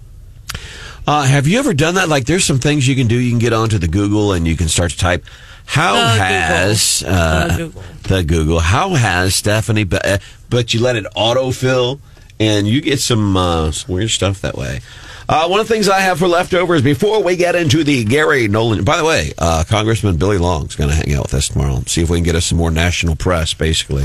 Uh, 1.07 1.23
have 1.25 1.47
you 1.49 1.59
ever 1.59 1.75
done 1.75 1.95
that? 1.97 2.09
Like, 2.09 2.27
there's 2.27 2.45
some 2.45 2.59
things 2.59 2.87
you 2.87 2.95
can 2.95 3.07
do. 3.09 3.17
You 3.17 3.31
can 3.31 3.39
get 3.39 3.53
onto 3.53 3.79
the 3.79 3.89
Google 3.89 4.33
and 4.33 4.47
you 4.47 4.57
can 4.57 4.69
start 4.69 4.91
to 4.93 4.97
type. 4.99 5.25
How 5.73 5.95
The 5.95 6.09
has 6.23 7.01
Google. 7.03 7.15
uh, 7.19 7.47
The 7.49 7.57
Google. 7.57 7.83
the 8.03 8.23
Google? 8.25 8.61
How 8.61 8.91
has 8.91 9.35
Stephanie? 9.35 9.85
But, 9.85 10.07
uh, 10.07 10.19
but 10.51 10.75
you 10.75 10.81
let 10.81 10.97
it 10.97 11.07
autofill, 11.17 11.99
and 12.39 12.69
you 12.69 12.81
get 12.83 13.01
some, 13.01 13.37
uh, 13.37 13.73
some 13.73 13.95
weird 13.95 14.11
stuff 14.11 14.41
that 14.43 14.57
way. 14.57 14.81
Uh, 15.29 15.47
one 15.49 15.61
of 15.61 15.69
the 15.69 15.73
things 15.73 15.89
I 15.89 16.01
have 16.01 16.19
for 16.19 16.29
leftovers 16.29 16.83
before 16.83 17.23
we 17.23 17.37
get 17.37 17.55
into 17.55 17.85
the 17.85 18.05
Gary 18.05 18.49
Nolan. 18.49 18.85
By 18.85 18.99
the 18.99 19.05
way, 19.05 19.33
uh, 19.39 19.65
Congressman 19.67 20.17
Billy 20.19 20.37
Long's 20.37 20.75
going 20.77 20.91
to 20.91 20.97
hang 20.97 21.15
out 21.15 21.23
with 21.23 21.35
us 21.35 21.49
tomorrow. 21.49 21.83
See 21.87 22.03
if 22.03 22.11
we 22.11 22.19
can 22.19 22.25
get 22.25 22.35
us 22.35 22.45
some 22.47 22.59
more 22.59 22.71
national 22.73 23.17
press. 23.17 23.55
Basically, 23.55 24.05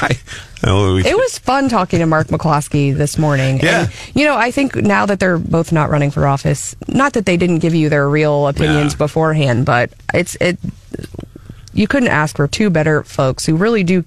I, 0.00 0.16
I, 0.64 1.02
It 1.04 1.16
was 1.16 1.38
fun 1.38 1.68
talking 1.68 2.00
to 2.00 2.06
Mark 2.06 2.28
McCloskey 2.28 2.94
this 2.96 3.16
morning. 3.18 3.60
Yeah. 3.60 3.82
And, 3.82 3.92
you 4.14 4.24
know, 4.24 4.36
I 4.36 4.50
think 4.50 4.74
now 4.76 5.06
that 5.06 5.20
they're 5.20 5.38
both 5.38 5.72
not 5.72 5.90
running 5.90 6.10
for 6.10 6.26
office, 6.26 6.74
not 6.88 7.12
that 7.14 7.26
they 7.26 7.36
didn't 7.36 7.58
give 7.60 7.74
you 7.74 7.88
their 7.88 8.08
real 8.08 8.46
opinions 8.48 8.94
Yeah. 8.94 8.98
beforehand, 8.98 9.64
but 9.66 9.92
it's 10.12 10.36
it. 10.40 10.58
You 11.74 11.86
couldn't 11.86 12.08
ask 12.08 12.34
for 12.36 12.48
two 12.48 12.70
better 12.70 13.04
folks 13.04 13.46
who 13.46 13.54
really 13.54 13.84
do 13.84 14.02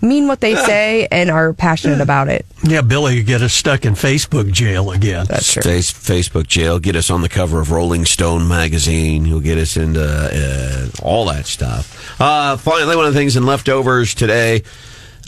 mean 0.00 0.28
what 0.28 0.40
they 0.40 0.54
say 0.54 1.08
and 1.10 1.28
are 1.30 1.52
passionate 1.54 2.00
about 2.00 2.28
it. 2.28 2.46
Yeah, 2.62 2.82
Billy 2.82 3.22
get 3.24 3.42
us 3.42 3.52
stuck 3.52 3.84
in 3.84 3.94
Facebook 3.94 4.52
jail 4.52 4.92
again. 4.92 5.26
That's 5.28 5.52
true. 5.54 5.62
Face, 5.62 5.90
Facebook 5.92 6.46
jail, 6.46 6.78
get 6.78 6.94
us 6.94 7.10
on 7.10 7.22
the 7.22 7.28
cover 7.28 7.58
of 7.60 7.72
Rolling 7.72 8.04
Stone 8.04 8.46
magazine. 8.46 9.24
He'll 9.24 9.40
get 9.40 9.58
us 9.58 9.76
into 9.76 10.00
uh, 10.04 10.88
all 11.04 11.24
that 11.26 11.46
stuff. 11.46 12.20
Uh, 12.20 12.56
finally, 12.58 12.94
one 12.94 13.06
of 13.06 13.14
the 13.14 13.18
things 13.18 13.34
in 13.36 13.44
leftovers 13.44 14.14
today. 14.14 14.62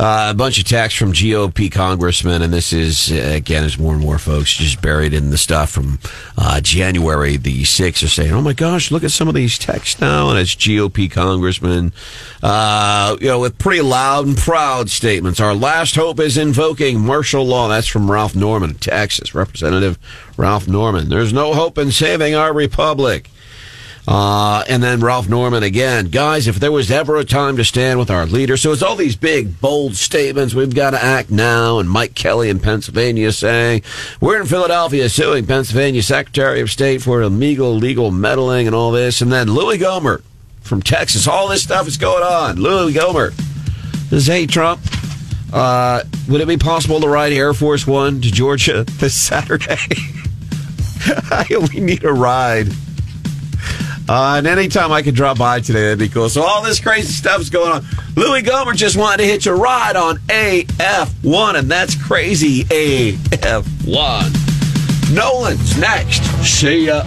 Uh, 0.01 0.28
a 0.30 0.34
bunch 0.34 0.61
of 0.61 0.64
texts 0.64 0.96
from 0.96 1.12
GOP 1.12 1.72
congressmen, 1.72 2.40
and 2.40 2.53
this 2.53 2.72
is 2.72 3.11
uh, 3.11 3.32
again 3.34 3.64
as 3.64 3.78
more 3.78 3.94
and 3.94 4.01
more 4.01 4.16
folks 4.16 4.55
just 4.55 4.80
buried 4.80 5.12
in 5.12 5.30
the 5.30 5.36
stuff 5.36 5.70
from 5.70 5.99
uh, 6.36 6.61
January 6.61 7.36
the 7.36 7.64
sixth 7.64 8.05
are 8.05 8.09
saying, 8.09 8.32
"Oh 8.32 8.40
my 8.40 8.53
gosh, 8.53 8.92
look 8.92 9.03
at 9.03 9.11
some 9.11 9.26
of 9.26 9.34
these 9.34 9.59
texts 9.59 10.01
now," 10.01 10.30
and 10.30 10.38
it's 10.38 10.55
GOP 10.55 11.11
congressmen, 11.11 11.92
uh, 12.44 13.16
you 13.20 13.26
know, 13.26 13.40
with 13.40 13.59
pretty 13.59 13.82
loud 13.82 14.24
and 14.24 14.36
proud 14.36 14.88
statements. 14.88 15.40
Our 15.40 15.55
last 15.55 15.96
hope 15.96 16.20
is 16.20 16.38
invoking 16.38 17.01
martial 17.01 17.44
law. 17.44 17.66
That's 17.66 17.88
from 17.88 18.09
Ralph 18.09 18.36
Norman, 18.36 18.74
Texas, 18.74 19.34
Representative 19.34 19.99
Ralph 20.36 20.68
Norman. 20.68 21.09
There's 21.09 21.32
no 21.32 21.55
hope 21.55 21.76
in 21.76 21.90
saving 21.90 22.36
our 22.36 22.53
republic. 22.53 23.30
Uh, 24.11 24.64
and 24.70 24.82
then 24.82 25.00
Ralph 25.00 25.28
Norman 25.28 25.62
again. 25.62 26.06
Guys, 26.09 26.48
if 26.48 26.59
there 26.59 26.72
was 26.72 26.90
ever 26.90 27.16
a 27.16 27.26
time 27.26 27.59
to 27.59 27.64
stand 27.64 27.98
with 27.98 28.11
our 28.11 28.24
leader, 28.24 28.56
so 28.56 28.72
it's 28.72 28.82
all 28.82 28.96
these 28.96 29.16
big, 29.16 29.61
bold 29.61 29.96
statements. 29.96 30.54
We've 30.54 30.74
got 30.74 30.92
to 30.92 31.04
act 31.04 31.30
now. 31.30 31.78
And 31.78 31.90
Mike 31.90 32.14
Kelly 32.14 32.48
in 32.48 32.59
Pennsylvania 32.59 33.32
saying, 33.32 33.82
we're 34.18 34.40
in 34.40 34.46
Philadelphia 34.46 35.11
suing 35.11 35.44
Pennsylvania 35.44 36.02
Secretary 36.02 36.62
of 36.62 36.70
State 36.70 37.02
for 37.02 37.20
illegal, 37.20 37.74
legal 37.74 38.11
meddling 38.11 38.66
and 38.66 38.74
all 38.74 38.92
this. 38.92 39.20
And 39.20 39.30
then 39.30 39.52
Louis 39.52 39.76
Gohmert 39.76 40.22
from 40.62 40.80
Texas. 40.80 41.28
All 41.28 41.46
this 41.46 41.64
stuff 41.64 41.86
is 41.86 41.98
going 41.98 42.24
on. 42.24 42.56
Louis 42.56 42.94
Gohmert. 42.94 43.36
This 44.09 44.22
is, 44.22 44.26
hey, 44.26 44.46
Trump, 44.46 44.80
uh, 45.52 46.02
would 46.30 46.40
it 46.40 46.48
be 46.48 46.56
possible 46.56 46.98
to 47.00 47.09
ride 47.09 47.34
Air 47.34 47.52
Force 47.52 47.86
One 47.86 48.22
to 48.22 48.32
Georgia 48.32 48.84
this 48.88 49.14
Saturday? 49.14 49.76
I 51.30 51.46
only 51.54 51.80
need 51.80 52.04
a 52.04 52.12
ride. 52.14 52.68
Uh, 54.09 54.36
and 54.38 54.46
anytime 54.46 54.90
I 54.90 55.02
could 55.02 55.14
drop 55.14 55.36
by 55.38 55.61
today, 55.61 55.82
that'd 55.82 55.98
be 55.98 56.09
cool. 56.09 56.30
So 56.30 56.42
all 56.42 56.62
this 56.62 56.80
crazy 56.80 57.12
stuff's 57.12 57.50
going 57.50 57.70
on. 57.72 57.84
Louis 58.16 58.42
Gohmert 58.42 58.76
just 58.76 58.96
wanted 58.96 59.18
to 59.18 59.26
hitch 59.26 59.46
a 59.46 59.54
ride 59.54 59.96
on 59.96 60.16
AF1, 60.28 61.59
and 61.59 61.70
that's 61.70 61.94
crazy 61.94 62.64
AF1. 62.64 64.34
Nolan's 65.14 65.78
next. 65.78 66.22
See 66.42 66.86
ya. 66.86 67.02